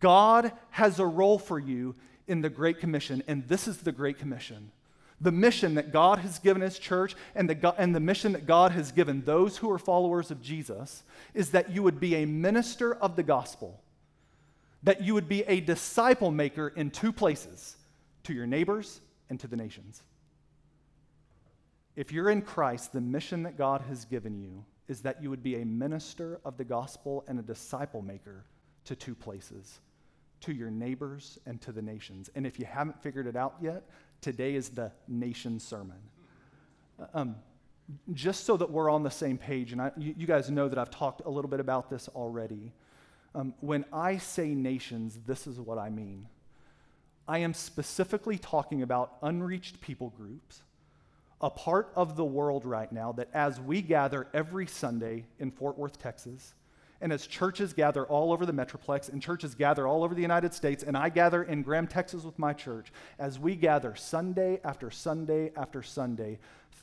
God 0.00 0.52
has 0.70 0.98
a 0.98 1.06
role 1.06 1.38
for 1.38 1.58
you 1.58 1.94
in 2.26 2.40
the 2.40 2.50
Great 2.50 2.80
Commission, 2.80 3.22
and 3.26 3.46
this 3.48 3.68
is 3.68 3.78
the 3.78 3.92
Great 3.92 4.18
Commission. 4.18 4.70
The 5.20 5.32
mission 5.32 5.76
that 5.76 5.92
God 5.92 6.18
has 6.18 6.40
given 6.40 6.62
His 6.62 6.78
church 6.78 7.14
and 7.36 7.48
the, 7.48 7.74
and 7.78 7.94
the 7.94 8.00
mission 8.00 8.32
that 8.32 8.46
God 8.46 8.72
has 8.72 8.90
given 8.90 9.22
those 9.22 9.56
who 9.56 9.70
are 9.70 9.78
followers 9.78 10.32
of 10.32 10.42
Jesus 10.42 11.04
is 11.32 11.50
that 11.50 11.70
you 11.70 11.82
would 11.84 12.00
be 12.00 12.16
a 12.16 12.26
minister 12.26 12.94
of 12.94 13.14
the 13.14 13.22
gospel, 13.22 13.80
that 14.82 15.02
you 15.02 15.14
would 15.14 15.28
be 15.28 15.42
a 15.42 15.60
disciple 15.60 16.32
maker 16.32 16.68
in 16.68 16.90
two 16.90 17.12
places 17.12 17.76
to 18.24 18.32
your 18.32 18.46
neighbors 18.46 19.00
and 19.30 19.38
to 19.38 19.46
the 19.46 19.56
nations. 19.56 20.02
If 21.94 22.10
you're 22.10 22.30
in 22.30 22.42
Christ, 22.42 22.92
the 22.92 23.00
mission 23.00 23.42
that 23.42 23.58
God 23.58 23.82
has 23.82 24.04
given 24.04 24.38
you 24.38 24.64
is 24.88 25.02
that 25.02 25.22
you 25.22 25.30
would 25.30 25.42
be 25.42 25.60
a 25.60 25.64
minister 25.64 26.40
of 26.44 26.56
the 26.56 26.64
gospel 26.64 27.24
and 27.28 27.38
a 27.38 27.42
disciple 27.42 28.02
maker 28.02 28.44
to 28.84 28.96
two 28.96 29.14
places 29.14 29.80
to 30.40 30.52
your 30.52 30.70
neighbors 30.70 31.38
and 31.46 31.60
to 31.62 31.72
the 31.72 31.82
nations. 31.82 32.28
And 32.34 32.46
if 32.46 32.58
you 32.58 32.66
haven't 32.66 33.00
figured 33.00 33.26
it 33.26 33.36
out 33.36 33.54
yet, 33.60 33.84
today 34.20 34.54
is 34.54 34.70
the 34.70 34.90
nation 35.06 35.60
sermon. 35.60 35.98
Uh, 37.00 37.06
um, 37.14 37.36
just 38.12 38.44
so 38.44 38.56
that 38.56 38.70
we're 38.70 38.90
on 38.90 39.02
the 39.02 39.10
same 39.10 39.38
page, 39.38 39.72
and 39.72 39.80
I, 39.80 39.92
you, 39.96 40.14
you, 40.16 40.26
guys 40.26 40.50
know 40.50 40.68
that 40.68 40.78
I've 40.78 40.90
talked 40.90 41.22
a 41.24 41.30
little 41.30 41.50
bit 41.50 41.60
about 41.60 41.90
this 41.90 42.08
already. 42.08 42.72
Um, 43.34 43.54
when 43.60 43.84
I 43.92 44.18
say 44.18 44.48
nations, 44.54 45.20
this 45.26 45.46
is 45.46 45.60
what 45.60 45.78
I 45.78 45.90
mean. 45.90 46.28
I 47.28 47.38
am 47.38 47.54
specifically 47.54 48.38
talking 48.38 48.82
about 48.82 49.16
unreached 49.22 49.80
people 49.80 50.10
groups 50.10 50.62
a 51.42 51.50
part 51.50 51.90
of 51.96 52.16
the 52.16 52.24
world 52.24 52.64
right 52.64 52.90
now 52.92 53.12
that 53.12 53.28
as 53.34 53.60
we 53.60 53.82
gather 53.82 54.28
every 54.32 54.66
Sunday 54.66 55.24
in 55.38 55.50
Fort 55.50 55.76
Worth, 55.76 55.98
Texas, 55.98 56.54
and 57.00 57.12
as 57.12 57.26
churches 57.26 57.72
gather 57.72 58.06
all 58.06 58.32
over 58.32 58.46
the 58.46 58.52
Metroplex 58.52 59.08
and 59.08 59.20
churches 59.20 59.56
gather 59.56 59.88
all 59.88 60.04
over 60.04 60.14
the 60.14 60.22
United 60.22 60.54
States, 60.54 60.84
and 60.84 60.96
I 60.96 61.08
gather 61.08 61.42
in 61.42 61.62
Graham, 61.62 61.88
Texas 61.88 62.22
with 62.22 62.38
my 62.38 62.52
church, 62.52 62.92
as 63.18 63.40
we 63.40 63.56
gather 63.56 63.96
Sunday 63.96 64.60
after 64.62 64.88
Sunday 64.88 65.50
after 65.56 65.82
Sunday, 65.82 66.38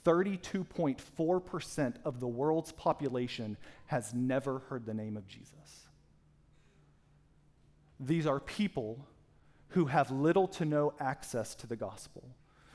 32.4% 0.06 1.96
of 2.04 2.20
the 2.20 2.28
world's 2.28 2.74
population 2.74 3.56
has 3.86 4.14
never 4.14 4.60
heard 4.60 4.86
the 4.86 4.94
name 4.94 5.16
of 5.16 5.26
Jesus. 5.26 5.88
These 7.98 8.28
are 8.28 8.42
people 8.42 9.06
who 9.70 9.86
have 9.86 10.12
little 10.12 10.48
to 10.48 10.66
no 10.66 10.94
access 11.00 11.56
to 11.56 11.68
the 11.68 11.76
gospel. 11.76 12.24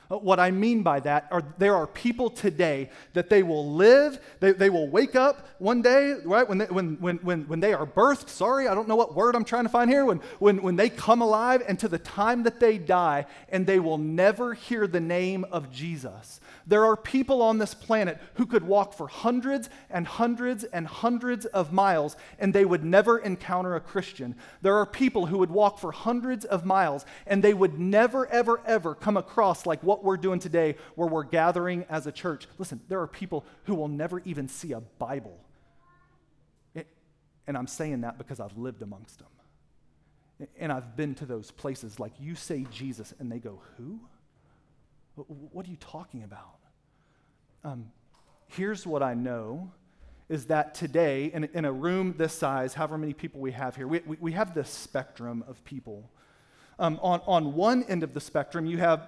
Uh, 0.09 0.17
What 0.17 0.39
I 0.39 0.51
mean 0.51 0.83
by 0.83 0.99
that 1.01 1.27
are 1.31 1.43
there 1.57 1.75
are 1.75 1.87
people 1.87 2.29
today 2.29 2.89
that 3.13 3.29
they 3.29 3.43
will 3.43 3.73
live, 3.73 4.19
they, 4.39 4.51
they 4.51 4.69
will 4.69 4.87
wake 4.87 5.15
up 5.15 5.47
one 5.59 5.81
day, 5.81 6.15
right, 6.25 6.47
when 6.47 6.57
they, 6.57 6.65
when, 6.65 6.95
when, 6.99 7.17
when, 7.17 7.47
when 7.47 7.59
they 7.59 7.73
are 7.73 7.85
birthed, 7.85 8.29
sorry, 8.29 8.67
I 8.67 8.75
don't 8.75 8.87
know 8.87 8.95
what 8.95 9.15
word 9.15 9.35
I'm 9.35 9.45
trying 9.45 9.63
to 9.63 9.69
find 9.69 9.89
here, 9.89 10.05
when, 10.05 10.19
when, 10.39 10.61
when 10.61 10.75
they 10.75 10.89
come 10.89 11.21
alive 11.21 11.63
and 11.67 11.79
to 11.79 11.87
the 11.87 11.97
time 11.97 12.43
that 12.43 12.59
they 12.59 12.77
die, 12.77 13.25
and 13.49 13.65
they 13.65 13.79
will 13.79 13.97
never 13.97 14.53
hear 14.53 14.87
the 14.87 14.99
name 14.99 15.45
of 15.51 15.71
Jesus. 15.71 16.39
There 16.67 16.85
are 16.85 16.97
people 16.97 17.41
on 17.41 17.57
this 17.57 17.73
planet 17.73 18.19
who 18.35 18.45
could 18.45 18.63
walk 18.63 18.93
for 18.93 19.07
hundreds 19.07 19.69
and 19.89 20.07
hundreds 20.07 20.63
and 20.63 20.87
hundreds 20.87 21.45
of 21.45 21.71
miles 21.71 22.17
and 22.39 22.53
they 22.53 22.65
would 22.65 22.83
never 22.83 23.19
encounter 23.19 23.75
a 23.75 23.79
Christian. 23.79 24.35
There 24.61 24.75
are 24.77 24.85
people 24.85 25.27
who 25.27 25.37
would 25.37 25.51
walk 25.51 25.77
for 25.77 25.91
hundreds 25.91 26.43
of 26.45 26.65
miles 26.65 27.05
and 27.27 27.43
they 27.43 27.53
would 27.53 27.79
never, 27.79 28.27
ever, 28.27 28.61
ever 28.65 28.95
come 28.95 29.17
across 29.17 29.65
like 29.65 29.83
what 29.83 30.03
we're 30.03 30.17
doing 30.17 30.39
today 30.39 30.75
where 30.95 31.07
we're 31.07 31.23
gathering 31.23 31.85
as 31.89 32.07
a 32.07 32.11
church. 32.11 32.47
Listen, 32.57 32.81
there 32.87 33.01
are 33.01 33.07
people 33.07 33.45
who 33.65 33.75
will 33.75 33.87
never 33.87 34.21
even 34.25 34.47
see 34.47 34.71
a 34.71 34.81
Bible. 34.81 35.39
And 37.47 37.57
I'm 37.57 37.67
saying 37.67 38.01
that 38.01 38.17
because 38.17 38.39
I've 38.39 38.57
lived 38.57 38.81
amongst 38.81 39.19
them. 39.19 40.47
And 40.59 40.71
I've 40.71 40.97
been 40.97 41.15
to 41.15 41.25
those 41.25 41.51
places 41.51 41.99
like 41.99 42.13
you 42.19 42.35
say 42.35 42.65
Jesus 42.71 43.13
and 43.19 43.31
they 43.31 43.39
go, 43.39 43.61
Who? 43.77 43.99
Wh- 45.15 45.53
What 45.55 45.65
are 45.67 45.69
you 45.69 45.77
talking 45.77 46.23
about? 46.23 46.59
Um, 47.63 47.91
here's 48.47 48.85
what 48.85 49.01
I 49.01 49.13
know 49.13 49.71
is 50.27 50.45
that 50.47 50.73
today, 50.73 51.25
in, 51.33 51.43
in 51.53 51.65
a 51.65 51.71
room 51.71 52.15
this 52.17 52.33
size, 52.33 52.73
however 52.73 52.97
many 52.97 53.13
people 53.13 53.39
we 53.39 53.51
have 53.51 53.75
here, 53.75 53.87
we, 53.87 54.01
we, 54.05 54.17
we 54.19 54.31
have 54.31 54.55
this 54.55 54.69
spectrum 54.69 55.43
of 55.47 55.63
people. 55.65 56.09
Um, 56.79 56.99
on, 57.03 57.21
on 57.27 57.53
one 57.53 57.83
end 57.83 58.01
of 58.03 58.13
the 58.13 58.19
spectrum, 58.19 58.65
you 58.65 58.79
have 58.79 59.07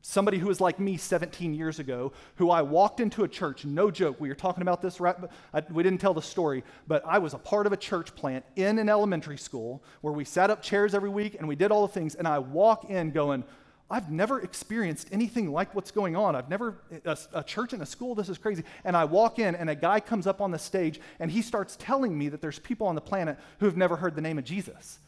somebody 0.00 0.38
who 0.38 0.46
was 0.46 0.60
like 0.60 0.80
me 0.80 0.96
17 0.96 1.52
years 1.52 1.78
ago, 1.78 2.12
who 2.36 2.50
I 2.50 2.62
walked 2.62 3.00
into 3.00 3.24
a 3.24 3.28
church, 3.28 3.64
no 3.66 3.90
joke, 3.90 4.18
we 4.20 4.28
were 4.28 4.34
talking 4.34 4.62
about 4.62 4.80
this, 4.80 5.00
right? 5.00 5.16
I, 5.52 5.62
we 5.70 5.82
didn't 5.82 6.00
tell 6.00 6.14
the 6.14 6.22
story, 6.22 6.64
but 6.86 7.04
I 7.06 7.18
was 7.18 7.34
a 7.34 7.38
part 7.38 7.66
of 7.66 7.72
a 7.72 7.76
church 7.76 8.14
plant 8.14 8.44
in 8.56 8.78
an 8.78 8.88
elementary 8.88 9.36
school 9.36 9.82
where 10.00 10.14
we 10.14 10.24
sat 10.24 10.50
up 10.50 10.62
chairs 10.62 10.94
every 10.94 11.10
week 11.10 11.36
and 11.38 11.46
we 11.46 11.56
did 11.56 11.70
all 11.70 11.86
the 11.86 11.92
things, 11.92 12.14
and 12.14 12.26
I 12.26 12.38
walk 12.38 12.88
in 12.90 13.10
going, 13.10 13.44
I've 13.90 14.10
never 14.10 14.40
experienced 14.40 15.08
anything 15.12 15.50
like 15.50 15.74
what's 15.74 15.90
going 15.90 16.14
on. 16.14 16.36
I've 16.36 16.50
never, 16.50 16.76
a, 17.06 17.16
a 17.32 17.42
church 17.42 17.72
and 17.72 17.82
a 17.82 17.86
school, 17.86 18.14
this 18.14 18.28
is 18.28 18.36
crazy. 18.36 18.64
And 18.84 18.94
I 18.94 19.06
walk 19.06 19.38
in, 19.38 19.54
and 19.54 19.70
a 19.70 19.74
guy 19.74 20.00
comes 20.00 20.26
up 20.26 20.42
on 20.42 20.50
the 20.50 20.58
stage, 20.58 21.00
and 21.18 21.30
he 21.30 21.40
starts 21.40 21.74
telling 21.80 22.16
me 22.16 22.28
that 22.28 22.42
there's 22.42 22.58
people 22.58 22.86
on 22.86 22.94
the 22.94 23.00
planet 23.00 23.38
who 23.60 23.66
have 23.66 23.78
never 23.78 23.96
heard 23.96 24.14
the 24.14 24.20
name 24.20 24.36
of 24.36 24.44
Jesus. 24.44 24.98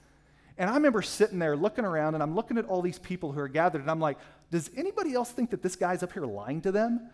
And 0.57 0.71
I 0.71 0.75
remember 0.75 1.03
sitting 1.03 1.39
there 1.39 1.57
looking 1.57 1.85
around, 1.85 2.15
and 2.15 2.23
I'm 2.23 2.35
looking 2.35 2.57
at 2.57 2.65
all 2.67 2.81
these 2.81 2.99
people 2.99 3.33
who 3.33 3.41
are 3.41 3.49
gathered, 3.49 3.83
and 3.83 3.91
I'm 3.91 4.01
like, 4.01 4.17
does 4.51 4.71
anybody 4.75 5.13
else 5.13 5.31
think 5.31 5.51
that 5.51 5.63
this 5.63 5.77
guy's 5.77 6.03
up 6.03 6.13
here 6.13 6.25
lying 6.25 6.63
to 6.63 6.73
them? 6.73 7.11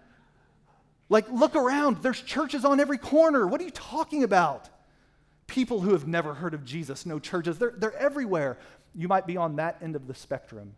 Like, 1.08 1.28
look 1.30 1.56
around. 1.56 2.02
There's 2.02 2.20
churches 2.20 2.64
on 2.64 2.78
every 2.78 2.98
corner. 2.98 3.44
What 3.46 3.60
are 3.60 3.64
you 3.64 3.70
talking 3.70 4.22
about? 4.22 4.68
People 5.48 5.80
who 5.80 5.92
have 5.92 6.06
never 6.06 6.34
heard 6.34 6.54
of 6.54 6.64
Jesus, 6.64 7.06
no 7.06 7.18
churches. 7.18 7.58
They're, 7.58 7.74
they're 7.76 7.96
everywhere. 7.96 8.58
You 8.94 9.08
might 9.08 9.26
be 9.26 9.36
on 9.36 9.56
that 9.56 9.78
end 9.80 9.96
of 9.96 10.06
the 10.06 10.14
spectrum. 10.14 10.74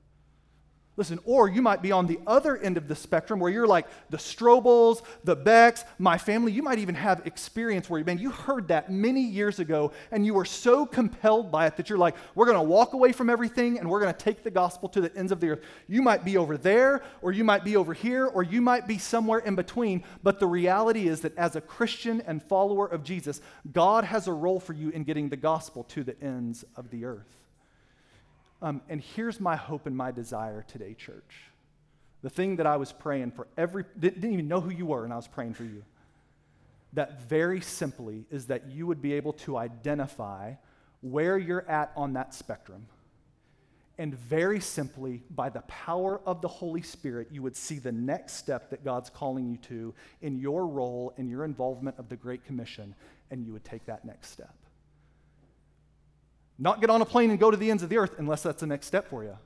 Listen, 0.98 1.20
or 1.24 1.48
you 1.48 1.62
might 1.62 1.80
be 1.80 1.92
on 1.92 2.08
the 2.08 2.18
other 2.26 2.56
end 2.56 2.76
of 2.76 2.88
the 2.88 2.96
spectrum 2.96 3.38
where 3.38 3.52
you're 3.52 3.68
like 3.68 3.86
the 4.10 4.16
Strobels, 4.16 5.02
the 5.22 5.36
Becks, 5.36 5.84
my 5.96 6.18
family. 6.18 6.50
You 6.50 6.64
might 6.64 6.80
even 6.80 6.96
have 6.96 7.24
experience 7.24 7.88
where, 7.88 8.02
man, 8.02 8.18
you 8.18 8.32
heard 8.32 8.66
that 8.66 8.90
many 8.90 9.20
years 9.20 9.60
ago 9.60 9.92
and 10.10 10.26
you 10.26 10.34
were 10.34 10.44
so 10.44 10.84
compelled 10.84 11.52
by 11.52 11.68
it 11.68 11.76
that 11.76 11.88
you're 11.88 11.98
like, 11.98 12.16
we're 12.34 12.46
going 12.46 12.58
to 12.58 12.64
walk 12.64 12.94
away 12.94 13.12
from 13.12 13.30
everything 13.30 13.78
and 13.78 13.88
we're 13.88 14.00
going 14.00 14.12
to 14.12 14.18
take 14.18 14.42
the 14.42 14.50
gospel 14.50 14.88
to 14.88 15.00
the 15.00 15.16
ends 15.16 15.30
of 15.30 15.38
the 15.38 15.50
earth. 15.50 15.60
You 15.86 16.02
might 16.02 16.24
be 16.24 16.36
over 16.36 16.58
there, 16.58 17.04
or 17.22 17.30
you 17.30 17.44
might 17.44 17.62
be 17.62 17.76
over 17.76 17.94
here, 17.94 18.26
or 18.26 18.42
you 18.42 18.60
might 18.60 18.88
be 18.88 18.98
somewhere 18.98 19.38
in 19.38 19.54
between. 19.54 20.02
But 20.24 20.40
the 20.40 20.48
reality 20.48 21.06
is 21.06 21.20
that 21.20 21.38
as 21.38 21.54
a 21.54 21.60
Christian 21.60 22.22
and 22.22 22.42
follower 22.42 22.88
of 22.88 23.04
Jesus, 23.04 23.40
God 23.70 24.02
has 24.02 24.26
a 24.26 24.32
role 24.32 24.58
for 24.58 24.72
you 24.72 24.90
in 24.90 25.04
getting 25.04 25.28
the 25.28 25.36
gospel 25.36 25.84
to 25.84 26.02
the 26.02 26.20
ends 26.20 26.64
of 26.74 26.90
the 26.90 27.04
earth. 27.04 27.37
Um, 28.60 28.80
and 28.88 29.00
here's 29.00 29.40
my 29.40 29.56
hope 29.56 29.86
and 29.86 29.96
my 29.96 30.10
desire 30.10 30.64
today, 30.66 30.94
church. 30.94 31.50
The 32.22 32.30
thing 32.30 32.56
that 32.56 32.66
I 32.66 32.76
was 32.76 32.92
praying 32.92 33.30
for 33.32 33.46
every, 33.56 33.84
didn't 33.98 34.32
even 34.32 34.48
know 34.48 34.60
who 34.60 34.70
you 34.70 34.86
were, 34.86 35.04
and 35.04 35.12
I 35.12 35.16
was 35.16 35.28
praying 35.28 35.54
for 35.54 35.64
you. 35.64 35.84
That 36.94 37.22
very 37.22 37.60
simply 37.60 38.24
is 38.30 38.46
that 38.46 38.68
you 38.70 38.86
would 38.86 39.00
be 39.00 39.12
able 39.12 39.34
to 39.34 39.56
identify 39.56 40.54
where 41.00 41.38
you're 41.38 41.68
at 41.68 41.92
on 41.96 42.14
that 42.14 42.34
spectrum. 42.34 42.86
And 43.98 44.14
very 44.14 44.60
simply, 44.60 45.22
by 45.30 45.48
the 45.48 45.60
power 45.62 46.20
of 46.24 46.40
the 46.40 46.48
Holy 46.48 46.82
Spirit, 46.82 47.28
you 47.30 47.42
would 47.42 47.56
see 47.56 47.78
the 47.78 47.92
next 47.92 48.34
step 48.34 48.70
that 48.70 48.84
God's 48.84 49.10
calling 49.10 49.48
you 49.48 49.56
to 49.68 49.94
in 50.22 50.38
your 50.38 50.66
role, 50.66 51.12
in 51.16 51.28
your 51.28 51.44
involvement 51.44 51.98
of 51.98 52.08
the 52.08 52.16
Great 52.16 52.44
Commission, 52.44 52.94
and 53.30 53.44
you 53.44 53.52
would 53.52 53.64
take 53.64 53.84
that 53.86 54.04
next 54.04 54.30
step. 54.30 54.54
Not 56.58 56.80
get 56.80 56.90
on 56.90 57.00
a 57.00 57.04
plane 57.04 57.30
and 57.30 57.38
go 57.38 57.50
to 57.50 57.56
the 57.56 57.70
ends 57.70 57.82
of 57.82 57.88
the 57.88 57.98
earth 57.98 58.16
unless 58.18 58.42
that's 58.42 58.60
the 58.60 58.66
next 58.66 58.86
step 58.86 59.08
for 59.08 59.22
you. 59.22 59.36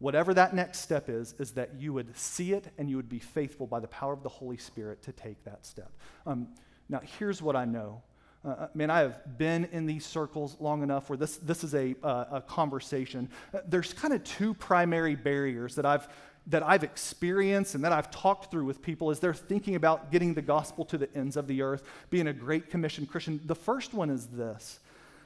Whatever 0.00 0.32
that 0.34 0.54
next 0.54 0.78
step 0.80 1.08
is, 1.08 1.34
is 1.38 1.52
that 1.52 1.74
you 1.78 1.92
would 1.92 2.16
see 2.16 2.52
it 2.54 2.72
and 2.78 2.88
you 2.88 2.96
would 2.96 3.08
be 3.08 3.18
faithful 3.18 3.66
by 3.66 3.80
the 3.80 3.88
power 3.88 4.12
of 4.12 4.22
the 4.22 4.30
Holy 4.30 4.56
Spirit 4.56 5.02
to 5.02 5.12
take 5.12 5.44
that 5.44 5.66
step. 5.66 5.92
Um, 6.26 6.48
now, 6.88 7.00
here's 7.18 7.40
what 7.42 7.54
I 7.54 7.66
know. 7.66 8.02
Uh, 8.42 8.68
man, 8.72 8.90
I 8.90 9.00
have 9.00 9.36
been 9.36 9.66
in 9.72 9.84
these 9.84 10.06
circles 10.06 10.56
long 10.58 10.82
enough 10.82 11.10
where 11.10 11.18
this, 11.18 11.36
this 11.36 11.62
is 11.62 11.74
a, 11.74 11.94
uh, 12.02 12.24
a 12.32 12.40
conversation. 12.40 13.28
Uh, 13.52 13.58
there's 13.68 13.92
kind 13.92 14.14
of 14.14 14.24
two 14.24 14.54
primary 14.54 15.14
barriers 15.14 15.74
that 15.74 15.84
I've, 15.84 16.08
that 16.46 16.62
I've 16.62 16.82
experienced 16.82 17.74
and 17.74 17.84
that 17.84 17.92
I've 17.92 18.10
talked 18.10 18.50
through 18.50 18.64
with 18.64 18.80
people 18.80 19.10
as 19.10 19.20
they're 19.20 19.34
thinking 19.34 19.74
about 19.74 20.10
getting 20.10 20.32
the 20.32 20.42
gospel 20.42 20.86
to 20.86 20.96
the 20.96 21.14
ends 21.14 21.36
of 21.36 21.46
the 21.46 21.60
earth, 21.60 21.82
being 22.08 22.28
a 22.28 22.32
great 22.32 22.70
commission 22.70 23.04
Christian. 23.04 23.38
The 23.44 23.54
first 23.54 23.92
one 23.92 24.08
is 24.08 24.26
this. 24.28 24.80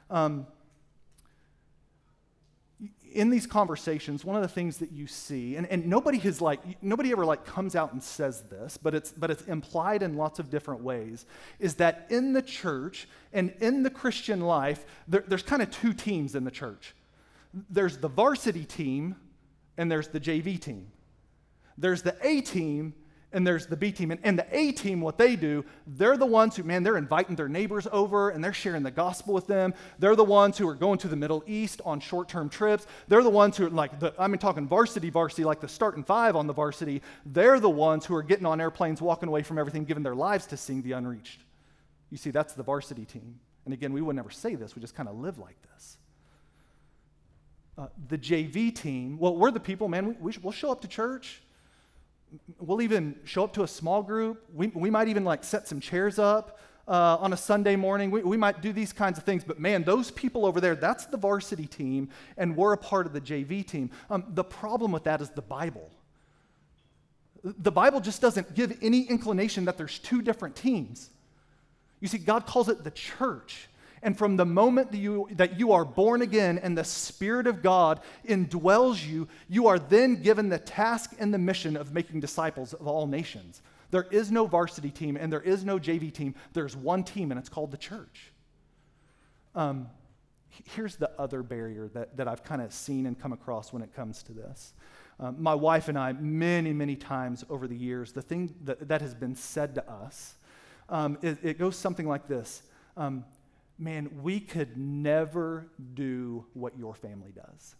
Um, 0.09 0.45
in 3.15 3.29
these 3.29 3.47
conversations, 3.47 4.25
one 4.25 4.35
of 4.35 4.41
the 4.41 4.47
things 4.47 4.77
that 4.77 4.91
you 4.91 5.07
see, 5.07 5.55
and, 5.55 5.65
and 5.67 5.87
nobody 5.87 6.17
has 6.19 6.41
like, 6.41 6.59
nobody 6.83 7.11
ever 7.11 7.25
like 7.25 7.45
comes 7.45 7.75
out 7.75 7.93
and 7.93 8.03
says 8.03 8.41
this, 8.41 8.77
but 8.77 8.93
it's, 8.93 9.11
but 9.11 9.31
it's 9.31 9.43
implied 9.43 10.03
in 10.03 10.17
lots 10.17 10.37
of 10.37 10.49
different 10.49 10.81
ways, 10.81 11.25
is 11.59 11.75
that 11.75 12.05
in 12.09 12.33
the 12.33 12.41
church 12.41 13.07
and 13.31 13.53
in 13.61 13.83
the 13.83 13.89
Christian 13.89 14.41
life, 14.41 14.85
there, 15.07 15.23
there's 15.27 15.43
kind 15.43 15.61
of 15.61 15.71
two 15.71 15.93
teams 15.93 16.35
in 16.35 16.43
the 16.43 16.51
church. 16.51 16.93
There's 17.69 17.97
the 17.97 18.09
varsity 18.09 18.65
team 18.65 19.15
and 19.77 19.89
there's 19.89 20.09
the 20.09 20.19
JV 20.19 20.59
team. 20.59 20.91
There's 21.77 22.01
the 22.01 22.15
A 22.21 22.41
team 22.41 22.93
and 23.35 23.45
there's 23.45 23.67
the 23.67 23.75
B 23.75 23.91
team. 23.91 24.11
And, 24.11 24.19
and 24.23 24.39
the 24.39 24.47
A 24.57 24.71
team, 24.71 25.01
what 25.01 25.17
they 25.17 25.35
do, 25.35 25.65
they're 25.85 26.15
the 26.15 26.25
ones 26.25 26.55
who, 26.55 26.63
man, 26.63 26.83
they're 26.83 26.97
inviting 26.97 27.35
their 27.35 27.49
neighbors 27.49 27.85
over 27.91 28.29
and 28.29 28.41
they're 28.41 28.53
sharing 28.53 28.81
the 28.81 28.91
gospel 28.91 29.33
with 29.33 29.45
them. 29.45 29.73
They're 29.99 30.15
the 30.15 30.23
ones 30.23 30.57
who 30.57 30.67
are 30.69 30.73
going 30.73 30.97
to 30.99 31.09
the 31.09 31.17
Middle 31.17 31.43
East 31.45 31.81
on 31.85 31.99
short 31.99 32.29
term 32.29 32.49
trips. 32.49 32.87
They're 33.09 33.21
the 33.21 33.29
ones 33.29 33.57
who 33.57 33.67
are 33.67 33.69
like, 33.69 33.99
the, 33.99 34.13
I 34.17 34.27
mean, 34.27 34.39
talking 34.39 34.67
varsity, 34.67 35.09
varsity, 35.09 35.43
like 35.43 35.59
the 35.59 35.67
starting 35.67 36.03
five 36.03 36.37
on 36.37 36.47
the 36.47 36.53
varsity. 36.53 37.01
They're 37.25 37.59
the 37.59 37.69
ones 37.69 38.05
who 38.05 38.15
are 38.15 38.23
getting 38.23 38.45
on 38.45 38.61
airplanes, 38.61 39.01
walking 39.01 39.27
away 39.27 39.43
from 39.43 39.59
everything, 39.59 39.83
giving 39.83 40.03
their 40.03 40.15
lives 40.15 40.47
to 40.47 40.57
seeing 40.57 40.81
the 40.81 40.93
unreached. 40.93 41.41
You 42.09 42.17
see, 42.17 42.31
that's 42.31 42.53
the 42.53 42.63
varsity 42.63 43.03
team. 43.03 43.39
And 43.65 43.73
again, 43.73 43.91
we 43.91 44.01
would 44.01 44.15
never 44.15 44.29
say 44.29 44.55
this, 44.55 44.75
we 44.75 44.81
just 44.81 44.95
kind 44.95 45.09
of 45.09 45.17
live 45.17 45.37
like 45.39 45.57
this. 45.73 45.97
Uh, 47.77 47.87
the 48.07 48.17
JV 48.17 48.73
team, 48.73 49.17
well, 49.19 49.35
we're 49.35 49.51
the 49.51 49.59
people, 49.59 49.89
man, 49.89 50.07
we, 50.07 50.13
we 50.21 50.37
we'll 50.41 50.53
show 50.53 50.71
up 50.71 50.79
to 50.79 50.87
church 50.87 51.41
we'll 52.59 52.81
even 52.81 53.15
show 53.23 53.43
up 53.43 53.53
to 53.53 53.63
a 53.63 53.67
small 53.67 54.03
group. 54.03 54.43
We, 54.53 54.67
we 54.67 54.89
might 54.89 55.07
even 55.07 55.23
like 55.23 55.43
set 55.43 55.67
some 55.67 55.79
chairs 55.79 56.19
up 56.19 56.59
uh, 56.87 57.17
on 57.19 57.33
a 57.33 57.37
Sunday 57.37 57.75
morning. 57.75 58.11
We, 58.11 58.21
we 58.21 58.37
might 58.37 58.61
do 58.61 58.71
these 58.71 58.93
kinds 58.93 59.17
of 59.17 59.23
things. 59.23 59.43
But 59.43 59.59
man, 59.59 59.83
those 59.83 60.11
people 60.11 60.45
over 60.45 60.61
there, 60.61 60.75
that's 60.75 61.05
the 61.05 61.17
varsity 61.17 61.67
team, 61.67 62.09
and 62.37 62.55
we're 62.55 62.73
a 62.73 62.77
part 62.77 63.05
of 63.05 63.13
the 63.13 63.21
JV 63.21 63.65
team. 63.65 63.89
Um, 64.09 64.25
the 64.29 64.43
problem 64.43 64.91
with 64.91 65.03
that 65.05 65.21
is 65.21 65.29
the 65.29 65.41
Bible. 65.41 65.89
The 67.43 67.71
Bible 67.71 67.99
just 67.99 68.21
doesn't 68.21 68.55
give 68.55 68.77
any 68.81 69.03
inclination 69.03 69.65
that 69.65 69.77
there's 69.77 69.99
two 69.99 70.21
different 70.21 70.55
teams. 70.55 71.09
You 71.99 72.07
see, 72.07 72.17
God 72.17 72.45
calls 72.45 72.69
it 72.69 72.83
the 72.83 72.91
church. 72.91 73.67
And 74.05 74.15
from 74.15 74.37
the 74.37 74.45
moment 74.45 74.91
that 74.91 74.99
you, 74.99 75.27
that 75.31 75.59
you 75.59 75.71
are 75.71 75.83
born 75.83 76.21
again 76.21 76.59
and 76.59 76.77
the 76.77 76.83
Spirit 76.83 77.47
of 77.47 77.63
God 77.63 78.01
indwells 78.23 79.03
you, 79.03 79.27
you 79.49 79.65
are 79.65 79.79
then 79.79 80.21
given 80.21 80.47
the 80.47 80.59
task 80.59 81.15
and 81.17 81.33
the 81.33 81.39
mission 81.39 81.75
of 81.75 81.91
making 81.91 82.19
disciples 82.19 82.75
of 82.75 82.85
all 82.85 83.07
nations. 83.07 83.63
There 83.89 84.05
is 84.11 84.29
no 84.29 84.45
varsity 84.45 84.91
team 84.91 85.17
and 85.17 85.33
there 85.33 85.41
is 85.41 85.65
no 85.65 85.79
JV 85.79 86.13
team. 86.13 86.35
There's 86.53 86.77
one 86.77 87.03
team, 87.03 87.31
and 87.31 87.39
it's 87.39 87.49
called 87.49 87.71
the 87.71 87.77
church. 87.77 88.31
Um, 89.55 89.87
here's 90.75 90.97
the 90.97 91.09
other 91.19 91.41
barrier 91.41 91.89
that, 91.95 92.15
that 92.17 92.27
I've 92.27 92.43
kind 92.43 92.61
of 92.61 92.71
seen 92.73 93.07
and 93.07 93.19
come 93.19 93.33
across 93.33 93.73
when 93.73 93.81
it 93.81 93.95
comes 93.95 94.21
to 94.23 94.33
this. 94.33 94.75
Um, 95.19 95.41
my 95.41 95.55
wife 95.55 95.87
and 95.87 95.97
I, 95.97 96.13
many, 96.13 96.73
many 96.73 96.95
times 96.95 97.43
over 97.49 97.67
the 97.67 97.75
years, 97.75 98.11
the 98.11 98.21
thing 98.21 98.53
that, 98.65 98.87
that 98.87 99.01
has 99.01 99.15
been 99.15 99.33
said 99.33 99.73
to 99.73 99.91
us, 99.91 100.35
um, 100.89 101.17
it, 101.23 101.39
it, 101.41 101.57
goes 101.57 101.75
something 101.75 102.07
like 102.07 102.27
this 102.27 102.61
um, 102.97 103.25
Man, 103.77 104.09
we 104.21 104.39
could 104.39 104.77
never 104.77 105.67
do 105.93 106.45
what 106.53 106.77
your 106.77 106.95
family 106.95 107.31
does. 107.31 107.75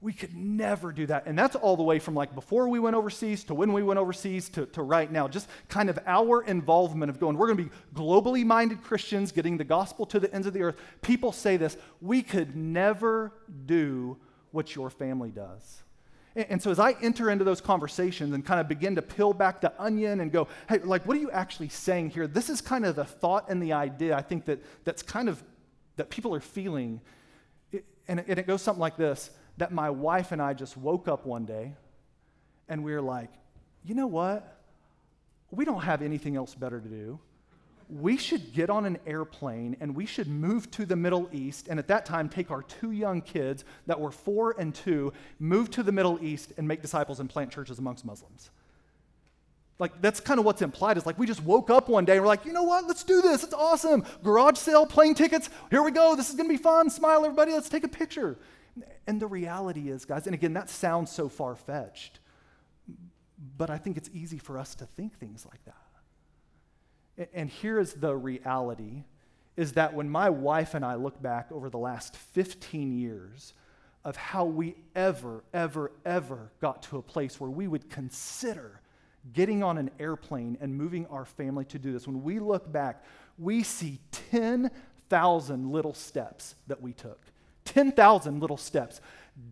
We 0.00 0.12
could 0.12 0.34
never 0.34 0.90
do 0.90 1.06
that. 1.06 1.26
And 1.26 1.38
that's 1.38 1.54
all 1.54 1.76
the 1.76 1.84
way 1.84 2.00
from 2.00 2.16
like 2.16 2.34
before 2.34 2.68
we 2.68 2.80
went 2.80 2.96
overseas 2.96 3.44
to 3.44 3.54
when 3.54 3.72
we 3.72 3.84
went 3.84 4.00
overseas 4.00 4.48
to, 4.50 4.66
to 4.66 4.82
right 4.82 5.10
now. 5.10 5.28
Just 5.28 5.48
kind 5.68 5.88
of 5.88 5.98
our 6.06 6.42
involvement 6.42 7.08
of 7.08 7.20
going, 7.20 7.36
we're 7.36 7.46
going 7.46 7.58
to 7.58 7.64
be 7.64 7.70
globally 7.94 8.44
minded 8.44 8.82
Christians, 8.82 9.30
getting 9.30 9.56
the 9.56 9.64
gospel 9.64 10.04
to 10.06 10.18
the 10.18 10.32
ends 10.34 10.48
of 10.48 10.54
the 10.54 10.62
earth. 10.62 10.76
People 11.02 11.30
say 11.30 11.56
this 11.56 11.76
we 12.00 12.20
could 12.20 12.56
never 12.56 13.32
do 13.64 14.16
what 14.50 14.74
your 14.74 14.90
family 14.90 15.30
does. 15.30 15.81
And, 16.34 16.62
so 16.62 16.70
as 16.70 16.78
I 16.78 16.92
enter 17.02 17.30
into 17.30 17.44
those 17.44 17.60
conversations 17.60 18.32
and 18.34 18.44
kind 18.44 18.58
of 18.58 18.66
begin 18.66 18.94
to 18.94 19.02
peel 19.02 19.34
back 19.34 19.60
the 19.60 19.72
onion 19.80 20.20
and 20.20 20.32
go, 20.32 20.48
hey, 20.68 20.78
like, 20.78 21.06
what 21.06 21.16
are 21.16 21.20
you 21.20 21.30
actually 21.30 21.68
saying 21.68 22.10
here? 22.10 22.26
This 22.26 22.48
is 22.48 22.62
kind 22.62 22.86
of 22.86 22.96
the 22.96 23.04
thought 23.04 23.50
and 23.50 23.62
the 23.62 23.74
idea 23.74 24.16
I 24.16 24.22
think 24.22 24.46
that 24.46 24.62
that's 24.84 25.02
kind 25.02 25.28
of 25.28 25.42
that 25.96 26.08
people 26.08 26.34
are 26.34 26.40
feeling. 26.40 27.00
And, 28.08 28.20
it, 28.20 28.26
and 28.28 28.38
it 28.38 28.46
goes 28.46 28.62
something 28.62 28.80
like 28.80 28.96
this 28.96 29.30
that 29.58 29.70
my 29.70 29.90
wife 29.90 30.32
and 30.32 30.40
I 30.40 30.54
just 30.54 30.78
woke 30.78 31.08
up 31.08 31.26
one 31.26 31.44
day 31.44 31.74
and 32.68 32.82
we 32.82 32.92
were 32.92 33.02
like, 33.02 33.30
you 33.84 33.94
know 33.94 34.06
what? 34.06 34.58
We 35.50 35.66
don't 35.66 35.82
have 35.82 36.00
anything 36.00 36.36
else 36.36 36.54
better 36.54 36.80
to 36.80 36.88
do. 36.88 37.18
We 37.92 38.16
should 38.16 38.54
get 38.54 38.70
on 38.70 38.86
an 38.86 38.98
airplane 39.06 39.76
and 39.80 39.94
we 39.94 40.06
should 40.06 40.26
move 40.26 40.70
to 40.70 40.86
the 40.86 40.96
Middle 40.96 41.28
East. 41.30 41.68
And 41.68 41.78
at 41.78 41.88
that 41.88 42.06
time, 42.06 42.30
take 42.30 42.50
our 42.50 42.62
two 42.62 42.92
young 42.92 43.20
kids 43.20 43.66
that 43.86 44.00
were 44.00 44.10
four 44.10 44.54
and 44.58 44.74
two, 44.74 45.12
move 45.38 45.70
to 45.72 45.82
the 45.82 45.92
Middle 45.92 46.18
East 46.24 46.54
and 46.56 46.66
make 46.66 46.80
disciples 46.80 47.20
and 47.20 47.28
plant 47.28 47.50
churches 47.50 47.78
amongst 47.78 48.06
Muslims. 48.06 48.50
Like, 49.78 50.00
that's 50.00 50.20
kind 50.20 50.38
of 50.40 50.46
what's 50.46 50.62
implied 50.62 50.96
is 50.96 51.04
like 51.04 51.18
we 51.18 51.26
just 51.26 51.42
woke 51.42 51.68
up 51.68 51.90
one 51.90 52.06
day 52.06 52.14
and 52.14 52.22
we're 52.22 52.28
like, 52.28 52.46
you 52.46 52.52
know 52.52 52.62
what? 52.62 52.86
Let's 52.86 53.04
do 53.04 53.20
this. 53.20 53.44
It's 53.44 53.52
awesome. 53.52 54.04
Garage 54.22 54.56
sale, 54.56 54.86
plane 54.86 55.14
tickets. 55.14 55.50
Here 55.70 55.82
we 55.82 55.90
go. 55.90 56.16
This 56.16 56.30
is 56.30 56.36
going 56.36 56.48
to 56.48 56.54
be 56.54 56.62
fun. 56.62 56.88
Smile, 56.88 57.24
everybody. 57.24 57.52
Let's 57.52 57.68
take 57.68 57.84
a 57.84 57.88
picture. 57.88 58.38
And 59.06 59.20
the 59.20 59.26
reality 59.26 59.90
is, 59.90 60.06
guys, 60.06 60.26
and 60.26 60.34
again, 60.34 60.54
that 60.54 60.70
sounds 60.70 61.10
so 61.10 61.28
far 61.28 61.56
fetched, 61.56 62.20
but 63.58 63.68
I 63.68 63.76
think 63.76 63.98
it's 63.98 64.08
easy 64.14 64.38
for 64.38 64.56
us 64.56 64.74
to 64.76 64.86
think 64.86 65.18
things 65.18 65.44
like 65.44 65.62
that. 65.66 65.81
And 67.34 67.50
here 67.50 67.78
is 67.78 67.94
the 67.94 68.14
reality 68.14 69.04
is 69.56 69.72
that 69.72 69.94
when 69.94 70.08
my 70.08 70.30
wife 70.30 70.74
and 70.74 70.84
I 70.84 70.94
look 70.94 71.20
back 71.20 71.52
over 71.52 71.68
the 71.68 71.78
last 71.78 72.16
15 72.16 72.98
years 72.98 73.52
of 74.04 74.16
how 74.16 74.44
we 74.44 74.74
ever, 74.96 75.44
ever, 75.52 75.92
ever 76.04 76.50
got 76.60 76.82
to 76.84 76.96
a 76.96 77.02
place 77.02 77.38
where 77.38 77.50
we 77.50 77.68
would 77.68 77.90
consider 77.90 78.80
getting 79.32 79.62
on 79.62 79.78
an 79.78 79.90
airplane 80.00 80.58
and 80.60 80.76
moving 80.76 81.06
our 81.06 81.24
family 81.24 81.64
to 81.66 81.78
do 81.78 81.92
this, 81.92 82.06
when 82.06 82.22
we 82.22 82.38
look 82.38 82.70
back, 82.72 83.04
we 83.38 83.62
see 83.62 84.00
10,000 84.30 85.70
little 85.70 85.94
steps 85.94 86.54
that 86.66 86.82
we 86.82 86.92
took. 86.92 87.20
10,000 87.64 88.40
little 88.40 88.56
steps, 88.56 89.00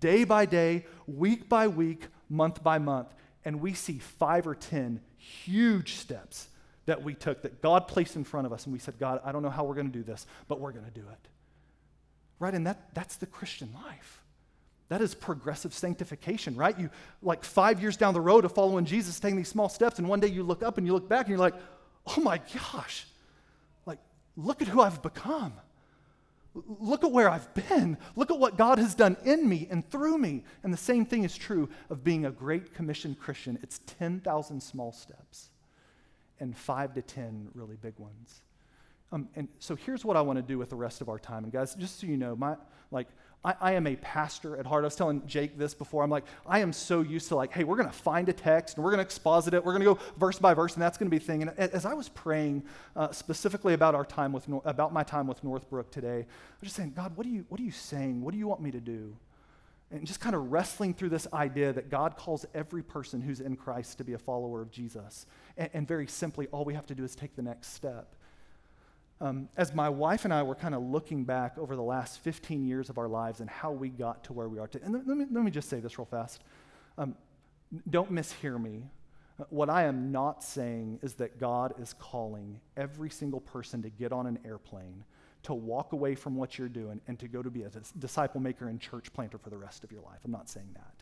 day 0.01 0.25
by 0.25 0.45
day, 0.45 0.85
week 1.07 1.49
by 1.49 1.69
week, 1.69 2.09
month 2.29 2.63
by 2.63 2.79
month. 2.79 3.15
And 3.45 3.61
we 3.61 3.75
see 3.75 3.99
five 3.99 4.47
or 4.47 4.55
10 4.55 5.01
huge 5.17 5.95
steps 5.95 6.49
that 6.91 7.05
we 7.05 7.15
took 7.15 7.43
that 7.43 7.63
God 7.63 7.87
placed 7.87 8.17
in 8.17 8.25
front 8.25 8.49
of 8.49 8.53
us. 8.53 8.65
And 8.65 8.73
we 8.73 8.81
said, 8.81 8.99
God, 8.99 9.21
I 9.25 9.31
don't 9.31 9.45
know 9.45 9.49
how 9.49 9.63
we're 9.63 9.77
going 9.77 9.93
to 9.93 9.97
do 9.97 10.03
this, 10.03 10.27
but 10.49 10.59
we're 10.59 10.73
going 10.73 10.87
to 10.87 10.91
do 10.91 11.03
it. 11.03 11.29
Right? 12.41 12.53
And 12.53 12.67
that, 12.67 12.93
that's 12.95 13.15
the 13.15 13.27
Christian 13.27 13.71
life. 13.87 14.25
That 14.89 15.01
is 15.01 15.15
progressive 15.15 15.73
sanctification, 15.73 16.57
right? 16.57 16.77
You, 16.77 16.91
like 17.23 17.45
five 17.45 17.81
years 17.81 17.97
down 17.97 18.13
the 18.13 18.21
road 18.21 18.45
of 18.45 18.51
following 18.53 18.87
Jesus, 18.87 19.21
taking 19.21 19.37
these 19.37 19.47
small 19.47 19.69
steps, 19.69 20.01
and 20.01 20.09
one 20.09 20.19
day 20.19 20.27
you 20.27 20.43
look 20.43 20.65
up 20.65 20.79
and 20.79 20.87
you 20.87 20.93
look 20.93 21.09
back 21.09 21.27
and 21.27 21.29
you're 21.29 21.39
like, 21.39 21.55
oh 22.09 22.21
my 22.21 22.41
gosh, 22.53 23.07
like, 23.87 24.01
look 24.37 24.61
at 24.61 24.67
who 24.67 24.81
I've 24.81 25.01
become. 25.01 25.53
Look 26.55 27.05
at 27.05 27.13
where 27.13 27.31
I've 27.31 27.55
been. 27.55 27.99
Look 28.17 28.33
at 28.33 28.39
what 28.41 28.57
God 28.57 28.79
has 28.79 28.97
done 28.97 29.17
in 29.25 29.49
me 29.49 29.69
and 29.71 29.89
through 29.89 30.19
me. 30.19 30.43
And 30.65 30.73
the 30.73 30.79
same 30.79 31.07
thing 31.07 31.23
is 31.23 31.37
true 31.37 31.69
of 31.89 32.03
being 32.03 32.27
a 32.27 32.33
Great 32.33 32.75
Commission 32.75 33.15
Christian. 33.15 33.61
It's 33.63 33.79
10,000 33.87 34.61
small 34.61 34.91
steps 34.91 35.51
and 36.41 36.57
five 36.57 36.95
to 36.95 37.03
10 37.03 37.49
really 37.55 37.77
big 37.77 37.99
ones. 37.99 38.43
Um, 39.13 39.29
and 39.35 39.49
so 39.59 39.75
here's 39.75 40.05
what 40.05 40.17
I 40.17 40.21
want 40.21 40.39
to 40.39 40.43
do 40.43 40.59
with 40.59 40.71
the 40.71 40.77
rest 40.77 41.01
of 41.01 41.09
our 41.09 41.19
time. 41.19 41.45
And 41.45 41.53
guys, 41.53 41.75
just 41.75 42.01
so 42.01 42.07
you 42.07 42.17
know, 42.17 42.37
my 42.37 42.57
like 42.91 43.09
I, 43.45 43.55
I, 43.61 43.73
am 43.73 43.87
a 43.87 43.97
pastor 43.97 44.57
at 44.57 44.67
heart. 44.67 44.85
I 44.85 44.87
was 44.87 44.97
telling 44.97 45.27
Jake 45.27 45.57
this 45.57 45.73
before. 45.75 46.05
I'm 46.05 46.11
like, 46.11 46.25
I 46.47 46.61
am 46.61 46.73
so 46.73 47.01
used 47.01 47.29
to 47.29 47.37
like, 47.37 47.53
hey, 47.53 47.65
we're 47.65 47.77
to 47.89 47.95
find 47.95 48.29
a 48.29 48.33
text 48.33 48.77
and 48.77 48.85
we're 48.85 48.91
to 48.99 49.05
exposit 49.05 49.55
it. 49.55 49.65
We're 49.65 49.73
to 49.95 49.95
go 49.95 49.99
verse 50.19 50.39
by 50.39 50.53
verse, 50.53 50.75
and 50.75 50.83
that's 50.83 50.99
to 51.11 51.17
be 51.17 51.19
thing. 51.19 51.43
And 51.43 51.51
as 51.59 51.87
I 51.87 51.95
was 51.95 52.09
praying 52.09 52.65
uh, 52.95 53.11
specifically 53.13 53.75
about 53.75 53.95
our 53.95 54.05
time 54.05 54.33
with 54.33 54.47
about 54.65 54.93
my 54.93 55.03
time 55.03 55.27
with 55.27 55.43
Northbrook 55.43 55.91
today, 55.91 56.19
I 56.19 56.61
was 56.61 56.65
just 56.65 56.77
saying, 56.77 56.93
God, 56.95 57.17
what 57.17 57.27
are 57.27 57.31
you 57.31 57.47
what 57.49 57.59
are 57.61 57.65
you 57.65 57.73
saying? 57.73 58.21
What 58.23 58.33
do 58.33 58.39
you 58.39 58.47
want 58.47 58.61
me 58.61 58.71
to 58.73 58.81
do? 58.81 59.17
And 59.91 60.07
just 60.07 60.21
kind 60.21 60.37
of 60.37 60.53
wrestling 60.53 60.95
through 60.95 61.09
this 61.09 61.27
idea 61.33 61.73
that 61.73 61.91
God 61.91 62.17
calls 62.17 62.47
every 62.55 62.83
person 62.83 63.21
who's 63.21 63.41
in 63.41 63.57
Christ 63.57 63.99
to 63.99 64.05
be 64.05 64.13
a 64.13 64.19
follower 64.19 64.63
of 64.63 64.71
Jesus. 64.71 65.27
And, 65.57 65.71
and 65.73 65.89
very 65.89 66.07
simply, 66.07 66.47
all 66.49 66.65
we 66.65 66.75
have 66.75 66.87
to 66.87 66.95
do 66.95 67.03
is 67.03 67.17
take 67.17 67.35
the 67.35 67.43
next 67.43 67.75
step. 67.75 68.15
Um, 69.23 69.49
as 69.57 69.75
my 69.75 69.89
wife 69.89 70.25
and 70.25 70.33
I 70.33 70.43
were 70.43 70.55
kind 70.55 70.75
of 70.75 70.83
looking 70.83 71.25
back 71.25 71.59
over 71.59 71.77
the 71.77 71.83
last 71.83 72.21
15 72.21 72.65
years 72.65 72.89
of 72.89 72.97
our 72.97 73.09
lives 73.09 73.41
and 73.41 73.51
how 73.51 73.71
we 73.71 73.91
got 73.91 74.25
to 74.25 74.33
where 74.33 74.49
we 74.49 74.59
are 74.59 74.67
today, 74.67 74.85
and 74.87 74.95
let 74.95 75.07
me, 75.07 75.27
let 75.31 75.45
me 75.45 75.51
just 75.51 75.69
say 75.69 75.79
this 75.79 75.99
real 75.99 76.07
fast. 76.07 76.43
Um, 76.97 77.15
don't 77.89 78.11
mishear 78.11 78.61
me. 78.61 78.85
What 79.49 79.71
I 79.71 79.85
am 79.85 80.13
not 80.13 80.43
saying 80.43 81.01
is 81.03 81.15
that 81.15 81.39
God 81.39 81.75
is 81.81 81.95
calling 81.99 82.61
every 82.77 83.11
single 83.11 83.41
person 83.41 83.83
to 83.83 83.91
get 83.91 84.13
on 84.13 84.27
an 84.27 84.39
airplane, 84.45 85.05
to 85.43 85.55
walk 85.55 85.93
away 85.93 86.15
from 86.15 86.37
what 86.37 86.59
you're 86.59 86.69
doing, 86.69 87.01
and 87.07 87.19
to 87.19 87.29
go 87.29 87.43
to 87.43 87.51
be 87.51 87.63
a 87.63 87.71
disciple 87.99 88.41
maker 88.41 88.69
and 88.69 88.81
church 88.81 89.13
planter 89.13 89.39
for 89.39 89.51
the 89.51 89.57
rest 89.57 89.85
of 89.85 89.93
your 89.93 90.03
life. 90.03 90.21
I'm 90.25 90.31
not 90.31 90.49
saying 90.49 90.71
that. 90.75 90.95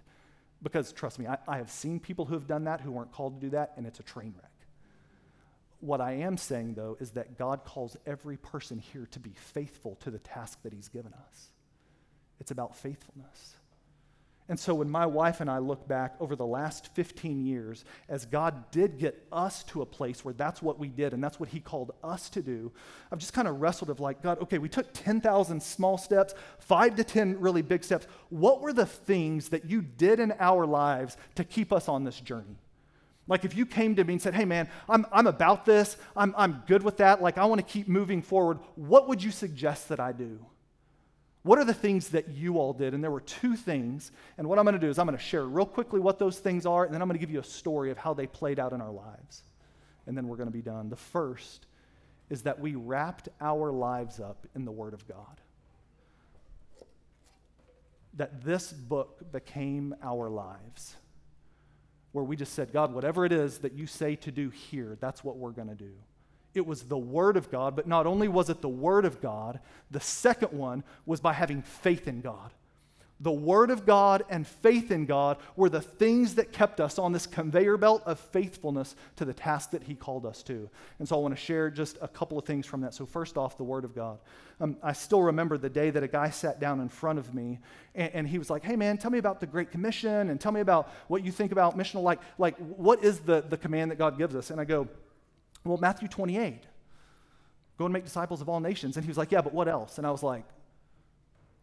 Because 0.62 0.92
trust 0.92 1.18
me, 1.18 1.26
I, 1.26 1.38
I 1.46 1.56
have 1.58 1.70
seen 1.70 2.00
people 2.00 2.24
who 2.24 2.34
have 2.34 2.46
done 2.46 2.64
that 2.64 2.80
who 2.80 2.90
weren't 2.90 3.12
called 3.12 3.40
to 3.40 3.46
do 3.46 3.50
that, 3.50 3.72
and 3.76 3.86
it's 3.86 4.00
a 4.00 4.04
train 4.04 4.34
wreck. 4.36 4.50
What 5.80 6.00
I 6.00 6.12
am 6.12 6.36
saying, 6.36 6.74
though, 6.74 6.96
is 6.98 7.10
that 7.12 7.38
God 7.38 7.64
calls 7.64 7.96
every 8.06 8.36
person 8.36 8.78
here 8.78 9.06
to 9.12 9.20
be 9.20 9.30
faithful 9.36 9.96
to 10.00 10.10
the 10.10 10.18
task 10.18 10.60
that 10.62 10.72
He's 10.72 10.88
given 10.88 11.12
us. 11.12 11.50
It's 12.40 12.50
about 12.50 12.76
faithfulness. 12.76 13.54
And 14.50 14.58
so 14.58 14.74
when 14.74 14.88
my 14.88 15.04
wife 15.04 15.42
and 15.42 15.50
I 15.50 15.58
look 15.58 15.86
back 15.86 16.14
over 16.20 16.34
the 16.34 16.46
last 16.46 16.94
15 16.94 17.44
years, 17.44 17.84
as 18.08 18.24
God 18.24 18.70
did 18.70 18.98
get 18.98 19.26
us 19.30 19.62
to 19.64 19.82
a 19.82 19.86
place 19.86 20.24
where 20.24 20.32
that's 20.32 20.62
what 20.62 20.78
we 20.78 20.88
did 20.88 21.12
and 21.12 21.22
that's 21.22 21.38
what 21.38 21.50
He 21.50 21.60
called 21.60 21.92
us 22.02 22.30
to 22.30 22.40
do, 22.40 22.72
I've 23.12 23.18
just 23.18 23.34
kind 23.34 23.46
of 23.46 23.60
wrestled 23.60 23.90
of 23.90 24.00
like, 24.00 24.22
God, 24.22 24.40
okay, 24.40 24.56
we 24.56 24.70
took 24.70 24.94
10,000 24.94 25.62
small 25.62 25.98
steps, 25.98 26.34
five 26.58 26.96
to 26.96 27.04
10 27.04 27.40
really 27.40 27.60
big 27.60 27.84
steps. 27.84 28.06
What 28.30 28.62
were 28.62 28.72
the 28.72 28.86
things 28.86 29.50
that 29.50 29.66
you 29.66 29.82
did 29.82 30.18
in 30.18 30.32
our 30.40 30.64
lives 30.64 31.18
to 31.34 31.44
keep 31.44 31.70
us 31.70 31.86
on 31.86 32.04
this 32.04 32.18
journey? 32.18 32.56
Like 33.26 33.44
if 33.44 33.54
you 33.54 33.66
came 33.66 33.94
to 33.96 34.04
me 34.04 34.14
and 34.14 34.22
said, 34.22 34.34
hey 34.34 34.46
man, 34.46 34.70
I'm, 34.88 35.04
I'm 35.12 35.26
about 35.26 35.66
this, 35.66 35.98
I'm, 36.16 36.34
I'm 36.38 36.62
good 36.66 36.82
with 36.82 36.96
that, 36.96 37.20
like 37.20 37.36
I 37.36 37.44
want 37.44 37.58
to 37.58 37.66
keep 37.70 37.86
moving 37.86 38.22
forward, 38.22 38.60
what 38.76 39.08
would 39.08 39.22
you 39.22 39.30
suggest 39.30 39.90
that 39.90 40.00
I 40.00 40.12
do? 40.12 40.40
What 41.48 41.58
are 41.58 41.64
the 41.64 41.72
things 41.72 42.10
that 42.10 42.28
you 42.28 42.58
all 42.58 42.74
did? 42.74 42.92
And 42.92 43.02
there 43.02 43.10
were 43.10 43.22
two 43.22 43.56
things. 43.56 44.12
And 44.36 44.46
what 44.46 44.58
I'm 44.58 44.66
going 44.66 44.74
to 44.74 44.78
do 44.78 44.90
is 44.90 44.98
I'm 44.98 45.06
going 45.06 45.16
to 45.16 45.24
share 45.24 45.46
real 45.46 45.64
quickly 45.64 45.98
what 45.98 46.18
those 46.18 46.38
things 46.38 46.66
are, 46.66 46.84
and 46.84 46.92
then 46.92 47.00
I'm 47.00 47.08
going 47.08 47.18
to 47.18 47.20
give 47.26 47.30
you 47.30 47.40
a 47.40 47.42
story 47.42 47.90
of 47.90 47.96
how 47.96 48.12
they 48.12 48.26
played 48.26 48.58
out 48.58 48.74
in 48.74 48.82
our 48.82 48.92
lives. 48.92 49.44
And 50.06 50.14
then 50.14 50.28
we're 50.28 50.36
going 50.36 50.50
to 50.50 50.52
be 50.52 50.60
done. 50.60 50.90
The 50.90 50.96
first 50.96 51.64
is 52.28 52.42
that 52.42 52.60
we 52.60 52.74
wrapped 52.74 53.30
our 53.40 53.72
lives 53.72 54.20
up 54.20 54.46
in 54.54 54.66
the 54.66 54.70
Word 54.70 54.92
of 54.92 55.08
God. 55.08 55.40
That 58.18 58.44
this 58.44 58.70
book 58.70 59.32
became 59.32 59.94
our 60.02 60.28
lives 60.28 60.96
where 62.12 62.26
we 62.26 62.36
just 62.36 62.52
said, 62.52 62.74
God, 62.74 62.92
whatever 62.92 63.24
it 63.24 63.32
is 63.32 63.60
that 63.60 63.72
you 63.72 63.86
say 63.86 64.16
to 64.16 64.30
do 64.30 64.50
here, 64.50 64.98
that's 65.00 65.24
what 65.24 65.38
we're 65.38 65.52
going 65.52 65.68
to 65.68 65.74
do. 65.74 65.94
It 66.54 66.66
was 66.66 66.82
the 66.82 66.98
Word 66.98 67.36
of 67.36 67.50
God, 67.50 67.76
but 67.76 67.86
not 67.86 68.06
only 68.06 68.28
was 68.28 68.50
it 68.50 68.60
the 68.60 68.68
Word 68.68 69.04
of 69.04 69.20
God, 69.20 69.60
the 69.90 70.00
second 70.00 70.52
one 70.52 70.82
was 71.06 71.20
by 71.20 71.32
having 71.32 71.62
faith 71.62 72.08
in 72.08 72.20
God. 72.20 72.52
The 73.20 73.32
Word 73.32 73.70
of 73.70 73.84
God 73.84 74.24
and 74.30 74.46
faith 74.46 74.92
in 74.92 75.04
God 75.04 75.38
were 75.56 75.68
the 75.68 75.80
things 75.80 76.36
that 76.36 76.52
kept 76.52 76.80
us 76.80 77.00
on 77.00 77.12
this 77.12 77.26
conveyor 77.26 77.76
belt 77.76 78.02
of 78.06 78.20
faithfulness 78.20 78.94
to 79.16 79.24
the 79.24 79.34
task 79.34 79.72
that 79.72 79.82
He 79.82 79.96
called 79.96 80.24
us 80.24 80.42
to. 80.44 80.70
And 81.00 81.08
so 81.08 81.16
I 81.16 81.18
want 81.18 81.34
to 81.34 81.40
share 81.40 81.68
just 81.68 81.98
a 82.00 82.06
couple 82.06 82.38
of 82.38 82.44
things 82.44 82.64
from 82.64 82.82
that. 82.82 82.94
So, 82.94 83.04
first 83.06 83.36
off, 83.36 83.56
the 83.56 83.64
Word 83.64 83.84
of 83.84 83.94
God. 83.94 84.18
Um, 84.60 84.76
I 84.82 84.92
still 84.92 85.22
remember 85.22 85.58
the 85.58 85.68
day 85.68 85.90
that 85.90 86.02
a 86.02 86.08
guy 86.08 86.30
sat 86.30 86.60
down 86.60 86.80
in 86.80 86.88
front 86.88 87.18
of 87.18 87.34
me 87.34 87.58
and, 87.94 88.12
and, 88.14 88.28
he 88.28 88.38
was 88.38 88.50
like, 88.50 88.64
Hey, 88.64 88.76
man, 88.76 88.98
tell 88.98 89.10
me 89.10 89.18
about 89.18 89.40
the 89.40 89.46
Great 89.46 89.70
Commission 89.72 90.30
and 90.30 90.40
tell 90.40 90.52
me 90.52 90.60
about 90.60 90.88
what 91.08 91.24
you 91.24 91.32
think 91.32 91.50
about 91.50 91.76
missional. 91.76 92.02
Like, 92.02 92.20
like 92.38 92.56
what 92.56 93.02
is 93.02 93.20
the, 93.20 93.40
the 93.48 93.56
command 93.56 93.90
that 93.90 93.98
God 93.98 94.16
gives 94.16 94.34
us? 94.34 94.50
And 94.50 94.60
I 94.60 94.64
go, 94.64 94.88
Well, 95.64 95.78
Matthew 95.78 96.08
28. 96.08 96.64
Go 97.78 97.84
and 97.84 97.92
make 97.92 98.04
disciples 98.04 98.40
of 98.40 98.48
all 98.48 98.60
nations. 98.60 98.96
And 98.96 99.04
he 99.04 99.08
was 99.08 99.18
like, 99.18 99.32
Yeah, 99.32 99.40
but 99.40 99.54
what 99.54 99.68
else? 99.68 99.98
And 99.98 100.06
I 100.06 100.10
was 100.10 100.22
like, 100.22 100.44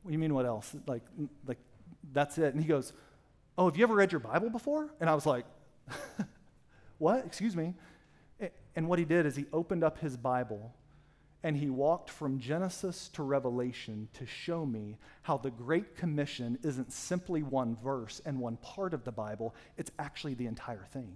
what 0.05 0.09
do 0.09 0.13
you 0.13 0.19
mean, 0.19 0.35
what 0.35 0.45
else? 0.45 0.75
Like, 0.85 1.01
like, 1.47 1.57
that's 2.13 2.37
it. 2.37 2.53
And 2.53 2.61
he 2.61 2.67
goes, 2.67 2.93
Oh, 3.57 3.65
have 3.65 3.75
you 3.75 3.83
ever 3.83 3.95
read 3.95 4.11
your 4.11 4.19
Bible 4.19 4.51
before? 4.51 4.93
And 4.99 5.09
I 5.09 5.15
was 5.15 5.25
like, 5.25 5.45
What? 6.99 7.25
Excuse 7.25 7.55
me. 7.55 7.73
And 8.75 8.87
what 8.87 8.99
he 8.99 9.05
did 9.05 9.25
is 9.25 9.35
he 9.35 9.45
opened 9.51 9.83
up 9.83 9.99
his 9.99 10.15
Bible 10.15 10.73
and 11.43 11.55
he 11.55 11.69
walked 11.69 12.09
from 12.09 12.39
Genesis 12.39 13.07
to 13.09 13.23
Revelation 13.23 14.07
to 14.13 14.25
show 14.25 14.65
me 14.65 14.97
how 15.21 15.37
the 15.37 15.51
Great 15.51 15.95
Commission 15.95 16.57
isn't 16.63 16.91
simply 16.91 17.43
one 17.43 17.77
verse 17.83 18.21
and 18.25 18.39
one 18.39 18.57
part 18.57 18.93
of 18.93 19.03
the 19.03 19.11
Bible, 19.11 19.53
it's 19.77 19.91
actually 19.99 20.33
the 20.33 20.47
entire 20.47 20.85
thing. 20.91 21.13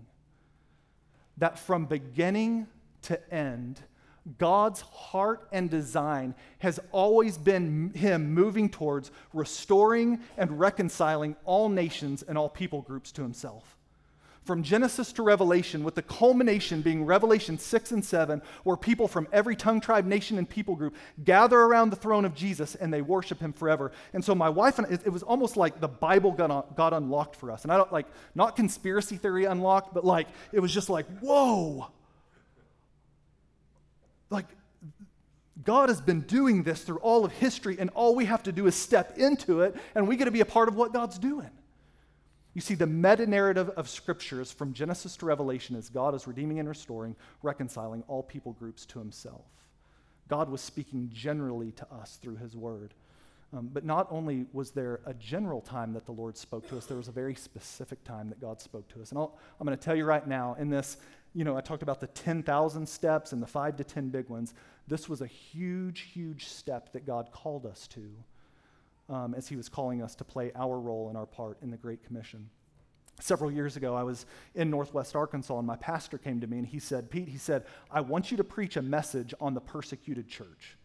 That 1.39 1.57
from 1.57 1.85
beginning 1.85 2.67
to 3.03 3.33
end, 3.33 3.81
God's 4.37 4.81
heart 4.81 5.47
and 5.51 5.69
design 5.69 6.35
has 6.59 6.79
always 6.91 7.37
been 7.37 7.91
Him 7.95 8.33
moving 8.33 8.69
towards 8.69 9.11
restoring 9.33 10.19
and 10.37 10.59
reconciling 10.59 11.35
all 11.45 11.69
nations 11.69 12.21
and 12.23 12.37
all 12.37 12.49
people 12.49 12.81
groups 12.81 13.11
to 13.13 13.23
Himself 13.23 13.78
from 14.49 14.63
Genesis 14.63 15.13
to 15.13 15.21
Revelation, 15.21 15.83
with 15.83 15.93
the 15.93 16.01
culmination 16.01 16.81
being 16.81 17.05
Revelation 17.05 17.59
6 17.59 17.91
and 17.91 18.03
7, 18.03 18.41
where 18.63 18.75
people 18.75 19.07
from 19.07 19.27
every 19.31 19.55
tongue, 19.55 19.79
tribe, 19.79 20.07
nation, 20.07 20.39
and 20.39 20.49
people 20.49 20.75
group 20.75 20.95
gather 21.23 21.59
around 21.59 21.91
the 21.91 21.95
throne 21.95 22.25
of 22.25 22.33
Jesus 22.33 22.73
and 22.73 22.91
they 22.91 23.03
worship 23.03 23.39
him 23.39 23.53
forever. 23.53 23.91
And 24.11 24.25
so 24.25 24.33
my 24.33 24.49
wife 24.49 24.79
and 24.79 24.87
I, 24.87 24.93
it, 25.05 25.13
was 25.13 25.21
almost 25.21 25.55
like 25.55 25.79
the 25.79 25.87
Bible 25.87 26.31
got, 26.31 26.75
got 26.75 26.93
unlocked 26.93 27.35
for 27.35 27.51
us. 27.51 27.61
And 27.61 27.71
I 27.71 27.77
don't 27.77 27.93
like, 27.93 28.07
not 28.33 28.55
conspiracy 28.55 29.17
theory 29.17 29.45
unlocked, 29.45 29.93
but 29.93 30.03
like, 30.03 30.25
it 30.51 30.61
was 30.61 30.73
just 30.73 30.89
like, 30.89 31.05
whoa. 31.19 31.85
Like, 34.31 34.47
God 35.63 35.89
has 35.89 36.01
been 36.01 36.21
doing 36.21 36.63
this 36.63 36.81
through 36.81 36.97
all 37.01 37.23
of 37.23 37.31
history, 37.33 37.77
and 37.77 37.91
all 37.91 38.15
we 38.15 38.25
have 38.25 38.41
to 38.41 38.51
do 38.51 38.65
is 38.65 38.73
step 38.73 39.15
into 39.19 39.61
it, 39.61 39.75
and 39.93 40.07
we 40.07 40.15
get 40.15 40.25
to 40.25 40.31
be 40.31 40.41
a 40.41 40.45
part 40.45 40.69
of 40.69 40.75
what 40.75 40.91
God's 40.91 41.19
doing. 41.19 41.51
You 42.53 42.61
see, 42.61 42.75
the 42.75 42.87
meta 42.87 43.27
narrative 43.27 43.69
of 43.69 43.87
scriptures 43.87 44.51
from 44.51 44.73
Genesis 44.73 45.15
to 45.17 45.25
Revelation 45.25 45.75
is 45.75 45.89
God 45.89 46.15
is 46.15 46.27
redeeming 46.27 46.59
and 46.59 46.67
restoring, 46.67 47.15
reconciling 47.43 48.03
all 48.07 48.23
people 48.23 48.53
groups 48.53 48.85
to 48.87 48.99
himself. 48.99 49.45
God 50.27 50.49
was 50.49 50.61
speaking 50.61 51.09
generally 51.13 51.71
to 51.73 51.87
us 51.93 52.17
through 52.21 52.37
his 52.37 52.55
word. 52.55 52.93
Um, 53.51 53.69
but 53.73 53.83
not 53.83 54.07
only 54.11 54.45
was 54.53 54.71
there 54.71 54.99
a 55.05 55.13
general 55.15 55.61
time 55.61 55.93
that 55.93 56.05
the 56.05 56.11
Lord 56.11 56.37
spoke 56.37 56.67
to 56.69 56.77
us, 56.77 56.85
there 56.85 56.97
was 56.97 57.07
a 57.07 57.11
very 57.11 57.33
specific 57.33 58.03
time 58.03 58.29
that 58.29 58.39
God 58.39 58.61
spoke 58.61 58.87
to 58.89 59.01
us. 59.01 59.11
And 59.11 59.19
i 59.19 59.23
am 59.23 59.65
going 59.65 59.75
to 59.75 59.83
tell 59.83 59.95
you 59.95 60.05
right 60.05 60.27
now, 60.27 60.55
in 60.59 60.69
this, 60.69 60.97
you 61.33 61.43
know, 61.43 61.57
I 61.57 61.61
talked 61.61 61.81
about 61.81 61.99
the 61.99 62.07
10,000 62.07 62.87
steps 62.87 63.31
and 63.31 63.41
the 63.41 63.47
five 63.47 63.75
to 63.77 63.83
10 63.83 64.09
big 64.09 64.29
ones. 64.29 64.53
This 64.87 65.09
was 65.09 65.21
a 65.21 65.27
huge, 65.27 66.01
huge 66.13 66.45
step 66.45 66.93
that 66.93 67.07
God 67.07 67.31
called 67.31 67.65
us 67.65 67.87
to 67.89 68.11
um, 69.09 69.33
as 69.33 69.47
he 69.47 69.55
was 69.55 69.69
calling 69.69 70.01
us 70.01 70.15
to 70.15 70.23
play 70.23 70.51
our 70.55 70.79
role 70.79 71.09
and 71.09 71.17
our 71.17 71.25
part 71.25 71.57
in 71.61 71.71
the 71.71 71.77
Great 71.77 72.03
Commission. 72.03 72.49
Several 73.19 73.51
years 73.51 73.75
ago, 73.75 73.95
I 73.95 74.03
was 74.03 74.25
in 74.55 74.69
Northwest 74.69 75.15
Arkansas, 75.15 75.57
and 75.57 75.67
my 75.67 75.75
pastor 75.75 76.17
came 76.17 76.39
to 76.39 76.47
me 76.47 76.59
and 76.59 76.67
he 76.67 76.79
said, 76.79 77.09
Pete, 77.09 77.27
he 77.27 77.37
said, 77.37 77.65
I 77.91 78.01
want 78.01 78.31
you 78.31 78.37
to 78.37 78.43
preach 78.43 78.77
a 78.77 78.81
message 78.81 79.33
on 79.41 79.53
the 79.53 79.59
persecuted 79.59 80.27
church. 80.29 80.77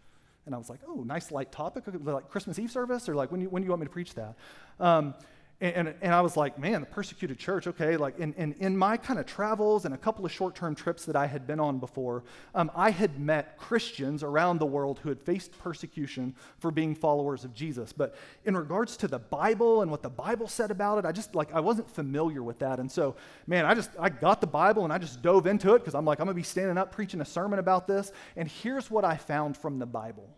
And 0.46 0.54
I 0.54 0.58
was 0.58 0.68
like, 0.68 0.80
oh, 0.86 1.02
nice 1.06 1.30
light 1.30 1.52
topic, 1.52 1.84
like 1.86 2.28
Christmas 2.28 2.58
Eve 2.58 2.70
service, 2.70 3.08
or 3.08 3.14
like 3.14 3.30
when, 3.30 3.40
you, 3.40 3.48
when 3.48 3.62
do 3.62 3.66
you 3.66 3.70
want 3.70 3.80
me 3.80 3.86
to 3.86 3.92
preach 3.92 4.14
that? 4.14 4.34
Um, 4.80 5.14
and, 5.60 5.88
and, 5.88 5.94
and, 6.02 6.12
I 6.12 6.20
was 6.20 6.36
like, 6.36 6.58
man, 6.58 6.80
the 6.80 6.86
persecuted 6.86 7.38
church, 7.38 7.66
okay. 7.68 7.96
Like 7.96 8.18
in, 8.18 8.34
in, 8.34 8.54
in 8.54 8.76
my 8.76 8.96
kind 8.96 9.20
of 9.20 9.26
travels 9.26 9.84
and 9.84 9.94
a 9.94 9.96
couple 9.96 10.26
of 10.26 10.32
short 10.32 10.54
term 10.56 10.74
trips 10.74 11.04
that 11.04 11.14
I 11.14 11.26
had 11.26 11.46
been 11.46 11.60
on 11.60 11.78
before, 11.78 12.24
um, 12.54 12.70
I 12.74 12.90
had 12.90 13.20
met 13.20 13.56
Christians 13.56 14.22
around 14.24 14.58
the 14.58 14.66
world 14.66 14.98
who 14.98 15.08
had 15.08 15.20
faced 15.20 15.56
persecution 15.58 16.34
for 16.58 16.70
being 16.70 16.94
followers 16.94 17.44
of 17.44 17.54
Jesus. 17.54 17.92
But 17.92 18.16
in 18.44 18.56
regards 18.56 18.96
to 18.98 19.08
the 19.08 19.20
Bible 19.20 19.82
and 19.82 19.90
what 19.90 20.02
the 20.02 20.10
Bible 20.10 20.48
said 20.48 20.72
about 20.72 20.98
it, 20.98 21.04
I 21.04 21.12
just 21.12 21.34
like, 21.36 21.52
I 21.54 21.60
wasn't 21.60 21.88
familiar 21.88 22.42
with 22.42 22.58
that. 22.58 22.80
And 22.80 22.90
so, 22.90 23.14
man, 23.46 23.64
I 23.64 23.74
just, 23.74 23.90
I 23.98 24.08
got 24.08 24.40
the 24.40 24.48
Bible 24.48 24.82
and 24.84 24.92
I 24.92 24.98
just 24.98 25.22
dove 25.22 25.46
into 25.46 25.74
it 25.74 25.78
because 25.78 25.94
I'm 25.94 26.04
like, 26.04 26.18
I'm 26.18 26.26
going 26.26 26.34
to 26.34 26.40
be 26.40 26.42
standing 26.42 26.78
up 26.78 26.92
preaching 26.92 27.20
a 27.20 27.24
sermon 27.24 27.60
about 27.60 27.86
this. 27.86 28.10
And 28.36 28.48
here's 28.48 28.90
what 28.90 29.04
I 29.04 29.16
found 29.16 29.56
from 29.56 29.78
the 29.78 29.86
Bible. 29.86 30.28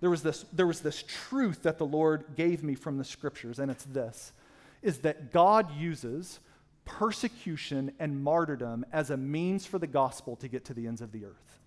There 0.00 0.10
was, 0.10 0.22
this, 0.22 0.44
there 0.52 0.66
was 0.66 0.80
this 0.80 1.02
truth 1.02 1.62
that 1.64 1.78
the 1.78 1.86
Lord 1.86 2.24
gave 2.36 2.62
me 2.62 2.74
from 2.74 2.98
the 2.98 3.04
scriptures, 3.04 3.58
and 3.58 3.70
it's 3.70 3.84
this 3.84 4.32
is 4.80 4.98
that 4.98 5.32
God 5.32 5.76
uses 5.76 6.38
persecution 6.84 7.92
and 7.98 8.22
martyrdom 8.22 8.86
as 8.92 9.10
a 9.10 9.16
means 9.16 9.66
for 9.66 9.78
the 9.78 9.88
gospel 9.88 10.36
to 10.36 10.46
get 10.46 10.64
to 10.66 10.74
the 10.74 10.86
ends 10.86 11.00
of 11.00 11.10
the 11.10 11.24
earth. 11.24 11.58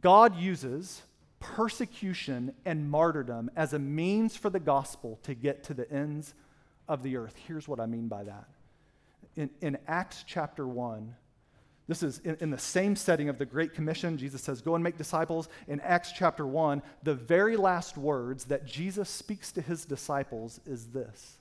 God 0.00 0.36
uses 0.36 1.02
persecution 1.40 2.52
and 2.64 2.90
martyrdom 2.90 3.50
as 3.56 3.72
a 3.72 3.78
means 3.78 4.36
for 4.36 4.50
the 4.50 4.60
gospel 4.60 5.18
to 5.22 5.34
get 5.34 5.64
to 5.64 5.74
the 5.74 5.90
ends 5.90 6.34
of 6.88 7.02
the 7.02 7.16
earth. 7.16 7.34
Here's 7.46 7.66
what 7.66 7.80
I 7.80 7.86
mean 7.86 8.08
by 8.08 8.24
that. 8.24 8.48
In, 9.36 9.50
in 9.60 9.78
Acts 9.86 10.24
chapter 10.26 10.66
1, 10.66 11.14
this 11.88 12.02
is 12.02 12.18
in, 12.18 12.36
in, 12.40 12.50
the 12.50 12.58
same 12.58 12.94
setting 12.94 13.30
of 13.30 13.38
the 13.38 13.46
Great 13.46 13.72
Commission. 13.72 14.18
Jesus 14.18 14.42
says, 14.42 14.60
Go 14.60 14.74
and 14.74 14.84
make 14.84 14.98
disciples. 14.98 15.48
In 15.66 15.80
Acts 15.80 16.12
chapter 16.12 16.46
1, 16.46 16.82
the 17.02 17.14
very 17.14 17.56
last 17.56 17.96
words 17.96 18.44
that 18.44 18.66
Jesus 18.66 19.08
speaks 19.08 19.50
to 19.52 19.62
his 19.62 19.86
disciples 19.86 20.60
is 20.66 20.88
this 20.88 21.38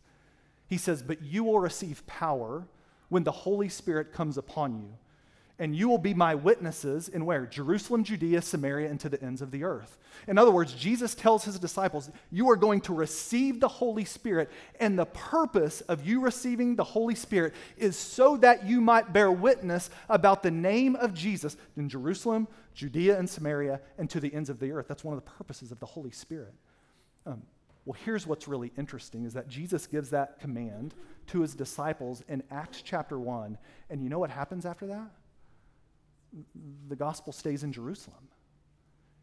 He 0.68 0.78
says, 0.78 1.04
But 1.04 1.22
you 1.22 1.44
will 1.44 1.60
receive 1.60 2.08
power 2.08 2.66
when 3.10 3.24
the 3.24 3.32
Holy 3.32 3.68
Spirit 3.68 4.14
comes 4.14 4.38
upon 4.38 4.80
you 4.80 4.94
and 5.60 5.76
you 5.76 5.90
will 5.90 5.98
be 5.98 6.14
my 6.14 6.36
witnesses 6.36 7.10
in 7.10 7.26
where? 7.26 7.48
Jerusalem, 7.48 8.04
Judea, 8.04 8.42
Samaria, 8.44 8.90
and 8.90 9.00
to 9.00 9.10
the 9.10 9.22
ends 9.24 9.42
of 9.42 9.50
the 9.50 9.64
earth. 9.64 9.98
In 10.28 10.38
other 10.38 10.52
words, 10.52 10.74
Jesus 10.74 11.16
tells 11.16 11.46
his 11.46 11.58
disciples, 11.58 12.12
You 12.32 12.50
are 12.52 12.56
going 12.56 12.82
to 12.82 12.94
receive 12.94 13.60
the 13.60 13.68
Holy 13.68 14.06
Spirit, 14.06 14.52
and 14.80 14.98
the 14.98 15.06
purpose 15.06 15.82
of 15.82 16.06
you 16.06 16.22
receiving 16.22 16.76
the 16.76 16.84
Holy 16.84 17.16
Spirit 17.16 17.56
is 17.76 17.98
so 17.98 18.38
that 18.38 18.66
you 18.66 18.82
might 18.82 19.14
bear 19.14 19.32
witness 19.32 19.90
about 20.10 20.44
the 20.44 20.52
name 20.52 20.96
of 20.96 21.14
Jesus 21.14 21.58
in 21.76 21.90
Jerusalem, 21.90 22.48
Judea, 22.76 23.18
and 23.18 23.28
Samaria, 23.28 23.82
and 23.98 24.10
to 24.12 24.20
the 24.20 24.34
ends 24.34 24.52
of 24.52 24.60
the 24.60 24.72
earth. 24.72 24.88
That's 24.88 25.04
one 25.04 25.18
of 25.18 25.24
the 25.24 25.32
purposes 25.32 25.72
of 25.72 25.80
the 25.80 25.88
Holy 25.88 26.12
Spirit. 26.12 26.54
Um, 27.26 27.42
well, 27.86 27.98
here's 28.04 28.28
what's 28.28 28.48
really 28.48 28.74
interesting 28.78 29.26
is 29.26 29.34
that 29.34 29.48
Jesus 29.48 29.88
gives 29.88 30.10
that 30.12 30.40
command 30.40 30.94
to 31.28 31.42
his 31.42 31.56
disciples 31.56 32.22
in 32.28 32.44
Acts 32.52 32.82
chapter 32.82 33.18
1. 33.18 33.58
And 33.90 34.04
you 34.04 34.10
know 34.10 34.20
what 34.20 34.30
happens 34.30 34.66
after 34.66 34.86
that? 34.88 35.10
The 36.88 36.96
gospel 36.96 37.34
stays 37.34 37.64
in 37.64 37.72
Jerusalem. 37.72 38.28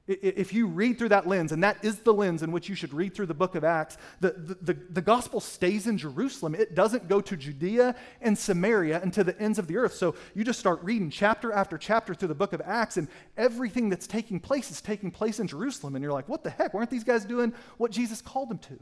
If 0.06 0.52
you 0.52 0.66
read 0.66 0.98
through 0.98 1.08
that 1.10 1.26
lens, 1.26 1.50
and 1.50 1.64
that 1.64 1.82
is 1.82 2.00
the 2.00 2.12
lens 2.12 2.42
in 2.42 2.52
which 2.52 2.68
you 2.68 2.74
should 2.74 2.92
read 2.92 3.14
through 3.14 3.24
the 3.24 3.32
book 3.32 3.54
of 3.54 3.64
Acts, 3.64 3.96
the, 4.20 4.32
the, 4.32 4.54
the, 4.72 4.80
the, 4.90 5.00
gospel 5.00 5.40
stays 5.40 5.86
in 5.86 5.96
Jerusalem. 5.96 6.54
It 6.54 6.74
doesn't 6.74 7.08
go 7.08 7.22
to 7.22 7.34
Judea 7.34 7.96
and 8.20 8.36
Samaria 8.36 9.00
and 9.00 9.14
to 9.14 9.24
the 9.24 9.40
ends 9.40 9.58
of 9.58 9.66
the 9.66 9.78
earth. 9.78 9.94
So 9.94 10.14
you 10.34 10.44
just 10.44 10.60
start 10.60 10.82
reading 10.82 11.08
chapter 11.08 11.52
after 11.54 11.78
chapter 11.78 12.12
through 12.14 12.28
the 12.28 12.34
book 12.34 12.52
of 12.52 12.60
Acts, 12.66 12.98
and 12.98 13.08
everything 13.38 13.88
that's 13.88 14.06
taking 14.06 14.40
place 14.40 14.70
is 14.70 14.82
taking 14.82 15.10
place 15.10 15.40
in 15.40 15.46
Jerusalem. 15.46 15.94
And 15.94 16.02
you're 16.02 16.12
like, 16.12 16.28
what 16.28 16.44
the 16.44 16.50
heck? 16.50 16.74
Weren't 16.74 16.90
these 16.90 17.04
guys 17.04 17.24
doing 17.24 17.54
what 17.78 17.90
Jesus 17.90 18.20
called 18.20 18.50
them 18.50 18.58
to? 18.58 18.78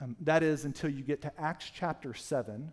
Um, 0.00 0.16
that 0.20 0.44
is 0.44 0.64
until 0.64 0.90
you 0.90 1.02
get 1.02 1.20
to 1.22 1.32
Acts 1.40 1.68
chapter 1.74 2.14
7, 2.14 2.70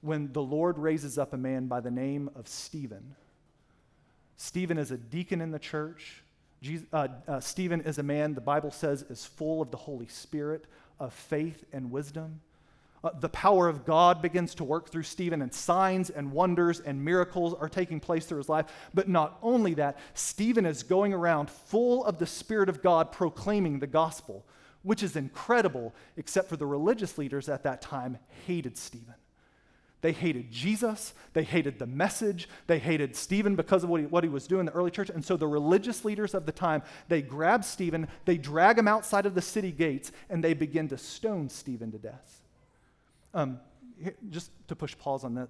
when 0.00 0.32
the 0.32 0.42
Lord 0.42 0.78
raises 0.78 1.18
up 1.18 1.32
a 1.32 1.36
man 1.36 1.66
by 1.66 1.80
the 1.80 1.90
name 1.90 2.30
of 2.36 2.46
Stephen. 2.48 3.14
Stephen 4.36 4.78
is 4.78 4.90
a 4.90 4.96
deacon 4.96 5.40
in 5.40 5.50
the 5.50 5.58
church. 5.58 6.22
Jesus, 6.62 6.86
uh, 6.92 7.08
uh, 7.26 7.40
Stephen 7.40 7.80
is 7.80 7.98
a 7.98 8.02
man, 8.02 8.34
the 8.34 8.40
Bible 8.40 8.70
says, 8.70 9.02
is 9.02 9.24
full 9.24 9.60
of 9.62 9.70
the 9.70 9.76
Holy 9.76 10.06
Spirit, 10.06 10.64
of 11.00 11.12
faith 11.12 11.64
and 11.72 11.90
wisdom. 11.90 12.40
Uh, 13.02 13.10
the 13.20 13.28
power 13.28 13.68
of 13.68 13.84
God 13.84 14.20
begins 14.20 14.56
to 14.56 14.64
work 14.64 14.90
through 14.90 15.04
Stephen, 15.04 15.40
and 15.40 15.52
signs 15.52 16.10
and 16.10 16.32
wonders 16.32 16.80
and 16.80 17.04
miracles 17.04 17.54
are 17.54 17.68
taking 17.68 18.00
place 18.00 18.26
through 18.26 18.38
his 18.38 18.48
life. 18.48 18.66
But 18.92 19.08
not 19.08 19.38
only 19.42 19.74
that, 19.74 19.98
Stephen 20.14 20.66
is 20.66 20.82
going 20.82 21.12
around 21.12 21.48
full 21.48 22.04
of 22.04 22.18
the 22.18 22.26
Spirit 22.26 22.68
of 22.68 22.82
God 22.82 23.12
proclaiming 23.12 23.78
the 23.78 23.86
gospel, 23.86 24.44
which 24.82 25.02
is 25.02 25.14
incredible, 25.14 25.94
except 26.16 26.48
for 26.48 26.56
the 26.56 26.66
religious 26.66 27.18
leaders 27.18 27.48
at 27.48 27.62
that 27.62 27.80
time 27.80 28.18
hated 28.46 28.76
Stephen. 28.76 29.14
They 30.00 30.12
hated 30.12 30.50
Jesus. 30.50 31.12
They 31.32 31.42
hated 31.42 31.78
the 31.78 31.86
message. 31.86 32.48
They 32.66 32.78
hated 32.78 33.16
Stephen 33.16 33.56
because 33.56 33.82
of 33.82 33.90
what 33.90 34.00
he, 34.00 34.06
what 34.06 34.22
he 34.22 34.30
was 34.30 34.46
doing 34.46 34.60
in 34.60 34.66
the 34.66 34.72
early 34.72 34.90
church. 34.90 35.10
And 35.10 35.24
so 35.24 35.36
the 35.36 35.48
religious 35.48 36.04
leaders 36.04 36.34
of 36.34 36.46
the 36.46 36.52
time, 36.52 36.82
they 37.08 37.20
grab 37.20 37.64
Stephen, 37.64 38.06
they 38.24 38.38
drag 38.38 38.78
him 38.78 38.86
outside 38.86 39.26
of 39.26 39.34
the 39.34 39.42
city 39.42 39.72
gates, 39.72 40.12
and 40.30 40.42
they 40.42 40.54
begin 40.54 40.88
to 40.88 40.98
stone 40.98 41.48
Stephen 41.48 41.90
to 41.92 41.98
death. 41.98 42.42
Um, 43.34 43.58
just 44.30 44.52
to 44.68 44.76
push 44.76 44.96
pause 44.96 45.24
on 45.24 45.34
that, 45.34 45.48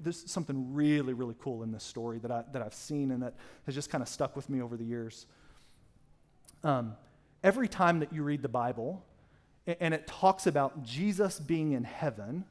there's 0.00 0.28
something 0.28 0.74
really, 0.74 1.12
really 1.12 1.36
cool 1.40 1.62
in 1.62 1.70
this 1.70 1.84
story 1.84 2.18
that, 2.18 2.30
I, 2.32 2.42
that 2.52 2.62
I've 2.62 2.74
seen 2.74 3.12
and 3.12 3.22
that 3.22 3.34
has 3.66 3.74
just 3.76 3.90
kind 3.90 4.02
of 4.02 4.08
stuck 4.08 4.34
with 4.34 4.50
me 4.50 4.60
over 4.60 4.76
the 4.76 4.84
years. 4.84 5.26
Um, 6.64 6.96
every 7.44 7.68
time 7.68 8.00
that 8.00 8.12
you 8.12 8.24
read 8.24 8.42
the 8.42 8.48
Bible, 8.48 9.04
and 9.80 9.94
it 9.94 10.08
talks 10.08 10.48
about 10.48 10.82
Jesus 10.82 11.38
being 11.38 11.72
in 11.72 11.84
heaven, 11.84 12.44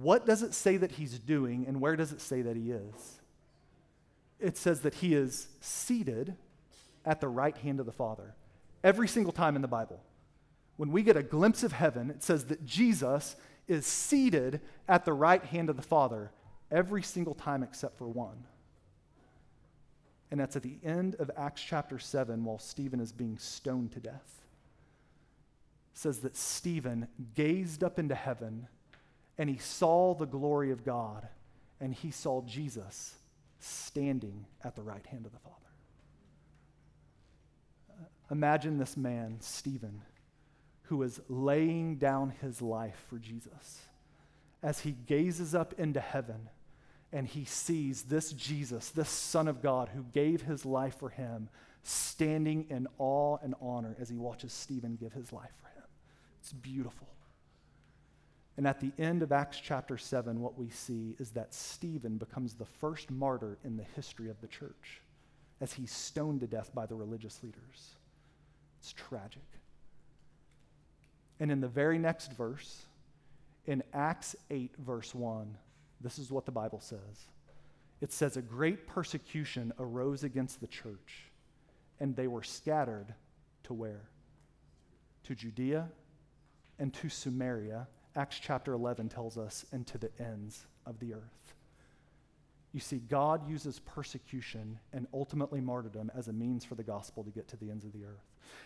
what 0.00 0.26
does 0.26 0.42
it 0.42 0.52
say 0.52 0.76
that 0.76 0.92
he's 0.92 1.18
doing, 1.18 1.64
and 1.66 1.80
where 1.80 1.96
does 1.96 2.12
it 2.12 2.20
say 2.20 2.42
that 2.42 2.56
he 2.56 2.70
is? 2.70 3.20
It 4.38 4.58
says 4.58 4.80
that 4.80 4.94
he 4.94 5.14
is 5.14 5.48
seated 5.60 6.36
at 7.04 7.20
the 7.20 7.28
right 7.28 7.56
hand 7.56 7.80
of 7.80 7.86
the 7.86 7.92
Father. 7.92 8.34
Every 8.84 9.08
single 9.08 9.32
time 9.32 9.56
in 9.56 9.62
the 9.62 9.68
Bible. 9.68 10.02
When 10.76 10.92
we 10.92 11.02
get 11.02 11.16
a 11.16 11.22
glimpse 11.22 11.62
of 11.62 11.72
heaven, 11.72 12.10
it 12.10 12.22
says 12.22 12.44
that 12.46 12.66
Jesus 12.66 13.36
is 13.66 13.86
seated 13.86 14.60
at 14.86 15.06
the 15.06 15.14
right 15.14 15.42
hand 15.42 15.70
of 15.70 15.76
the 15.76 15.82
Father 15.82 16.30
every 16.70 17.02
single 17.02 17.34
time 17.34 17.62
except 17.62 17.96
for 17.96 18.06
one. 18.06 18.44
And 20.30 20.38
that's 20.38 20.56
at 20.56 20.62
the 20.62 20.78
end 20.84 21.14
of 21.18 21.30
Acts 21.36 21.62
chapter 21.62 21.98
7 21.98 22.44
while 22.44 22.58
Stephen 22.58 23.00
is 23.00 23.12
being 23.12 23.38
stoned 23.38 23.92
to 23.92 24.00
death. 24.00 24.42
It 25.94 25.98
says 25.98 26.18
that 26.18 26.36
Stephen 26.36 27.08
gazed 27.34 27.82
up 27.82 27.98
into 27.98 28.14
heaven 28.14 28.68
and 29.38 29.50
he 29.50 29.58
saw 29.58 30.14
the 30.14 30.26
glory 30.26 30.70
of 30.70 30.84
God 30.84 31.28
and 31.80 31.92
he 31.94 32.10
saw 32.10 32.42
Jesus 32.42 33.14
standing 33.58 34.46
at 34.64 34.76
the 34.76 34.82
right 34.82 35.04
hand 35.06 35.26
of 35.26 35.32
the 35.32 35.38
Father. 35.38 35.56
Uh, 37.90 38.04
imagine 38.30 38.78
this 38.78 38.96
man, 38.96 39.36
Stephen, 39.40 40.02
who 40.84 41.02
is 41.02 41.20
laying 41.28 41.96
down 41.96 42.32
his 42.40 42.62
life 42.62 43.04
for 43.08 43.18
Jesus. 43.18 43.82
As 44.62 44.80
he 44.80 44.92
gazes 44.92 45.54
up 45.54 45.74
into 45.78 46.00
heaven 46.00 46.48
and 47.12 47.26
he 47.26 47.44
sees 47.44 48.02
this 48.02 48.32
Jesus, 48.32 48.90
this 48.90 49.08
Son 49.08 49.48
of 49.48 49.62
God 49.62 49.90
who 49.94 50.02
gave 50.02 50.42
his 50.42 50.64
life 50.64 50.98
for 50.98 51.10
him, 51.10 51.48
standing 51.82 52.66
in 52.70 52.88
awe 52.98 53.36
and 53.42 53.54
honor 53.60 53.96
as 54.00 54.08
he 54.08 54.16
watches 54.16 54.52
Stephen 54.52 54.96
give 54.96 55.12
his 55.12 55.32
life 55.32 55.52
for 55.60 55.68
him. 55.68 55.84
It's 56.40 56.52
beautiful. 56.52 57.08
And 58.56 58.66
at 58.66 58.80
the 58.80 58.92
end 58.98 59.22
of 59.22 59.32
Acts 59.32 59.60
chapter 59.60 59.98
7, 59.98 60.40
what 60.40 60.58
we 60.58 60.70
see 60.70 61.14
is 61.18 61.30
that 61.32 61.52
Stephen 61.52 62.16
becomes 62.16 62.54
the 62.54 62.64
first 62.64 63.10
martyr 63.10 63.58
in 63.64 63.76
the 63.76 63.84
history 63.94 64.30
of 64.30 64.40
the 64.40 64.46
church 64.46 65.02
as 65.60 65.72
he's 65.72 65.92
stoned 65.92 66.40
to 66.40 66.46
death 66.46 66.70
by 66.74 66.86
the 66.86 66.94
religious 66.94 67.42
leaders. 67.42 67.96
It's 68.80 68.92
tragic. 68.92 69.42
And 71.38 71.50
in 71.50 71.60
the 71.60 71.68
very 71.68 71.98
next 71.98 72.32
verse, 72.32 72.86
in 73.66 73.82
Acts 73.92 74.36
8, 74.50 74.72
verse 74.78 75.14
1, 75.14 75.56
this 76.00 76.18
is 76.18 76.30
what 76.30 76.46
the 76.46 76.52
Bible 76.52 76.80
says 76.80 77.26
it 78.00 78.12
says, 78.12 78.36
A 78.36 78.42
great 78.42 78.86
persecution 78.86 79.72
arose 79.78 80.22
against 80.22 80.60
the 80.60 80.66
church, 80.66 81.30
and 81.98 82.14
they 82.14 82.26
were 82.26 82.42
scattered 82.42 83.14
to 83.64 83.74
where? 83.74 84.02
To 85.24 85.34
Judea 85.34 85.88
and 86.78 86.92
to 86.94 87.08
Samaria. 87.08 87.88
Acts 88.16 88.38
chapter 88.40 88.72
11 88.72 89.10
tells 89.10 89.36
us, 89.36 89.66
and 89.72 89.86
to 89.88 89.98
the 89.98 90.10
ends 90.18 90.66
of 90.86 90.98
the 91.00 91.12
earth. 91.12 91.54
You 92.72 92.80
see, 92.80 92.98
God 92.98 93.48
uses 93.48 93.78
persecution 93.80 94.78
and 94.92 95.06
ultimately 95.12 95.60
martyrdom 95.60 96.10
as 96.16 96.28
a 96.28 96.32
means 96.32 96.64
for 96.64 96.74
the 96.76 96.82
gospel 96.82 97.22
to 97.24 97.30
get 97.30 97.46
to 97.48 97.56
the 97.56 97.70
ends 97.70 97.84
of 97.84 97.92
the 97.92 98.04
earth. 98.04 98.24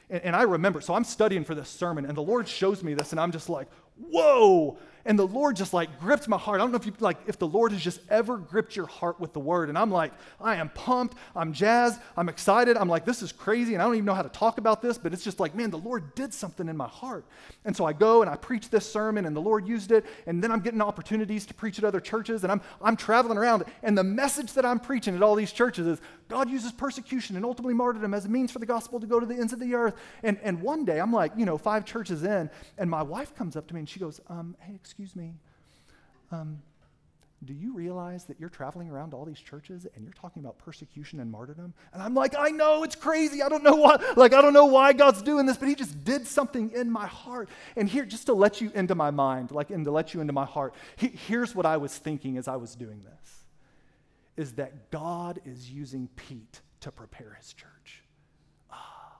And, 0.09 0.23
and, 0.23 0.37
I 0.37 0.43
remember, 0.43 0.81
so 0.81 0.95
I'm 0.95 1.05
studying 1.05 1.45
for 1.45 1.55
this 1.55 1.69
sermon, 1.69 2.05
and 2.05 2.17
the 2.17 2.23
Lord 2.23 2.49
shows 2.49 2.83
me 2.83 2.95
this, 2.95 3.13
and 3.13 3.21
I'm 3.21 3.33
just 3.33 3.49
like, 3.49 3.69
whoa. 4.09 4.79
And 5.05 5.19
the 5.19 5.27
Lord 5.27 5.57
just 5.57 5.73
like 5.73 5.99
gripped 5.99 6.29
my 6.29 6.37
heart. 6.37 6.61
I 6.61 6.65
don't 6.65 6.73
know 6.73 6.77
if 6.77 6.85
you 6.85 6.93
like 7.01 7.17
if 7.27 7.39
the 7.39 7.47
Lord 7.47 7.73
has 7.73 7.81
just 7.83 8.01
ever 8.11 8.37
gripped 8.37 8.77
your 8.77 8.87
heart 8.87 9.19
with 9.19 9.33
the 9.33 9.41
word. 9.41 9.71
And 9.71 9.79
I'm 9.79 9.91
like, 9.91 10.13
I 10.39 10.57
am 10.57 10.69
pumped, 10.69 11.17
I'm 11.35 11.55
jazzed, 11.55 11.99
I'm 12.19 12.29
excited. 12.29 12.77
I'm 12.77 12.89
like, 12.89 13.07
this 13.07 13.23
is 13.23 13.33
crazy, 13.33 13.73
and 13.73 13.83
I 13.83 13.87
don't 13.87 13.95
even 13.95 14.05
know 14.05 14.15
how 14.15 14.23
to 14.23 14.29
talk 14.29 14.59
about 14.59 14.83
this, 14.83 14.99
but 14.99 15.15
it's 15.15 15.25
just 15.25 15.41
like, 15.41 15.55
man, 15.55 15.71
the 15.71 15.79
Lord 15.79 16.15
did 16.15 16.35
something 16.35 16.69
in 16.69 16.77
my 16.77 16.87
heart. 16.87 17.25
And 17.65 17.75
so 17.75 17.87
I 17.87 17.95
go 17.95 18.21
and 18.21 18.31
I 18.31 18.37
preach 18.37 18.69
this 18.69 18.91
sermon, 18.91 19.25
and 19.25 19.35
the 19.35 19.41
Lord 19.41 19.67
used 19.67 19.91
it, 19.91 20.05
and 20.27 20.45
then 20.45 20.53
I'm 20.53 20.61
getting 20.61 20.83
opportunities 20.83 21.47
to 21.47 21.55
preach 21.55 21.79
at 21.79 21.85
other 21.85 22.01
churches, 22.01 22.43
and 22.43 22.53
I'm 22.53 22.61
I'm 22.83 22.97
traveling 22.97 23.39
around, 23.39 23.65
and 23.83 23.97
the 23.97 24.05
message 24.05 24.53
that 24.53 24.67
I'm 24.67 24.81
preaching 24.81 25.17
at 25.17 25.23
all 25.23 25.35
these 25.35 25.53
churches 25.53 25.87
is 25.87 26.01
God 26.29 26.51
uses 26.51 26.73
persecution 26.73 27.37
and 27.37 27.45
ultimately 27.45 27.75
martyrdom 27.75 28.13
as 28.13 28.27
a 28.27 28.29
means 28.29 28.53
for 28.53 28.59
the 28.59 28.67
gospel 28.67 29.01
to 29.01 29.07
go 29.07 29.19
to 29.19 29.27
the 29.27 29.35
ends 29.35 29.53
of 29.53 29.59
the 29.59 29.67
earth. 29.75 29.95
And 30.23 30.39
and 30.43 30.61
one 30.63 30.85
day 30.85 31.01
I'm 31.01 31.13
like, 31.13 31.33
you 31.37 31.45
know, 31.47 31.59
five 31.59 31.85
churches 31.85 32.23
in, 32.23 32.51
and 32.79 32.91
my 32.91 33.03
wife 33.03 33.35
comes 33.35 33.57
up 33.57 33.67
to 33.69 33.75
me 33.75 33.81
and 33.81 33.89
she 33.89 34.01
goes, 34.01 34.21
um, 34.29 34.57
hey, 34.61 34.75
excuse 34.75 35.17
me. 35.17 35.35
Um, 36.33 36.63
do 37.43 37.55
you 37.55 37.73
realize 37.73 38.25
that 38.25 38.39
you're 38.39 38.51
traveling 38.51 38.91
around 38.91 39.15
all 39.15 39.25
these 39.25 39.41
churches 39.41 39.87
and 39.95 40.05
you're 40.05 40.13
talking 40.13 40.43
about 40.43 40.59
persecution 40.59 41.21
and 41.21 41.31
martyrdom? 41.31 41.73
And 41.95 42.03
I'm 42.03 42.15
like, 42.15 42.35
I 42.39 42.51
know, 42.51 42.83
it's 42.83 42.95
crazy. 42.95 43.43
I 43.43 43.49
don't 43.49 43.65
know 43.65 43.77
why, 43.77 43.97
like, 44.15 44.35
I 44.35 44.43
don't 44.43 44.53
know 44.53 44.67
why 44.67 44.93
God's 44.93 45.23
doing 45.23 45.47
this, 45.47 45.57
but 45.57 45.67
He 45.67 45.75
just 45.75 46.05
did 46.05 46.27
something 46.27 46.71
in 46.73 46.91
my 46.91 47.07
heart. 47.07 47.49
And 47.77 47.89
here, 47.89 48.05
just 48.05 48.27
to 48.27 48.35
let 48.35 48.61
you 48.61 48.71
into 48.75 48.95
my 48.95 49.11
mind, 49.11 49.53
like, 49.53 49.71
and 49.71 49.87
to 49.87 49.91
let 49.91 50.13
you 50.13 50.21
into 50.21 50.35
my 50.35 50.45
heart, 50.45 50.75
he, 50.97 51.09
here's 51.09 51.55
what 51.55 51.65
I 51.65 51.79
was 51.79 51.97
thinking 51.97 52.37
as 52.37 52.47
I 52.47 52.57
was 52.57 52.75
doing 52.75 53.03
this 53.05 53.45
is 54.37 54.53
that 54.53 54.91
God 54.91 55.41
is 55.45 55.71
using 55.71 56.09
Pete 56.17 56.61
to 56.81 56.91
prepare 56.91 57.37
his 57.39 57.53
church. 57.53 58.03
Ah. 58.71 59.17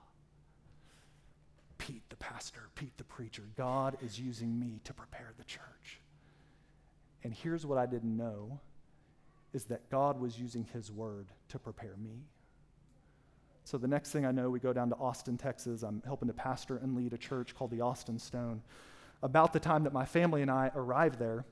Pete 1.77 2.03
the 2.09 2.10
pastor, 2.21 2.69
Pete 2.75 2.97
the 2.97 3.03
preacher. 3.03 3.43
God 3.57 3.97
is 4.01 4.19
using 4.19 4.57
me 4.57 4.79
to 4.85 4.93
prepare 4.93 5.33
the 5.37 5.43
church. 5.43 5.99
And 7.23 7.33
here's 7.33 7.65
what 7.65 7.77
I 7.77 7.85
didn't 7.85 8.15
know 8.15 8.59
is 9.53 9.65
that 9.65 9.89
God 9.89 10.21
was 10.21 10.39
using 10.39 10.65
his 10.71 10.91
word 10.91 11.27
to 11.49 11.59
prepare 11.59 11.95
me. 12.01 12.23
So 13.65 13.77
the 13.77 13.87
next 13.87 14.11
thing 14.11 14.25
I 14.25 14.31
know, 14.31 14.49
we 14.49 14.59
go 14.59 14.73
down 14.73 14.89
to 14.89 14.95
Austin, 14.95 15.37
Texas. 15.37 15.83
I'm 15.83 16.01
helping 16.05 16.27
to 16.27 16.33
pastor 16.33 16.77
and 16.77 16.95
lead 16.95 17.13
a 17.13 17.17
church 17.17 17.53
called 17.53 17.71
the 17.71 17.81
Austin 17.81 18.17
Stone. 18.17 18.61
About 19.21 19.53
the 19.53 19.59
time 19.59 19.83
that 19.83 19.93
my 19.93 20.05
family 20.05 20.41
and 20.41 20.49
I 20.49 20.71
arrived 20.73 21.19
there, 21.19 21.45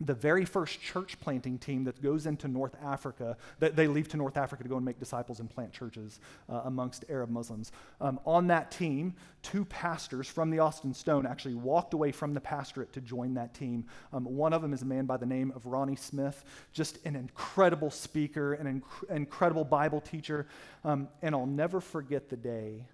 the 0.00 0.14
very 0.14 0.44
first 0.44 0.80
church 0.80 1.20
planting 1.20 1.58
team 1.58 1.84
that 1.84 2.00
goes 2.02 2.26
into 2.26 2.48
North 2.48 2.74
Africa, 2.82 3.36
that 3.58 3.76
they 3.76 3.86
leave 3.86 4.08
to 4.08 4.16
North 4.16 4.36
Africa 4.36 4.62
to 4.62 4.68
go 4.68 4.76
and 4.76 4.84
make 4.84 4.98
disciples 4.98 5.40
and 5.40 5.50
plant 5.50 5.72
churches 5.72 6.20
uh, 6.48 6.62
amongst 6.64 7.04
Arab 7.10 7.28
Muslims. 7.28 7.70
Um, 8.00 8.18
on 8.24 8.46
that 8.46 8.70
team, 8.70 9.14
two 9.42 9.64
pastors 9.66 10.26
from 10.26 10.50
the 10.50 10.58
Austin 10.58 10.94
Stone 10.94 11.26
actually 11.26 11.54
walked 11.54 11.92
away 11.92 12.12
from 12.12 12.32
the 12.32 12.40
pastorate 12.40 12.92
to 12.94 13.00
join 13.00 13.34
that 13.34 13.52
team. 13.52 13.84
Um, 14.12 14.24
one 14.24 14.54
of 14.54 14.62
them 14.62 14.72
is 14.72 14.82
a 14.82 14.86
man 14.86 15.04
by 15.04 15.18
the 15.18 15.26
name 15.26 15.52
of 15.54 15.66
Ronnie 15.66 15.96
Smith, 15.96 16.44
just 16.72 16.98
an 17.04 17.14
incredible 17.14 17.90
speaker, 17.90 18.54
an 18.54 18.82
inc- 18.82 19.10
incredible 19.14 19.64
Bible 19.64 20.00
teacher. 20.00 20.46
Um, 20.82 21.08
and 21.20 21.34
I'll 21.34 21.46
never 21.46 21.80
forget 21.80 22.30
the 22.30 22.36
day 22.36 22.86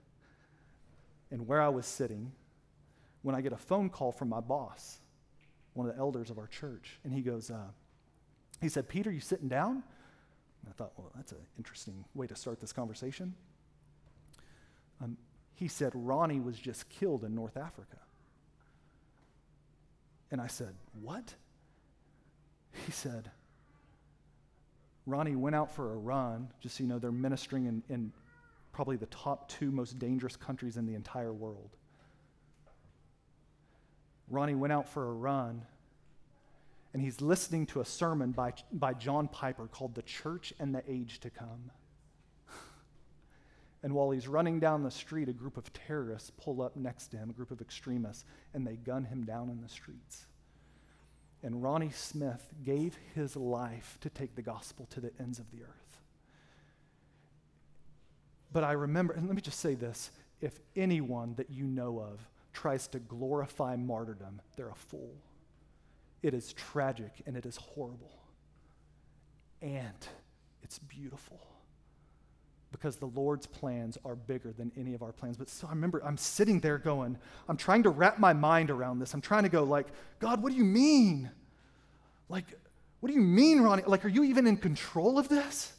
and 1.30 1.46
where 1.46 1.60
I 1.60 1.68
was 1.68 1.86
sitting 1.86 2.32
when 3.22 3.34
I 3.34 3.40
get 3.40 3.52
a 3.52 3.56
phone 3.56 3.90
call 3.90 4.12
from 4.12 4.28
my 4.28 4.40
boss 4.40 4.98
one 5.76 5.88
of 5.88 5.94
the 5.94 6.00
elders 6.00 6.30
of 6.30 6.38
our 6.38 6.46
church, 6.46 6.98
and 7.04 7.12
he 7.12 7.20
goes, 7.20 7.50
uh, 7.50 7.68
he 8.60 8.68
said, 8.68 8.88
Peter, 8.88 9.10
you 9.10 9.20
sitting 9.20 9.48
down? 9.48 9.72
And 9.72 10.68
I 10.68 10.72
thought, 10.72 10.92
well, 10.96 11.12
that's 11.14 11.32
an 11.32 11.38
interesting 11.58 12.04
way 12.14 12.26
to 12.26 12.34
start 12.34 12.60
this 12.60 12.72
conversation. 12.72 13.34
Um, 15.02 15.16
he 15.54 15.68
said, 15.68 15.92
Ronnie 15.94 16.40
was 16.40 16.58
just 16.58 16.88
killed 16.88 17.24
in 17.24 17.34
North 17.34 17.56
Africa. 17.56 17.98
And 20.30 20.40
I 20.40 20.48
said, 20.48 20.74
What? 21.00 21.34
He 22.84 22.92
said, 22.92 23.30
Ronnie 25.06 25.36
went 25.36 25.54
out 25.54 25.74
for 25.74 25.92
a 25.92 25.96
run, 25.96 26.48
just 26.60 26.76
so 26.76 26.82
you 26.82 26.88
know, 26.88 26.98
they're 26.98 27.12
ministering 27.12 27.66
in, 27.66 27.82
in 27.88 28.12
probably 28.72 28.96
the 28.96 29.06
top 29.06 29.48
two 29.48 29.70
most 29.70 29.98
dangerous 29.98 30.36
countries 30.36 30.76
in 30.76 30.84
the 30.84 30.94
entire 30.94 31.32
world. 31.32 31.70
Ronnie 34.28 34.54
went 34.54 34.72
out 34.72 34.88
for 34.88 35.08
a 35.08 35.12
run, 35.12 35.62
and 36.92 37.02
he's 37.02 37.20
listening 37.20 37.66
to 37.66 37.80
a 37.80 37.84
sermon 37.84 38.32
by, 38.32 38.54
by 38.72 38.94
John 38.94 39.28
Piper 39.28 39.66
called 39.66 39.94
The 39.94 40.02
Church 40.02 40.52
and 40.58 40.74
the 40.74 40.82
Age 40.88 41.20
to 41.20 41.30
Come. 41.30 41.70
And 43.82 43.94
while 43.94 44.10
he's 44.10 44.26
running 44.26 44.58
down 44.58 44.82
the 44.82 44.90
street, 44.90 45.28
a 45.28 45.32
group 45.32 45.56
of 45.56 45.72
terrorists 45.72 46.32
pull 46.38 46.60
up 46.60 46.74
next 46.74 47.08
to 47.08 47.18
him, 47.18 47.30
a 47.30 47.32
group 47.32 47.52
of 47.52 47.60
extremists, 47.60 48.24
and 48.52 48.66
they 48.66 48.74
gun 48.74 49.04
him 49.04 49.24
down 49.24 49.48
in 49.48 49.60
the 49.60 49.68
streets. 49.68 50.26
And 51.42 51.62
Ronnie 51.62 51.90
Smith 51.90 52.48
gave 52.64 52.98
his 53.14 53.36
life 53.36 53.98
to 54.00 54.10
take 54.10 54.34
the 54.34 54.42
gospel 54.42 54.86
to 54.90 55.00
the 55.00 55.12
ends 55.20 55.38
of 55.38 55.48
the 55.52 55.62
earth. 55.62 55.98
But 58.52 58.64
I 58.64 58.72
remember, 58.72 59.12
and 59.12 59.26
let 59.26 59.36
me 59.36 59.42
just 59.42 59.60
say 59.60 59.74
this 59.74 60.10
if 60.40 60.58
anyone 60.74 61.34
that 61.36 61.50
you 61.50 61.64
know 61.64 62.00
of 62.00 62.26
tries 62.56 62.88
to 62.88 62.98
glorify 62.98 63.76
martyrdom, 63.76 64.40
they're 64.56 64.70
a 64.70 64.74
fool. 64.74 65.14
It 66.22 66.32
is 66.32 66.54
tragic 66.54 67.12
and 67.26 67.36
it 67.36 67.44
is 67.44 67.56
horrible. 67.56 68.18
And 69.60 70.08
it's 70.62 70.78
beautiful 70.78 71.38
because 72.72 72.96
the 72.96 73.06
Lord's 73.06 73.46
plans 73.46 73.98
are 74.06 74.16
bigger 74.16 74.54
than 74.56 74.72
any 74.76 74.94
of 74.94 75.02
our 75.02 75.12
plans. 75.12 75.36
But 75.36 75.50
so 75.50 75.66
I 75.66 75.70
remember 75.70 76.02
I'm 76.02 76.16
sitting 76.16 76.60
there 76.60 76.78
going, 76.78 77.18
I'm 77.46 77.58
trying 77.58 77.82
to 77.82 77.90
wrap 77.90 78.18
my 78.18 78.32
mind 78.32 78.70
around 78.70 79.00
this. 79.00 79.12
I'm 79.12 79.20
trying 79.20 79.42
to 79.42 79.50
go 79.50 79.62
like, 79.62 79.88
God, 80.18 80.42
what 80.42 80.50
do 80.50 80.56
you 80.56 80.64
mean? 80.64 81.30
Like, 82.30 82.46
what 83.00 83.10
do 83.10 83.14
you 83.14 83.20
mean, 83.20 83.60
Ronnie? 83.60 83.82
Like, 83.86 84.04
are 84.06 84.08
you 84.08 84.24
even 84.24 84.46
in 84.46 84.56
control 84.56 85.18
of 85.18 85.28
this? 85.28 85.74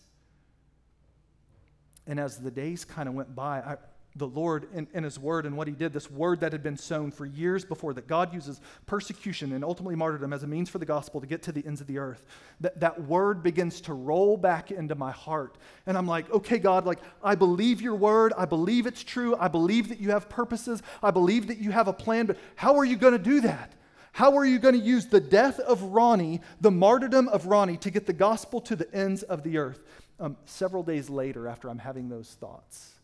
And 2.05 2.19
as 2.19 2.37
the 2.37 2.51
days 2.51 2.85
kind 2.85 3.09
of 3.09 3.15
went 3.15 3.35
by, 3.35 3.59
I, 3.61 3.77
the 4.17 4.27
Lord 4.27 4.67
in, 4.73 4.87
in, 4.93 5.03
His 5.03 5.19
Word 5.19 5.45
and 5.45 5.55
what 5.55 5.67
He 5.67 5.73
did, 5.73 5.93
this 5.93 6.09
word 6.09 6.39
that 6.39 6.51
had 6.51 6.63
been 6.63 6.77
sown 6.77 7.11
for 7.11 7.25
years 7.25 7.63
before, 7.63 7.93
that 7.93 8.07
God 8.07 8.33
uses 8.33 8.59
persecution 8.85 9.53
and 9.53 9.63
ultimately 9.63 9.95
martyrdom 9.95 10.33
as 10.33 10.43
a 10.43 10.47
means 10.47 10.69
for 10.69 10.79
the 10.79 10.85
gospel 10.85 11.21
to 11.21 11.27
get 11.27 11.43
to 11.43 11.51
the 11.51 11.65
ends 11.65 11.81
of 11.81 11.87
the 11.87 11.97
earth. 11.97 12.25
That, 12.61 12.79
that 12.79 13.03
word 13.03 13.43
begins 13.43 13.81
to 13.81 13.93
roll 13.93 14.37
back 14.37 14.71
into 14.71 14.95
my 14.95 15.11
heart. 15.11 15.57
And 15.85 15.97
I'm 15.97 16.07
like, 16.07 16.29
okay, 16.31 16.57
God, 16.57 16.85
like, 16.85 16.99
I 17.23 17.35
believe 17.35 17.81
your 17.81 17.95
word. 17.95 18.33
I 18.37 18.45
believe 18.45 18.87
it's 18.87 19.03
true. 19.03 19.35
I 19.39 19.47
believe 19.47 19.89
that 19.89 19.99
you 19.99 20.11
have 20.11 20.29
purposes. 20.29 20.81
I 21.01 21.11
believe 21.11 21.47
that 21.47 21.59
you 21.59 21.71
have 21.71 21.87
a 21.87 21.93
plan, 21.93 22.25
but 22.25 22.37
how 22.55 22.75
are 22.77 22.85
you 22.85 22.97
going 22.97 23.13
to 23.13 23.19
do 23.19 23.41
that? 23.41 23.73
How 24.17 24.35
are 24.35 24.45
you 24.45 24.57
going 24.57 24.73
to 24.73 24.83
use 24.83 25.05
the 25.05 25.19
death 25.19 25.59
of 25.59 25.83
Ronnie, 25.83 26.41
the 26.59 26.71
martyrdom 26.71 27.27
of 27.27 27.45
Ronnie, 27.45 27.77
to 27.77 27.91
get 27.91 28.07
the 28.07 28.13
gospel 28.13 28.59
to 28.61 28.75
the 28.75 28.91
ends 28.91 29.21
of 29.21 29.43
the 29.43 29.59
earth? 29.59 29.83
Um, 30.19 30.37
several 30.45 30.81
days 30.81 31.07
later, 31.07 31.47
after 31.47 31.69
I'm 31.69 31.77
having 31.77 32.09
those 32.09 32.29
thoughts, 32.39 32.96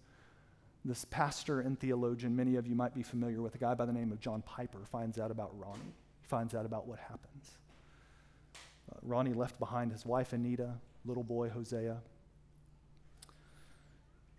this 0.85 1.05
pastor 1.05 1.61
and 1.61 1.79
theologian, 1.79 2.35
many 2.35 2.55
of 2.55 2.67
you 2.67 2.75
might 2.75 2.93
be 2.93 3.03
familiar 3.03 3.41
with, 3.41 3.55
a 3.55 3.57
guy 3.57 3.73
by 3.73 3.85
the 3.85 3.93
name 3.93 4.11
of 4.11 4.19
John 4.19 4.41
Piper, 4.41 4.79
finds 4.85 5.17
out 5.17 5.31
about 5.31 5.57
Ronnie, 5.57 5.93
finds 6.23 6.53
out 6.53 6.65
about 6.65 6.87
what 6.87 6.99
happens. 6.99 7.51
Uh, 8.91 8.97
Ronnie 9.01 9.33
left 9.33 9.59
behind 9.59 9.91
his 9.91 10.05
wife, 10.05 10.33
Anita, 10.33 10.71
little 11.05 11.23
boy, 11.23 11.49
Hosea. 11.49 11.97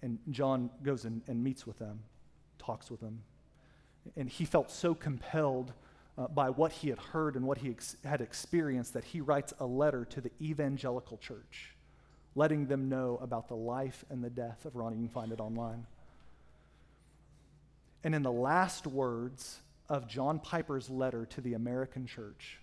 And 0.02 0.18
John 0.30 0.70
goes 0.82 1.06
and, 1.06 1.22
and 1.26 1.42
meets 1.42 1.66
with 1.66 1.78
them, 1.78 2.00
talks 2.58 2.90
with 2.90 3.00
them. 3.00 3.22
And 4.16 4.28
he 4.28 4.44
felt 4.44 4.70
so 4.70 4.94
compelled 4.94 5.72
uh, 6.18 6.28
by 6.28 6.50
what 6.50 6.72
he 6.72 6.90
had 6.90 6.98
heard 6.98 7.36
and 7.36 7.46
what 7.46 7.58
he 7.58 7.70
ex- 7.70 7.96
had 8.04 8.20
experienced 8.20 8.92
that 8.92 9.04
he 9.04 9.22
writes 9.22 9.54
a 9.58 9.66
letter 9.66 10.04
to 10.04 10.20
the 10.20 10.30
evangelical 10.42 11.16
church, 11.16 11.74
letting 12.34 12.66
them 12.66 12.90
know 12.90 13.18
about 13.22 13.48
the 13.48 13.56
life 13.56 14.04
and 14.10 14.22
the 14.22 14.28
death 14.28 14.66
of 14.66 14.76
Ronnie. 14.76 14.96
You 14.96 15.04
can 15.04 15.08
find 15.08 15.32
it 15.32 15.40
online. 15.40 15.86
And 18.04 18.14
in 18.14 18.22
the 18.22 18.30
last 18.30 18.86
words 18.86 19.60
of 19.88 20.06
John 20.06 20.38
Piper's 20.38 20.90
letter 20.90 21.26
to 21.26 21.40
the 21.40 21.54
American 21.54 22.06
church, 22.06 22.60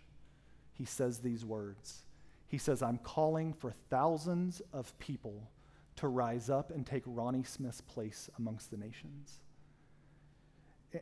he 0.74 0.86
says 0.86 1.20
these 1.20 1.44
words. 1.44 2.04
He 2.48 2.58
says, 2.58 2.84
I'm 2.84 3.00
calling 3.00 3.54
for 3.54 3.72
thousands 3.72 4.62
of 4.72 4.98
people 5.00 5.50
to 5.98 6.08
rise 6.08 6.50
up 6.50 6.72
and 6.72 6.86
take 6.86 7.04
Ronnie 7.06 7.44
Smith's 7.44 7.82
place 7.82 8.30
amongst 8.38 8.72
the 8.72 8.78
nations. 8.78 9.40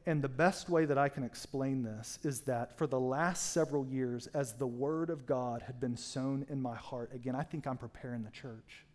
And 0.05 0.21
the 0.21 0.29
best 0.29 0.69
way 0.69 0.85
that 0.85 0.97
I 0.97 1.09
can 1.09 1.23
explain 1.23 1.83
this 1.83 2.19
is 2.23 2.41
that 2.41 2.77
for 2.77 2.85
the 2.85 2.99
last 2.99 3.53
several 3.53 3.87
years, 3.87 4.27
as 4.27 4.53
the 4.53 4.67
Word 4.67 5.09
of 5.09 5.25
God 5.25 5.63
had 5.63 5.79
been 5.79 5.97
sown 5.97 6.45
in 6.49 6.61
my 6.61 6.75
heart, 6.75 7.11
again, 7.13 7.35
I 7.35 7.43
think 7.43 7.65
I'm 7.65 7.77
preparing 7.77 8.23
the 8.23 8.29
church. 8.29 8.85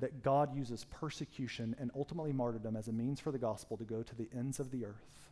That 0.00 0.22
God 0.22 0.56
uses 0.56 0.84
persecution 0.90 1.76
and 1.78 1.90
ultimately 1.94 2.32
martyrdom 2.32 2.76
as 2.76 2.88
a 2.88 2.92
means 2.92 3.20
for 3.20 3.30
the 3.30 3.38
gospel 3.38 3.76
to 3.76 3.84
go 3.84 4.02
to 4.02 4.14
the 4.16 4.28
ends 4.36 4.58
of 4.58 4.70
the 4.70 4.84
earth. 4.84 5.28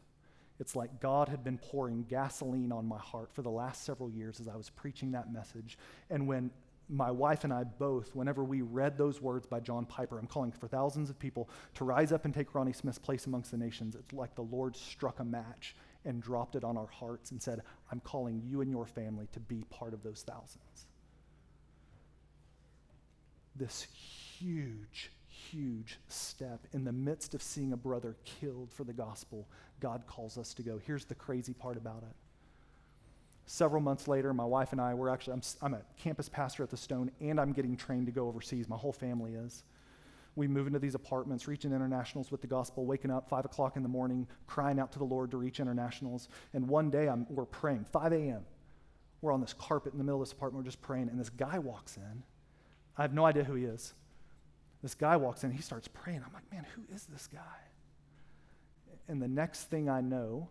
It's 0.60 0.76
like 0.76 1.00
God 1.00 1.28
had 1.28 1.44
been 1.44 1.58
pouring 1.58 2.04
gasoline 2.08 2.72
on 2.72 2.86
my 2.86 2.98
heart 2.98 3.30
for 3.32 3.42
the 3.42 3.50
last 3.50 3.84
several 3.84 4.10
years 4.10 4.40
as 4.40 4.48
I 4.48 4.56
was 4.56 4.70
preaching 4.70 5.12
that 5.12 5.32
message. 5.32 5.78
And 6.10 6.26
when 6.26 6.50
my 6.88 7.10
wife 7.10 7.44
and 7.44 7.52
I 7.52 7.64
both, 7.64 8.14
whenever 8.14 8.42
we 8.42 8.62
read 8.62 8.96
those 8.96 9.20
words 9.20 9.46
by 9.46 9.60
John 9.60 9.84
Piper, 9.84 10.18
I'm 10.18 10.26
calling 10.26 10.52
for 10.52 10.68
thousands 10.68 11.10
of 11.10 11.18
people 11.18 11.48
to 11.74 11.84
rise 11.84 12.12
up 12.12 12.24
and 12.24 12.34
take 12.34 12.54
Ronnie 12.54 12.72
Smith's 12.72 12.98
place 12.98 13.26
amongst 13.26 13.50
the 13.50 13.58
nations. 13.58 13.94
It's 13.94 14.12
like 14.12 14.34
the 14.34 14.42
Lord 14.42 14.74
struck 14.74 15.20
a 15.20 15.24
match 15.24 15.76
and 16.04 16.22
dropped 16.22 16.56
it 16.56 16.64
on 16.64 16.76
our 16.76 16.86
hearts 16.86 17.30
and 17.30 17.42
said, 17.42 17.60
I'm 17.92 18.00
calling 18.00 18.42
you 18.44 18.62
and 18.62 18.70
your 18.70 18.86
family 18.86 19.28
to 19.32 19.40
be 19.40 19.64
part 19.70 19.92
of 19.92 20.02
those 20.02 20.24
thousands. 20.26 20.86
This 23.54 23.86
huge, 24.38 25.10
huge 25.28 25.98
step 26.08 26.66
in 26.72 26.84
the 26.84 26.92
midst 26.92 27.34
of 27.34 27.42
seeing 27.42 27.72
a 27.72 27.76
brother 27.76 28.16
killed 28.24 28.72
for 28.72 28.84
the 28.84 28.92
gospel, 28.92 29.48
God 29.80 30.04
calls 30.06 30.38
us 30.38 30.54
to 30.54 30.62
go. 30.62 30.78
Here's 30.84 31.04
the 31.04 31.14
crazy 31.14 31.52
part 31.52 31.76
about 31.76 32.02
it 32.02 32.16
several 33.48 33.80
months 33.80 34.06
later, 34.06 34.32
my 34.32 34.44
wife 34.44 34.72
and 34.72 34.80
I 34.80 34.94
were 34.94 35.08
actually, 35.08 35.34
I'm, 35.34 35.42
I'm 35.62 35.74
a 35.74 35.80
campus 35.98 36.28
pastor 36.28 36.62
at 36.62 36.70
the 36.70 36.76
Stone, 36.76 37.10
and 37.20 37.40
I'm 37.40 37.52
getting 37.52 37.76
trained 37.76 38.06
to 38.06 38.12
go 38.12 38.28
overseas. 38.28 38.68
My 38.68 38.76
whole 38.76 38.92
family 38.92 39.34
is. 39.34 39.64
We 40.36 40.46
move 40.46 40.68
into 40.68 40.78
these 40.78 40.94
apartments, 40.94 41.48
reaching 41.48 41.72
internationals 41.72 42.30
with 42.30 42.40
the 42.42 42.46
gospel, 42.46 42.86
waking 42.86 43.10
up 43.10 43.28
5 43.28 43.46
o'clock 43.46 43.76
in 43.76 43.82
the 43.82 43.88
morning, 43.88 44.26
crying 44.46 44.78
out 44.78 44.92
to 44.92 44.98
the 44.98 45.04
Lord 45.04 45.30
to 45.32 45.36
reach 45.36 45.58
internationals. 45.58 46.28
And 46.52 46.68
one 46.68 46.90
day 46.90 47.08
I'm, 47.08 47.26
we're 47.28 47.46
praying, 47.46 47.86
5 47.90 48.12
a.m. 48.12 48.42
We're 49.20 49.32
on 49.32 49.40
this 49.40 49.54
carpet 49.54 49.92
in 49.92 49.98
the 49.98 50.04
middle 50.04 50.22
of 50.22 50.28
this 50.28 50.32
apartment, 50.32 50.64
we're 50.64 50.70
just 50.70 50.82
praying, 50.82 51.08
and 51.08 51.18
this 51.18 51.30
guy 51.30 51.58
walks 51.58 51.96
in. 51.96 52.22
I 52.96 53.02
have 53.02 53.14
no 53.14 53.24
idea 53.24 53.44
who 53.44 53.54
he 53.54 53.64
is. 53.64 53.94
This 54.82 54.94
guy 54.94 55.16
walks 55.16 55.44
in, 55.44 55.50
he 55.50 55.62
starts 55.62 55.88
praying. 55.88 56.22
I'm 56.24 56.32
like, 56.32 56.50
man, 56.52 56.66
who 56.74 56.82
is 56.94 57.04
this 57.06 57.26
guy? 57.26 57.40
And 59.08 59.20
the 59.20 59.28
next 59.28 59.64
thing 59.64 59.88
I 59.88 60.00
know, 60.00 60.48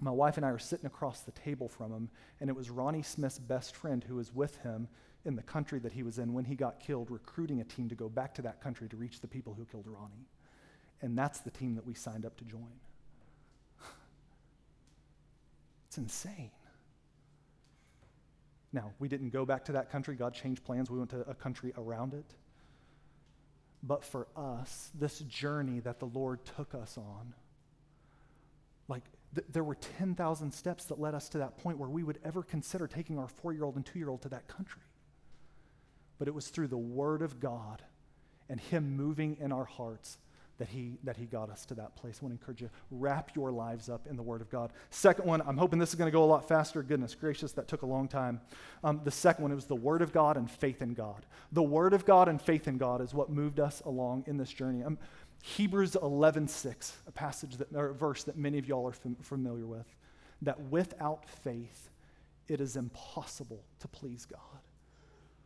my 0.00 0.10
wife 0.10 0.36
and 0.36 0.46
I 0.46 0.52
were 0.52 0.58
sitting 0.58 0.86
across 0.86 1.20
the 1.20 1.32
table 1.32 1.68
from 1.68 1.92
him, 1.92 2.08
and 2.40 2.48
it 2.48 2.56
was 2.56 2.70
Ronnie 2.70 3.02
Smith's 3.02 3.38
best 3.38 3.76
friend 3.76 4.02
who 4.02 4.16
was 4.16 4.34
with 4.34 4.56
him 4.58 4.88
in 5.24 5.36
the 5.36 5.42
country 5.42 5.78
that 5.80 5.92
he 5.92 6.02
was 6.02 6.18
in 6.18 6.32
when 6.32 6.44
he 6.44 6.54
got 6.54 6.80
killed, 6.80 7.10
recruiting 7.10 7.60
a 7.60 7.64
team 7.64 7.88
to 7.88 7.94
go 7.94 8.08
back 8.08 8.34
to 8.34 8.42
that 8.42 8.60
country 8.60 8.88
to 8.88 8.96
reach 8.96 9.20
the 9.20 9.28
people 9.28 9.54
who 9.54 9.64
killed 9.64 9.86
Ronnie. 9.86 10.28
And 11.02 11.18
that's 11.18 11.40
the 11.40 11.50
team 11.50 11.74
that 11.74 11.86
we 11.86 11.94
signed 11.94 12.24
up 12.24 12.36
to 12.38 12.44
join. 12.44 12.72
it's 15.88 15.98
insane. 15.98 16.50
Now, 18.72 18.92
we 18.98 19.08
didn't 19.08 19.30
go 19.30 19.44
back 19.44 19.64
to 19.66 19.72
that 19.72 19.90
country. 19.90 20.16
God 20.16 20.34
changed 20.34 20.64
plans. 20.64 20.90
We 20.90 20.98
went 20.98 21.10
to 21.10 21.20
a 21.28 21.34
country 21.34 21.72
around 21.76 22.12
it. 22.12 22.34
But 23.86 24.02
for 24.02 24.26
us, 24.34 24.90
this 24.94 25.18
journey 25.20 25.80
that 25.80 25.98
the 25.98 26.06
Lord 26.06 26.40
took 26.56 26.74
us 26.74 26.96
on, 26.96 27.34
like 28.88 29.02
th- 29.34 29.46
there 29.52 29.62
were 29.62 29.74
10,000 29.74 30.52
steps 30.52 30.86
that 30.86 30.98
led 30.98 31.14
us 31.14 31.28
to 31.30 31.38
that 31.38 31.58
point 31.58 31.76
where 31.76 31.90
we 31.90 32.02
would 32.02 32.18
ever 32.24 32.42
consider 32.42 32.86
taking 32.86 33.18
our 33.18 33.28
four 33.28 33.52
year 33.52 33.64
old 33.64 33.76
and 33.76 33.84
two 33.84 33.98
year 33.98 34.08
old 34.08 34.22
to 34.22 34.30
that 34.30 34.48
country. 34.48 34.80
But 36.18 36.28
it 36.28 36.34
was 36.34 36.48
through 36.48 36.68
the 36.68 36.78
Word 36.78 37.20
of 37.20 37.40
God 37.40 37.82
and 38.48 38.58
Him 38.58 38.96
moving 38.96 39.36
in 39.38 39.52
our 39.52 39.64
hearts 39.64 40.16
that 40.58 40.68
he, 40.68 40.98
that 41.02 41.16
he 41.16 41.24
got 41.26 41.50
us 41.50 41.66
to 41.66 41.74
that 41.74 41.96
place. 41.96 42.18
I 42.20 42.26
want 42.26 42.38
to 42.38 42.40
encourage 42.40 42.60
you, 42.60 42.70
wrap 42.90 43.34
your 43.34 43.50
lives 43.50 43.88
up 43.88 44.06
in 44.06 44.16
the 44.16 44.22
Word 44.22 44.40
of 44.40 44.50
God. 44.50 44.72
Second 44.90 45.26
one, 45.26 45.42
I'm 45.46 45.56
hoping 45.56 45.78
this 45.78 45.88
is 45.88 45.94
going 45.96 46.08
to 46.08 46.12
go 46.12 46.22
a 46.22 46.26
lot 46.26 46.46
faster. 46.46 46.82
Goodness 46.82 47.14
gracious, 47.14 47.52
that 47.52 47.66
took 47.66 47.82
a 47.82 47.86
long 47.86 48.06
time. 48.06 48.40
Um, 48.84 49.00
the 49.04 49.10
second 49.10 49.42
one, 49.42 49.52
it 49.52 49.56
was 49.56 49.66
the 49.66 49.74
Word 49.74 50.02
of 50.02 50.12
God 50.12 50.36
and 50.36 50.50
faith 50.50 50.80
in 50.80 50.94
God. 50.94 51.26
The 51.52 51.62
Word 51.62 51.92
of 51.92 52.04
God 52.04 52.28
and 52.28 52.40
faith 52.40 52.68
in 52.68 52.78
God 52.78 53.00
is 53.00 53.12
what 53.12 53.30
moved 53.30 53.58
us 53.58 53.82
along 53.84 54.24
in 54.26 54.36
this 54.36 54.52
journey. 54.52 54.84
Um, 54.84 54.98
Hebrews 55.42 55.96
11:6, 56.00 56.92
a 57.06 57.12
passage 57.12 57.56
that, 57.58 57.68
or 57.74 57.88
a 57.88 57.94
verse 57.94 58.24
that 58.24 58.36
many 58.36 58.58
of 58.58 58.66
y'all 58.66 58.88
are 58.88 58.92
fam- 58.92 59.16
familiar 59.16 59.66
with, 59.66 59.86
that 60.40 60.60
without 60.60 61.28
faith 61.28 61.90
it 62.48 62.60
is 62.60 62.76
impossible 62.76 63.64
to 63.80 63.88
please 63.88 64.26
God. 64.26 64.40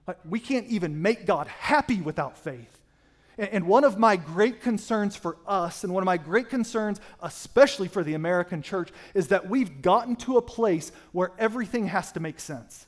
Like, 0.06 0.18
we 0.24 0.40
can't 0.40 0.66
even 0.68 1.02
make 1.02 1.26
God 1.26 1.46
happy 1.48 2.00
without 2.00 2.36
faith. 2.38 2.80
And, 3.38 3.68
one 3.68 3.84
of 3.84 3.98
my 3.98 4.16
great 4.16 4.60
concerns 4.62 5.14
for 5.14 5.36
us, 5.46 5.84
and 5.84 5.94
one 5.94 6.02
of 6.02 6.06
my 6.06 6.16
great 6.16 6.48
concerns, 6.48 7.00
especially 7.22 7.86
for 7.86 8.02
the 8.02 8.14
American 8.14 8.62
church, 8.62 8.90
is 9.14 9.28
that 9.28 9.48
we've 9.48 9.80
gotten 9.80 10.16
to 10.16 10.38
a 10.38 10.42
place 10.42 10.90
where 11.12 11.30
everything 11.38 11.86
has 11.86 12.10
to 12.12 12.20
make 12.20 12.40
sense. 12.40 12.86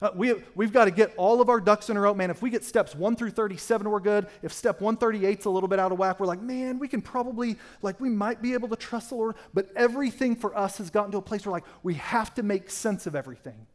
Uh, 0.00 0.10
we, 0.14 0.34
we've 0.54 0.72
got 0.72 0.84
to 0.84 0.90
get 0.90 1.12
all 1.16 1.40
of 1.40 1.48
our 1.48 1.60
ducks 1.60 1.90
in 1.90 1.96
a 1.96 2.00
row. 2.00 2.14
Man, 2.14 2.30
if 2.30 2.40
we 2.40 2.50
get 2.50 2.64
steps 2.64 2.94
1 2.94 3.16
through 3.16 3.30
37, 3.30 3.90
we're 3.90 4.00
good. 4.00 4.26
If 4.42 4.52
step 4.52 4.80
138 4.80 5.40
is 5.40 5.44
a 5.44 5.50
little 5.50 5.68
bit 5.68 5.78
out 5.78 5.92
of 5.92 5.98
whack, 5.98 6.20
we're 6.20 6.26
like, 6.26 6.40
man, 6.40 6.78
we 6.78 6.88
can 6.88 7.02
probably, 7.02 7.56
like, 7.82 8.00
we 8.00 8.08
might 8.08 8.40
be 8.40 8.54
able 8.54 8.68
to 8.68 8.76
trust 8.76 9.10
the 9.10 9.16
Lord. 9.16 9.34
But 9.52 9.70
everything 9.74 10.36
for 10.36 10.56
us 10.56 10.78
has 10.78 10.88
gotten 10.88 11.10
to 11.12 11.18
a 11.18 11.22
place 11.22 11.44
where, 11.44 11.52
like, 11.52 11.64
we 11.82 11.94
have 11.94 12.32
to 12.36 12.42
make 12.42 12.70
sense 12.70 13.06
of 13.06 13.16
everything. 13.16 13.66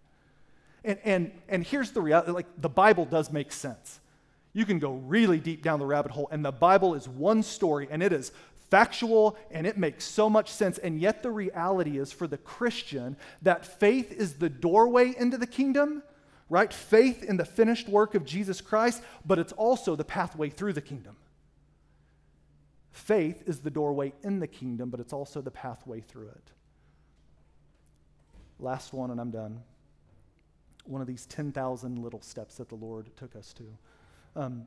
And, 0.86 0.98
and, 1.04 1.32
and 1.50 1.64
here's 1.64 1.92
the 1.92 2.02
reality 2.02 2.32
like, 2.32 2.48
the 2.58 2.70
Bible 2.70 3.06
does 3.06 3.32
make 3.32 3.52
sense. 3.52 4.00
You 4.54 4.66
can 4.66 4.80
go 4.80 4.94
really 4.94 5.40
deep 5.40 5.64
down 5.64 5.80
the 5.80 5.86
rabbit 5.86 6.12
hole, 6.12 6.30
and 6.32 6.46
the 6.46 6.52
Bible 6.52 6.94
is 6.94 7.08
one 7.08 7.44
story, 7.44 7.88
and 7.90 8.04
it 8.04 8.14
is 8.14 8.32
factual 8.70 9.38
and 9.52 9.68
it 9.68 9.78
makes 9.78 10.04
so 10.04 10.30
much 10.30 10.50
sense. 10.50 10.80
And 10.80 11.00
yet, 11.00 11.22
the 11.22 11.30
reality 11.30 12.00
is 12.00 12.12
for 12.12 12.26
the 12.26 12.38
Christian 12.38 13.18
that 13.44 13.66
faith 13.66 14.12
is 14.12 14.36
the 14.36 14.50
doorway 14.50 15.14
into 15.16 15.38
the 15.38 15.46
kingdom 15.46 16.02
right? 16.54 16.72
Faith 16.72 17.24
in 17.24 17.38
the 17.38 17.46
finished 17.46 17.90
work 17.90 18.14
of 18.14 18.26
Jesus 18.26 18.62
Christ, 18.62 19.02
but 19.26 19.40
it's 19.40 19.54
also 19.54 19.96
the 19.96 20.04
pathway 20.04 20.50
through 20.50 20.74
the 20.74 20.82
kingdom. 20.82 21.16
Faith 22.92 23.42
is 23.48 23.62
the 23.62 23.72
doorway 23.72 24.14
in 24.22 24.40
the 24.40 24.46
kingdom, 24.46 24.92
but 24.92 25.00
it's 25.00 25.14
also 25.14 25.42
the 25.42 25.50
pathway 25.50 26.00
through 26.00 26.28
it. 26.28 26.52
Last 28.60 28.94
one, 28.94 29.10
and 29.10 29.20
I'm 29.20 29.32
done. 29.32 29.64
One 30.86 31.02
of 31.02 31.08
these 31.08 31.26
10,000 31.26 31.98
little 31.98 32.22
steps 32.22 32.58
that 32.58 32.70
the 32.70 32.76
Lord 32.76 33.10
took 33.18 33.36
us 33.36 33.52
to. 33.54 33.64
Um, 34.36 34.66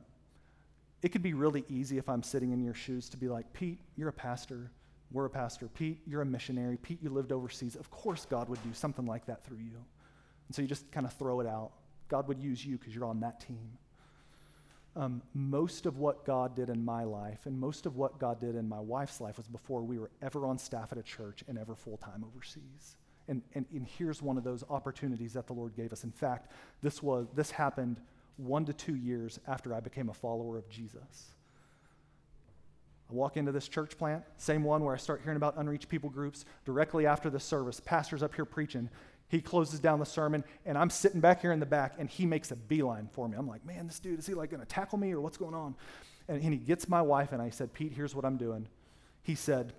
it 1.01 1.09
could 1.09 1.23
be 1.23 1.33
really 1.33 1.63
easy 1.69 1.97
if 1.97 2.09
I'm 2.09 2.23
sitting 2.23 2.51
in 2.51 2.63
your 2.63 2.73
shoes 2.73 3.09
to 3.09 3.17
be 3.17 3.27
like, 3.27 3.51
Pete, 3.53 3.79
you're 3.95 4.09
a 4.09 4.13
pastor. 4.13 4.71
We're 5.11 5.25
a 5.25 5.29
pastor. 5.29 5.67
Pete, 5.67 5.99
you're 6.07 6.21
a 6.21 6.25
missionary. 6.25 6.77
Pete, 6.77 6.99
you 7.01 7.09
lived 7.09 7.31
overseas. 7.31 7.75
Of 7.75 7.89
course, 7.91 8.25
God 8.25 8.49
would 8.49 8.61
do 8.63 8.73
something 8.73 9.05
like 9.05 9.25
that 9.27 9.45
through 9.45 9.57
you. 9.57 9.77
And 10.47 10.55
so 10.55 10.61
you 10.61 10.67
just 10.67 10.91
kind 10.91 11.05
of 11.05 11.13
throw 11.13 11.39
it 11.39 11.47
out. 11.47 11.71
God 12.07 12.27
would 12.27 12.39
use 12.39 12.65
you 12.65 12.77
because 12.77 12.95
you're 12.95 13.05
on 13.05 13.19
that 13.19 13.39
team. 13.39 13.77
Um, 14.95 15.21
most 15.35 15.85
of 15.85 15.99
what 15.99 16.25
God 16.25 16.55
did 16.55 16.69
in 16.69 16.83
my 16.83 17.03
life 17.03 17.45
and 17.45 17.59
most 17.59 17.85
of 17.85 17.97
what 17.97 18.17
God 18.17 18.39
did 18.39 18.55
in 18.55 18.67
my 18.67 18.79
wife's 18.79 19.21
life 19.21 19.37
was 19.37 19.47
before 19.47 19.83
we 19.83 19.99
were 19.99 20.09
ever 20.23 20.47
on 20.47 20.57
staff 20.57 20.91
at 20.91 20.97
a 20.97 21.03
church 21.03 21.43
and 21.47 21.59
ever 21.59 21.75
full 21.75 21.97
time 21.97 22.25
overseas. 22.25 22.97
And, 23.27 23.43
and, 23.53 23.65
and 23.71 23.85
here's 23.85 24.23
one 24.23 24.37
of 24.37 24.43
those 24.43 24.63
opportunities 24.69 25.33
that 25.33 25.45
the 25.45 25.53
Lord 25.53 25.75
gave 25.75 25.93
us. 25.93 26.03
In 26.03 26.11
fact, 26.11 26.51
this, 26.81 27.03
was, 27.03 27.27
this 27.35 27.51
happened 27.51 27.99
one 28.37 28.65
to 28.65 28.73
two 28.73 28.95
years 28.95 29.39
after 29.47 29.73
I 29.73 29.79
became 29.79 30.09
a 30.09 30.13
follower 30.13 30.57
of 30.57 30.69
Jesus. 30.69 31.33
I 33.09 33.13
walk 33.13 33.37
into 33.37 33.51
this 33.51 33.67
church 33.67 33.97
plant, 33.97 34.23
same 34.37 34.63
one 34.63 34.83
where 34.83 34.93
I 34.93 34.97
start 34.97 35.21
hearing 35.23 35.37
about 35.37 35.55
unreached 35.57 35.87
people 35.87 36.09
groups. 36.09 36.45
Directly 36.65 37.05
after 37.05 37.29
the 37.29 37.39
service, 37.39 37.79
pastor's 37.79 38.21
up 38.21 38.35
here 38.35 38.45
preaching 38.45 38.89
He 39.29 39.41
closes 39.41 39.79
down 39.79 39.99
the 39.99 40.05
sermon, 40.05 40.43
and 40.65 40.77
I'm 40.77 40.89
sitting 40.89 41.19
back 41.19 41.41
here 41.41 41.51
in 41.51 41.59
the 41.59 41.65
back, 41.65 41.95
and 41.97 42.09
he 42.09 42.25
makes 42.25 42.51
a 42.51 42.55
beeline 42.55 43.09
for 43.11 43.27
me. 43.27 43.37
I'm 43.37 43.47
like, 43.47 43.65
man, 43.65 43.87
this 43.87 43.99
dude, 43.99 44.19
is 44.19 44.27
he 44.27 44.33
like 44.33 44.49
going 44.49 44.61
to 44.61 44.67
tackle 44.67 44.97
me 44.97 45.13
or 45.13 45.21
what's 45.21 45.37
going 45.37 45.55
on? 45.55 45.75
And, 46.27 46.41
and, 46.41 46.53
he 46.53 46.59
gets 46.59 46.89
my 46.89 47.01
wife, 47.01 47.31
and 47.31 47.41
I 47.41 47.49
said, 47.49 47.73
Pete, 47.73 47.93
here's 47.93 48.13
what 48.13 48.25
I'm 48.25 48.37
doing. 48.37 48.67
He 49.23 49.35
said, 49.35 49.73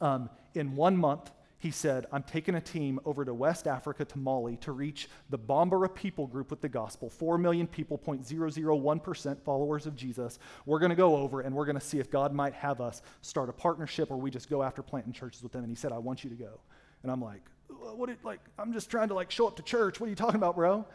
um, 0.00 0.30
in 0.54 0.76
one 0.76 0.96
month, 0.96 1.30
he 1.60 1.70
said, 1.70 2.06
I'm 2.10 2.22
taking 2.22 2.54
a 2.54 2.60
team 2.60 2.98
over 3.04 3.22
to 3.22 3.34
West 3.34 3.66
Africa 3.66 4.06
to 4.06 4.18
Mali 4.18 4.56
to 4.58 4.72
reach 4.72 5.10
the 5.28 5.38
Bambara 5.38 5.94
people 5.94 6.26
group 6.26 6.50
with 6.50 6.62
the 6.62 6.70
gospel. 6.70 7.10
Four 7.10 7.36
million 7.36 7.66
people, 7.66 7.98
0.001% 7.98 9.42
followers 9.42 9.84
of 9.84 9.94
Jesus. 9.94 10.38
We're 10.64 10.78
going 10.78 10.88
to 10.88 10.96
go 10.96 11.16
over 11.16 11.42
and 11.42 11.54
we're 11.54 11.66
going 11.66 11.78
to 11.78 11.84
see 11.84 11.98
if 11.98 12.10
God 12.10 12.32
might 12.32 12.54
have 12.54 12.80
us 12.80 13.02
start 13.20 13.50
a 13.50 13.52
partnership 13.52 14.10
or 14.10 14.16
we 14.16 14.30
just 14.30 14.48
go 14.48 14.62
after 14.62 14.82
planting 14.82 15.12
churches 15.12 15.42
with 15.42 15.52
them. 15.52 15.62
And 15.62 15.70
he 15.70 15.76
said, 15.76 15.92
I 15.92 15.98
want 15.98 16.24
you 16.24 16.30
to 16.30 16.36
go. 16.36 16.60
And 17.02 17.12
I'm 17.12 17.20
like, 17.20 17.42
what? 17.68 18.08
It, 18.08 18.24
like, 18.24 18.40
I'm 18.58 18.72
just 18.72 18.90
trying 18.90 19.08
to 19.08 19.14
like 19.14 19.30
show 19.30 19.46
up 19.46 19.56
to 19.56 19.62
church. 19.62 20.00
What 20.00 20.06
are 20.06 20.10
you 20.10 20.16
talking 20.16 20.36
about, 20.36 20.56
bro? 20.56 20.86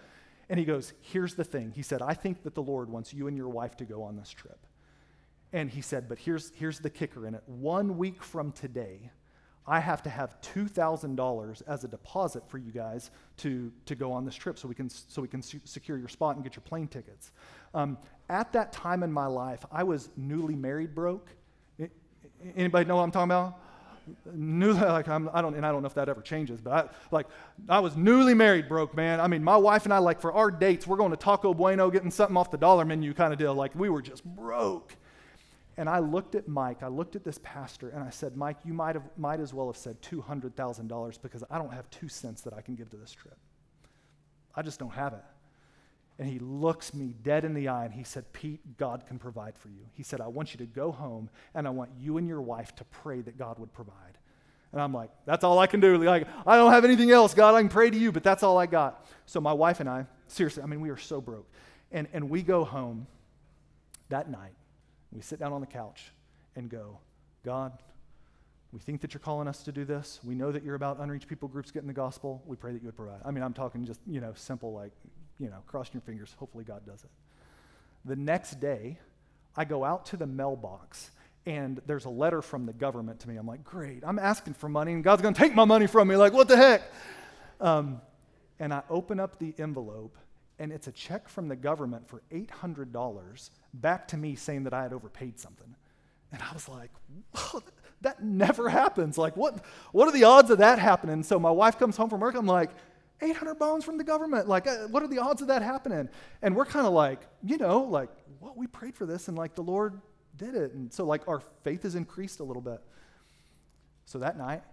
And 0.50 0.60
he 0.60 0.66
goes, 0.66 0.94
here's 1.00 1.36
the 1.36 1.44
thing. 1.44 1.74
He 1.76 1.84
said, 1.84 2.02
I 2.02 2.16
think 2.16 2.42
that 2.42 2.56
the 2.56 2.64
Lord 2.64 2.90
wants 2.90 3.14
you 3.14 3.28
and 3.28 3.38
your 3.38 3.50
wife 3.50 3.78
to 3.78 3.86
go 3.86 4.02
on 4.02 4.16
this 4.16 4.32
trip. 4.32 4.58
And 5.54 5.70
he 5.70 5.82
said, 5.82 6.10
but 6.10 6.18
here's, 6.18 6.52
here's 6.56 6.80
the 6.80 6.90
kicker 6.90 7.28
in 7.28 7.36
it. 7.36 7.44
One 7.46 8.00
week 8.00 8.24
from 8.24 8.52
today, 8.52 9.12
I 9.68 9.80
have 9.80 10.04
to 10.04 10.10
have 10.10 10.40
$2,000 10.42 11.62
as 11.68 11.84
a 11.84 11.88
deposit 11.88 12.48
for 12.48 12.60
you 12.60 12.72
guys 12.72 13.10
to, 13.38 13.72
to 13.88 13.96
go 13.96 14.12
on 14.12 14.24
this 14.24 14.36
trip 14.36 14.60
so 14.60 14.68
we 14.68 14.76
can, 14.76 14.90
so 14.90 15.22
we 15.22 15.28
can 15.28 15.42
secure 15.42 15.98
your 15.98 16.08
spot 16.08 16.36
and 16.36 16.44
get 16.44 16.56
your 16.56 16.62
plane 16.62 16.88
tickets. 16.88 17.32
Um, 17.74 17.98
at 18.30 18.54
that 18.54 18.72
time 18.72 19.02
in 19.02 19.12
my 19.12 19.26
life, 19.26 19.66
I 19.72 19.84
was 19.84 20.10
newly 20.16 20.56
married 20.56 20.94
broke. 20.94 21.30
anybody 22.56 22.88
know 22.88 22.98
what 22.98 23.04
I'm 23.04 23.12
talking 23.12 23.32
about? 23.32 23.60
New, 24.32 24.74
like 24.74 25.08
I'm, 25.08 25.32
I 25.34 25.42
don't, 25.42 25.56
and 25.56 25.66
I 25.66 25.72
don't 25.72 25.82
know 25.82 25.88
if 25.88 25.96
that 25.96 26.10
ever 26.10 26.22
changes, 26.22 26.62
but 26.62 26.72
I, 26.72 26.90
like 27.10 27.26
I 27.68 27.80
was 27.80 27.98
newly 27.98 28.36
married 28.36 28.70
broke, 28.70 28.96
man. 28.96 29.20
I 29.20 29.28
mean, 29.28 29.44
my 29.44 29.58
wife 29.58 29.86
and 29.86 29.94
I, 29.94 29.98
like 29.98 30.22
for 30.22 30.32
our 30.32 30.52
dates, 30.52 30.86
we're 30.86 30.98
going 30.98 31.12
to 31.12 31.18
Taco 31.18 31.56
Bueno, 31.56 31.90
getting 31.90 32.12
something 32.12 32.38
off 32.38 32.52
the 32.52 32.58
dollar 32.58 32.86
menu 32.86 33.16
kind 33.16 33.34
of 33.34 33.40
deal. 33.40 33.56
Like 33.56 33.74
we 33.74 33.90
were 33.90 34.04
just 34.04 34.24
broke. 34.24 34.96
And 35.78 35.90
I 35.90 36.00
looked 36.00 36.36
at 36.36 36.48
Mike, 36.48 36.84
I 36.84 36.88
looked 36.88 37.16
at 37.16 37.24
this 37.24 37.40
pastor, 37.44 37.90
and 37.90 38.02
I 38.02 38.10
said, 38.10 38.38
Mike, 38.38 38.58
you 38.64 38.74
might, 38.74 38.96
have, 38.96 39.04
might 39.18 39.42
as 39.42 39.54
well 39.54 39.68
have 39.68 39.76
said 39.76 40.02
$200,000 40.02 41.22
because 41.22 41.44
I 41.50 41.58
don't 41.58 41.74
have 41.74 41.90
two 41.90 42.08
cents 42.08 42.42
that 42.42 42.54
I 42.54 42.62
can 42.62 42.76
give 42.76 42.90
to 42.92 42.98
this 42.98 43.12
trip. 43.12 43.38
I 44.56 44.62
just 44.62 44.80
don't 44.80 44.94
have 44.94 45.14
it. 45.14 45.24
And 46.18 46.30
he 46.30 46.40
looks 46.40 46.94
me 46.94 47.14
dead 47.24 47.44
in 47.44 47.54
the 47.54 47.68
eye 47.68 47.84
and 47.84 47.94
he 47.94 48.04
said, 48.04 48.32
Pete, 48.32 48.78
God 48.78 49.06
can 49.06 49.20
provide 49.20 49.58
for 49.58 49.68
you. 49.68 49.86
He 49.92 50.04
said, 50.04 50.22
I 50.22 50.28
want 50.28 50.54
you 50.54 50.58
to 50.60 50.66
go 50.66 50.94
home 50.94 51.30
and 51.54 51.68
I 51.68 51.72
want 51.72 51.92
you 52.00 52.18
and 52.18 52.26
your 52.26 52.42
wife 52.42 52.74
to 52.76 52.86
pray 52.86 53.20
that 53.22 53.38
God 53.38 53.60
would 53.60 53.74
provide. 53.74 54.18
And 54.72 54.82
I'm 54.82 54.94
like, 54.94 55.10
that's 55.26 55.44
all 55.44 55.60
I 55.60 55.68
can 55.68 55.82
do. 55.82 55.98
Like, 55.98 56.26
I 56.48 56.56
don't 56.56 56.72
have 56.72 56.86
anything 56.86 57.12
else, 57.12 57.34
God. 57.34 57.54
I 57.54 57.62
can 57.62 57.70
pray 57.70 57.90
to 57.90 57.98
you, 57.98 58.14
but 58.14 58.24
that's 58.24 58.44
all 58.44 58.58
I 58.58 58.66
got. 58.66 59.06
So 59.26 59.42
my 59.42 59.52
wife 59.52 59.82
and 59.82 59.90
I, 59.90 60.06
seriously, 60.28 60.64
I 60.64 60.68
mean, 60.68 60.80
we 60.80 60.90
are 60.90 60.98
so 60.98 61.20
broke. 61.20 61.50
And, 61.92 62.08
and 62.14 62.30
we 62.30 62.44
go 62.44 62.64
home 62.64 63.08
that 64.08 64.30
night 64.30 64.54
we 65.12 65.22
sit 65.22 65.40
down 65.40 65.54
on 65.54 65.62
the 65.62 65.68
couch 65.68 66.12
and 66.56 66.70
go, 66.70 67.00
God, 67.44 67.72
we 68.72 68.80
think 68.80 69.02
that 69.02 69.14
you're 69.14 69.22
calling 69.22 69.48
us 69.48 69.64
to 69.64 69.72
do 69.72 69.86
this. 69.86 70.20
We 70.24 70.36
know 70.36 70.52
that 70.52 70.64
you're 70.64 70.76
about 70.76 71.00
unreached 71.00 71.28
people 71.28 71.48
groups 71.48 71.72
getting 71.72 71.88
the 71.88 71.94
gospel. 71.94 72.44
We 72.46 72.56
pray 72.58 72.74
that 72.74 72.82
you 72.82 72.88
would 72.88 72.98
provide. 72.98 73.22
I 73.24 73.32
mean, 73.32 73.44
I'm 73.44 73.54
talking 73.54 73.86
just, 73.86 74.02
you 74.06 74.20
know, 74.20 74.34
simple, 74.36 74.74
like, 74.74 74.92
you 75.40 75.50
know, 75.50 75.60
crossing 75.68 75.94
your 75.94 76.02
fingers. 76.02 76.36
Hopefully, 76.40 76.64
God 76.64 76.86
does 76.86 77.04
it. 77.04 77.10
The 78.04 78.16
next 78.16 78.60
day, 78.60 79.00
I 79.56 79.66
go 79.66 79.84
out 79.84 80.06
to 80.08 80.18
the 80.18 80.28
mailbox 80.28 81.12
and 81.46 81.80
there's 81.86 82.06
a 82.06 82.10
letter 82.10 82.42
from 82.42 82.66
the 82.66 82.74
government 82.74 83.20
to 83.22 83.30
me. 83.30 83.38
I'm 83.38 83.48
like, 83.48 83.64
great, 83.64 84.04
I'm 84.06 84.20
asking 84.20 84.56
for 84.56 84.68
money 84.68 84.94
and 84.94 85.04
God's 85.04 85.22
going 85.22 85.34
to 85.34 85.40
take 85.40 85.56
my 85.56 85.66
money 85.66 85.88
from 85.88 86.08
me. 86.08 86.16
Like, 86.16 86.34
what 86.34 86.48
the 86.48 86.58
heck? 86.58 86.82
Um, 87.62 88.02
and 88.60 88.74
I 88.74 88.82
open 88.90 89.20
up 89.20 89.40
the 89.40 89.54
envelope 89.58 90.18
and 90.60 90.72
it's 90.72 90.88
a 90.88 90.92
check 90.92 91.28
from 91.28 91.48
the 91.48 91.56
government 91.56 92.08
for 92.08 92.22
$800 92.32 93.50
back 93.74 94.08
to 94.10 94.18
me 94.18 94.36
saying 94.36 94.64
that 94.64 94.74
I 94.74 94.84
had 94.84 94.94
overpaid 94.94 95.40
something. 95.40 95.76
And 96.32 96.42
I 96.42 96.54
was 96.54 96.68
like, 96.70 96.92
that 98.02 98.24
never 98.24 98.70
happens. 98.70 99.18
Like, 99.18 99.36
what, 99.36 99.64
what 99.92 100.08
are 100.08 100.12
the 100.12 100.24
odds 100.24 100.50
of 100.50 100.60
that 100.60 100.80
happening? 100.80 101.24
So 101.24 101.40
my 101.40 101.52
wife 101.52 101.78
comes 101.78 101.98
home 101.98 102.10
from 102.10 102.20
work. 102.20 102.36
I'm 102.36 102.46
like, 102.46 102.72
800 103.22 103.56
bones 103.56 103.86
from 103.86 103.98
the 103.98 104.04
government. 104.04 104.48
Like, 104.48 104.68
uh, 104.68 104.88
what 104.88 105.04
are 105.04 105.08
the 105.08 105.20
odds 105.20 105.42
of 105.42 105.48
that 105.48 105.62
happening? 105.62 106.10
And 106.42 106.56
we're 106.56 106.66
kind 106.66 106.86
of 106.86 106.94
like, 106.94 107.22
you 107.44 107.58
know, 107.58 107.84
like, 107.84 108.10
well, 108.40 108.54
we 108.56 108.68
prayed 108.68 108.96
for 108.96 109.06
this 109.06 109.28
and 109.28 109.38
like 109.38 109.56
the 109.56 109.64
Lord 109.64 110.02
did 110.36 110.56
it. 110.56 110.74
And 110.74 110.92
so, 110.92 111.06
like, 111.06 111.28
our 111.28 111.42
faith 111.64 111.84
has 111.84 111.96
increased 111.96 112.40
a 112.40 112.44
little 112.44 112.62
bit. 112.62 112.82
So 114.06 114.20
that 114.20 114.38
night, 114.38 114.64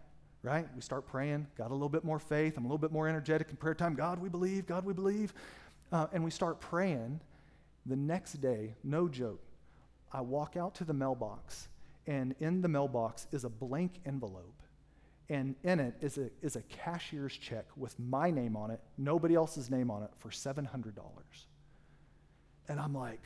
right, 0.42 0.66
we 0.74 0.82
start 0.82 1.06
praying, 1.06 1.46
got 1.56 1.70
a 1.70 1.74
little 1.74 1.88
bit 1.88 2.04
more 2.04 2.18
faith. 2.18 2.56
I'm 2.56 2.64
a 2.64 2.68
little 2.68 2.78
bit 2.78 2.92
more 2.92 3.08
energetic 3.08 3.48
in 3.50 3.56
prayer 3.56 3.74
time. 3.74 3.94
God, 3.94 4.18
we 4.18 4.28
believe. 4.28 4.66
God, 4.66 4.84
we 4.84 4.92
believe. 4.92 5.32
Uh, 5.92 6.06
and 6.12 6.24
we 6.24 6.30
start 6.30 6.60
praying. 6.60 7.20
The 7.84 7.96
next 7.96 8.34
day, 8.34 8.74
no 8.82 9.08
joke, 9.08 9.42
I 10.12 10.20
walk 10.20 10.56
out 10.56 10.74
to 10.76 10.84
the 10.84 10.94
mailbox, 10.94 11.68
and 12.06 12.34
in 12.40 12.62
the 12.62 12.68
mailbox 12.68 13.26
is 13.32 13.44
a 13.44 13.48
blank 13.48 14.00
envelope. 14.06 14.62
And 15.28 15.54
in 15.64 15.80
it 15.80 15.94
is 16.00 16.18
a, 16.18 16.30
is 16.42 16.56
a 16.56 16.62
cashier's 16.62 17.36
check 17.36 17.64
with 17.76 17.98
my 17.98 18.30
name 18.30 18.56
on 18.56 18.70
it, 18.70 18.80
nobody 18.98 19.34
else's 19.34 19.70
name 19.70 19.90
on 19.90 20.02
it, 20.02 20.10
for 20.16 20.30
$700. 20.30 20.92
And 22.68 22.80
I'm 22.80 22.94
like, 22.94 23.22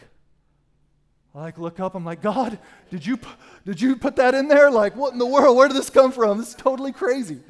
I 1.35 1.41
like 1.41 1.59
look 1.59 1.81
up, 1.81 1.95
I'm 1.95 2.05
like, 2.05 2.23
God, 2.23 2.59
did 2.91 3.05
you, 3.05 3.19
did 3.67 3.81
you 3.81 3.97
put 3.97 4.17
that 4.17 4.35
in 4.35 4.49
there? 4.49 4.71
Like, 4.71 4.97
what 4.97 5.13
in 5.13 5.19
the 5.19 5.27
world? 5.27 5.57
Where 5.57 5.69
did 5.69 5.77
this 5.77 5.91
come 5.91 6.13
from? 6.13 6.39
This 6.39 6.49
is 6.49 6.55
totally 6.55 6.93
crazy. 6.93 7.41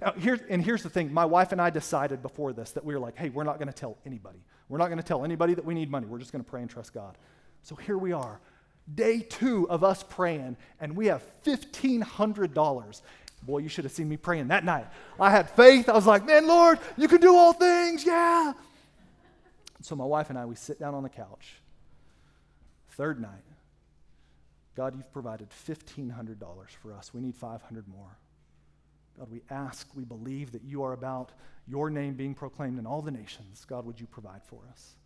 Now, 0.00 0.12
here, 0.12 0.40
and 0.48 0.64
here's 0.64 0.82
the 0.82 0.90
thing 0.90 1.12
my 1.12 1.24
wife 1.24 1.52
and 1.52 1.60
I 1.60 1.70
decided 1.70 2.22
before 2.22 2.52
this 2.52 2.72
that 2.72 2.84
we 2.84 2.94
were 2.94 3.00
like, 3.00 3.16
hey, 3.16 3.28
we're 3.28 3.44
not 3.44 3.58
going 3.58 3.68
to 3.68 3.74
tell 3.74 3.98
anybody. 4.06 4.38
We're 4.68 4.78
not 4.78 4.86
going 4.86 4.98
to 4.98 5.04
tell 5.04 5.24
anybody 5.24 5.54
that 5.54 5.64
we 5.64 5.74
need 5.74 5.90
money. 5.90 6.06
We're 6.06 6.18
just 6.18 6.32
going 6.32 6.44
to 6.44 6.50
pray 6.50 6.62
and 6.62 6.70
trust 6.70 6.92
God. 6.92 7.16
So 7.62 7.74
here 7.74 7.98
we 7.98 8.12
are, 8.12 8.40
day 8.94 9.20
two 9.20 9.68
of 9.70 9.84
us 9.84 10.02
praying, 10.02 10.56
and 10.80 10.96
we 10.96 11.06
have 11.06 11.22
$1,500. 11.44 13.02
Boy, 13.42 13.58
you 13.58 13.68
should 13.68 13.84
have 13.84 13.92
seen 13.92 14.08
me 14.08 14.16
praying 14.16 14.48
that 14.48 14.64
night. 14.64 14.86
I 15.20 15.30
had 15.30 15.50
faith. 15.50 15.88
I 15.88 15.92
was 15.92 16.06
like, 16.06 16.24
man, 16.24 16.46
Lord, 16.46 16.78
you 16.96 17.08
can 17.08 17.20
do 17.20 17.34
all 17.34 17.52
things. 17.52 18.04
Yeah. 18.04 18.54
So 19.82 19.94
my 19.94 20.04
wife 20.04 20.30
and 20.30 20.38
I, 20.38 20.46
we 20.46 20.54
sit 20.54 20.80
down 20.80 20.94
on 20.94 21.02
the 21.02 21.10
couch. 21.10 21.56
Third 22.92 23.20
night, 23.20 23.44
God, 24.74 24.96
you've 24.96 25.12
provided 25.12 25.48
$1,500 25.68 26.38
for 26.80 26.92
us. 26.92 27.12
We 27.12 27.20
need 27.20 27.36
500 27.36 27.86
more. 27.88 28.16
God, 29.18 29.30
we 29.30 29.42
ask, 29.50 29.88
we 29.94 30.04
believe 30.04 30.52
that 30.52 30.62
you 30.64 30.82
are 30.82 30.92
about 30.92 31.32
your 31.66 31.88
name 31.88 32.14
being 32.14 32.34
proclaimed 32.34 32.78
in 32.78 32.86
all 32.86 33.00
the 33.00 33.10
nations. 33.10 33.64
God, 33.64 33.86
would 33.86 34.00
you 34.00 34.06
provide 34.06 34.42
for 34.44 34.60
us? 34.70 34.96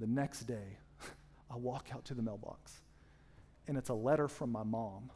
The 0.00 0.06
next 0.06 0.42
day, 0.42 0.78
I 1.50 1.56
walk 1.56 1.88
out 1.92 2.04
to 2.06 2.14
the 2.14 2.22
mailbox, 2.22 2.80
and 3.66 3.76
it's 3.76 3.88
a 3.88 3.94
letter 3.94 4.28
from 4.28 4.52
my 4.52 4.62
mom. 4.62 5.10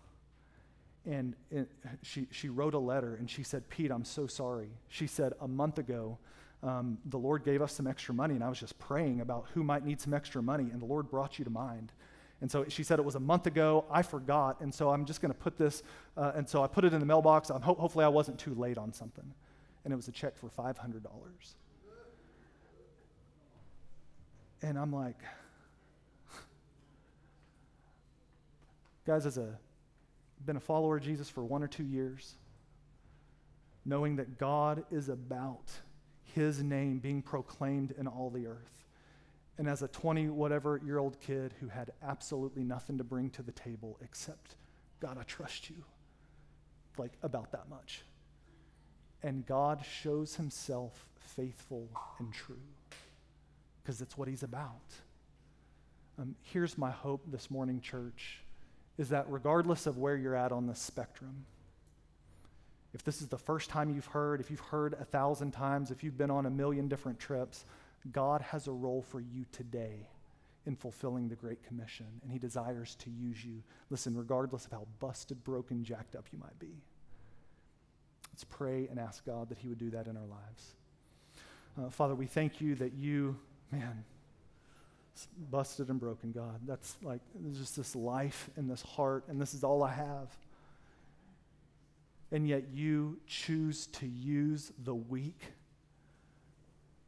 And 1.04 1.34
it, 1.50 1.68
she, 2.02 2.28
she 2.30 2.48
wrote 2.48 2.74
a 2.74 2.78
letter, 2.78 3.16
and 3.16 3.28
she 3.28 3.42
said, 3.42 3.68
Pete, 3.68 3.90
I'm 3.90 4.04
so 4.04 4.26
sorry. 4.26 4.70
She 4.88 5.06
said, 5.06 5.32
A 5.40 5.48
month 5.48 5.78
ago, 5.78 6.18
um, 6.62 6.98
the 7.06 7.18
Lord 7.18 7.44
gave 7.44 7.60
us 7.60 7.72
some 7.72 7.86
extra 7.88 8.14
money, 8.14 8.34
and 8.34 8.44
I 8.44 8.48
was 8.48 8.60
just 8.60 8.78
praying 8.78 9.20
about 9.20 9.46
who 9.52 9.64
might 9.64 9.84
need 9.84 10.00
some 10.00 10.14
extra 10.14 10.42
money, 10.42 10.70
and 10.70 10.80
the 10.80 10.86
Lord 10.86 11.10
brought 11.10 11.38
you 11.38 11.44
to 11.44 11.50
mind. 11.50 11.92
And 12.42 12.50
so 12.50 12.66
she 12.68 12.82
said 12.82 12.98
it 12.98 13.04
was 13.04 13.14
a 13.14 13.20
month 13.20 13.46
ago. 13.46 13.84
I 13.88 14.02
forgot. 14.02 14.60
And 14.60 14.74
so 14.74 14.90
I'm 14.90 15.04
just 15.04 15.22
going 15.22 15.32
to 15.32 15.38
put 15.38 15.56
this, 15.56 15.84
uh, 16.16 16.32
and 16.34 16.46
so 16.46 16.62
I 16.62 16.66
put 16.66 16.84
it 16.84 16.92
in 16.92 16.98
the 16.98 17.06
mailbox. 17.06 17.50
Ho- 17.50 17.60
hopefully, 17.60 18.04
I 18.04 18.08
wasn't 18.08 18.36
too 18.36 18.52
late 18.54 18.76
on 18.76 18.92
something. 18.92 19.32
And 19.84 19.92
it 19.92 19.96
was 19.96 20.08
a 20.08 20.12
check 20.12 20.36
for 20.36 20.48
$500. 20.48 20.74
And 24.60 24.76
I'm 24.76 24.92
like, 24.92 25.18
guys, 29.06 29.24
as 29.24 29.38
a 29.38 29.56
been 30.44 30.56
a 30.56 30.60
follower 30.60 30.96
of 30.96 31.04
Jesus 31.04 31.30
for 31.30 31.44
one 31.44 31.62
or 31.62 31.68
two 31.68 31.84
years, 31.84 32.34
knowing 33.84 34.16
that 34.16 34.38
God 34.38 34.82
is 34.90 35.08
about 35.08 35.70
his 36.24 36.60
name 36.60 36.98
being 36.98 37.22
proclaimed 37.22 37.94
in 37.96 38.08
all 38.08 38.30
the 38.30 38.48
earth 38.48 38.82
and 39.58 39.68
as 39.68 39.82
a 39.82 39.88
20 39.88 40.28
whatever 40.28 40.80
year 40.84 40.98
old 40.98 41.20
kid 41.20 41.54
who 41.60 41.68
had 41.68 41.92
absolutely 42.02 42.64
nothing 42.64 42.98
to 42.98 43.04
bring 43.04 43.30
to 43.30 43.42
the 43.42 43.52
table 43.52 43.98
except, 44.02 44.56
God, 45.00 45.18
I 45.18 45.22
trust 45.24 45.70
you. 45.70 45.84
Like 46.98 47.12
about 47.22 47.52
that 47.52 47.68
much. 47.70 48.02
And 49.22 49.46
God 49.46 49.82
shows 49.84 50.34
himself 50.36 51.08
faithful 51.18 51.88
and 52.18 52.32
true 52.32 52.56
because 53.82 54.00
it's 54.00 54.16
what 54.16 54.28
he's 54.28 54.42
about. 54.42 54.94
Um, 56.18 56.34
here's 56.42 56.76
my 56.76 56.90
hope 56.90 57.22
this 57.30 57.50
morning, 57.50 57.80
church, 57.80 58.40
is 58.98 59.08
that 59.08 59.24
regardless 59.28 59.86
of 59.86 59.96
where 59.96 60.16
you're 60.16 60.36
at 60.36 60.52
on 60.52 60.66
the 60.66 60.74
spectrum, 60.74 61.46
if 62.92 63.02
this 63.02 63.22
is 63.22 63.28
the 63.28 63.38
first 63.38 63.70
time 63.70 63.90
you've 63.90 64.06
heard, 64.06 64.40
if 64.40 64.50
you've 64.50 64.60
heard 64.60 64.94
a 64.94 65.04
thousand 65.04 65.52
times, 65.52 65.90
if 65.90 66.04
you've 66.04 66.18
been 66.18 66.30
on 66.30 66.44
a 66.44 66.50
million 66.50 66.88
different 66.88 67.18
trips, 67.18 67.64
God 68.10 68.40
has 68.40 68.66
a 68.66 68.72
role 68.72 69.02
for 69.02 69.20
you 69.20 69.44
today 69.52 70.08
in 70.66 70.76
fulfilling 70.76 71.28
the 71.28 71.36
Great 71.36 71.62
Commission, 71.64 72.06
and 72.22 72.32
He 72.32 72.38
desires 72.38 72.96
to 72.96 73.10
use 73.10 73.44
you. 73.44 73.62
Listen, 73.90 74.16
regardless 74.16 74.66
of 74.66 74.72
how 74.72 74.86
busted, 75.00 75.42
broken, 75.44 75.84
jacked 75.84 76.16
up 76.16 76.26
you 76.32 76.38
might 76.38 76.58
be. 76.58 76.82
Let's 78.32 78.44
pray 78.44 78.86
and 78.88 78.98
ask 78.98 79.24
God 79.24 79.48
that 79.50 79.58
He 79.58 79.68
would 79.68 79.78
do 79.78 79.90
that 79.90 80.06
in 80.06 80.16
our 80.16 80.26
lives. 80.26 80.74
Uh, 81.78 81.90
Father, 81.90 82.14
we 82.14 82.26
thank 82.26 82.60
you 82.60 82.74
that 82.76 82.92
you, 82.94 83.36
man, 83.70 84.04
busted 85.50 85.88
and 85.88 86.00
broken, 86.00 86.32
God. 86.32 86.60
That's 86.66 86.96
like, 87.02 87.20
there's 87.34 87.58
just 87.58 87.76
this 87.76 87.94
life 87.94 88.50
and 88.56 88.70
this 88.70 88.82
heart, 88.82 89.24
and 89.28 89.40
this 89.40 89.54
is 89.54 89.64
all 89.64 89.82
I 89.82 89.92
have. 89.92 90.28
And 92.30 92.48
yet 92.48 92.64
you 92.72 93.18
choose 93.26 93.86
to 93.88 94.06
use 94.06 94.72
the 94.84 94.94
weak. 94.94 95.40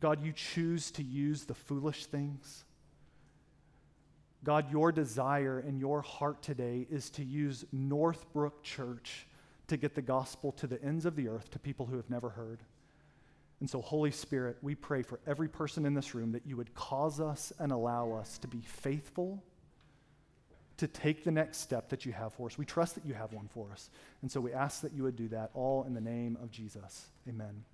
God, 0.05 0.23
you 0.23 0.35
choose 0.35 0.91
to 0.91 1.03
use 1.03 1.45
the 1.45 1.55
foolish 1.55 2.05
things. 2.05 2.67
God, 4.45 4.71
your 4.71 4.93
desire 4.93 5.61
and 5.61 5.81
your 5.81 6.03
heart 6.03 6.43
today 6.43 6.87
is 6.91 7.09
to 7.13 7.25
use 7.25 7.65
Northbrook 7.73 8.63
Church 8.63 9.27
to 9.69 9.79
get 9.79 9.95
the 9.95 10.03
gospel 10.03 10.53
to 10.53 10.67
the 10.67 10.83
ends 10.85 11.07
of 11.07 11.17
the 11.17 11.29
earth 11.29 11.51
to 11.53 11.59
people 11.59 11.87
who 11.87 11.97
have 11.97 12.11
never 12.11 12.29
heard. 12.29 12.59
And 13.61 13.71
so, 13.71 13.81
Holy 13.81 14.11
Spirit, 14.11 14.59
we 14.61 14.75
pray 14.75 15.03
for 15.03 15.21
every 15.27 15.49
person 15.49 15.87
in 15.87 15.95
this 15.95 16.15
room 16.15 16.33
that 16.33 16.45
you 16.45 16.59
would 16.59 16.75
cause 16.75 17.19
us 17.19 17.51
and 17.59 17.73
allow 17.73 18.13
us 18.13 18.37
to 18.41 18.47
be 18.47 18.61
faithful 18.61 19.43
to 20.77 20.87
take 20.87 21.25
the 21.25 21.31
next 21.31 21.63
step 21.63 21.89
that 21.89 22.05
you 22.05 22.13
have 22.13 22.35
for 22.35 22.49
us. 22.49 22.59
We 22.59 22.67
trust 22.67 22.95
that 22.97 23.07
you 23.07 23.15
have 23.15 23.33
one 23.33 23.49
for 23.49 23.71
us. 23.73 23.89
And 24.21 24.31
so 24.31 24.39
we 24.39 24.53
ask 24.53 24.83
that 24.83 24.93
you 24.93 25.05
would 25.05 25.17
do 25.17 25.29
that 25.29 25.49
all 25.55 25.85
in 25.85 25.95
the 25.95 26.01
name 26.03 26.37
of 26.43 26.51
Jesus. 26.51 27.07
Amen. 27.27 27.65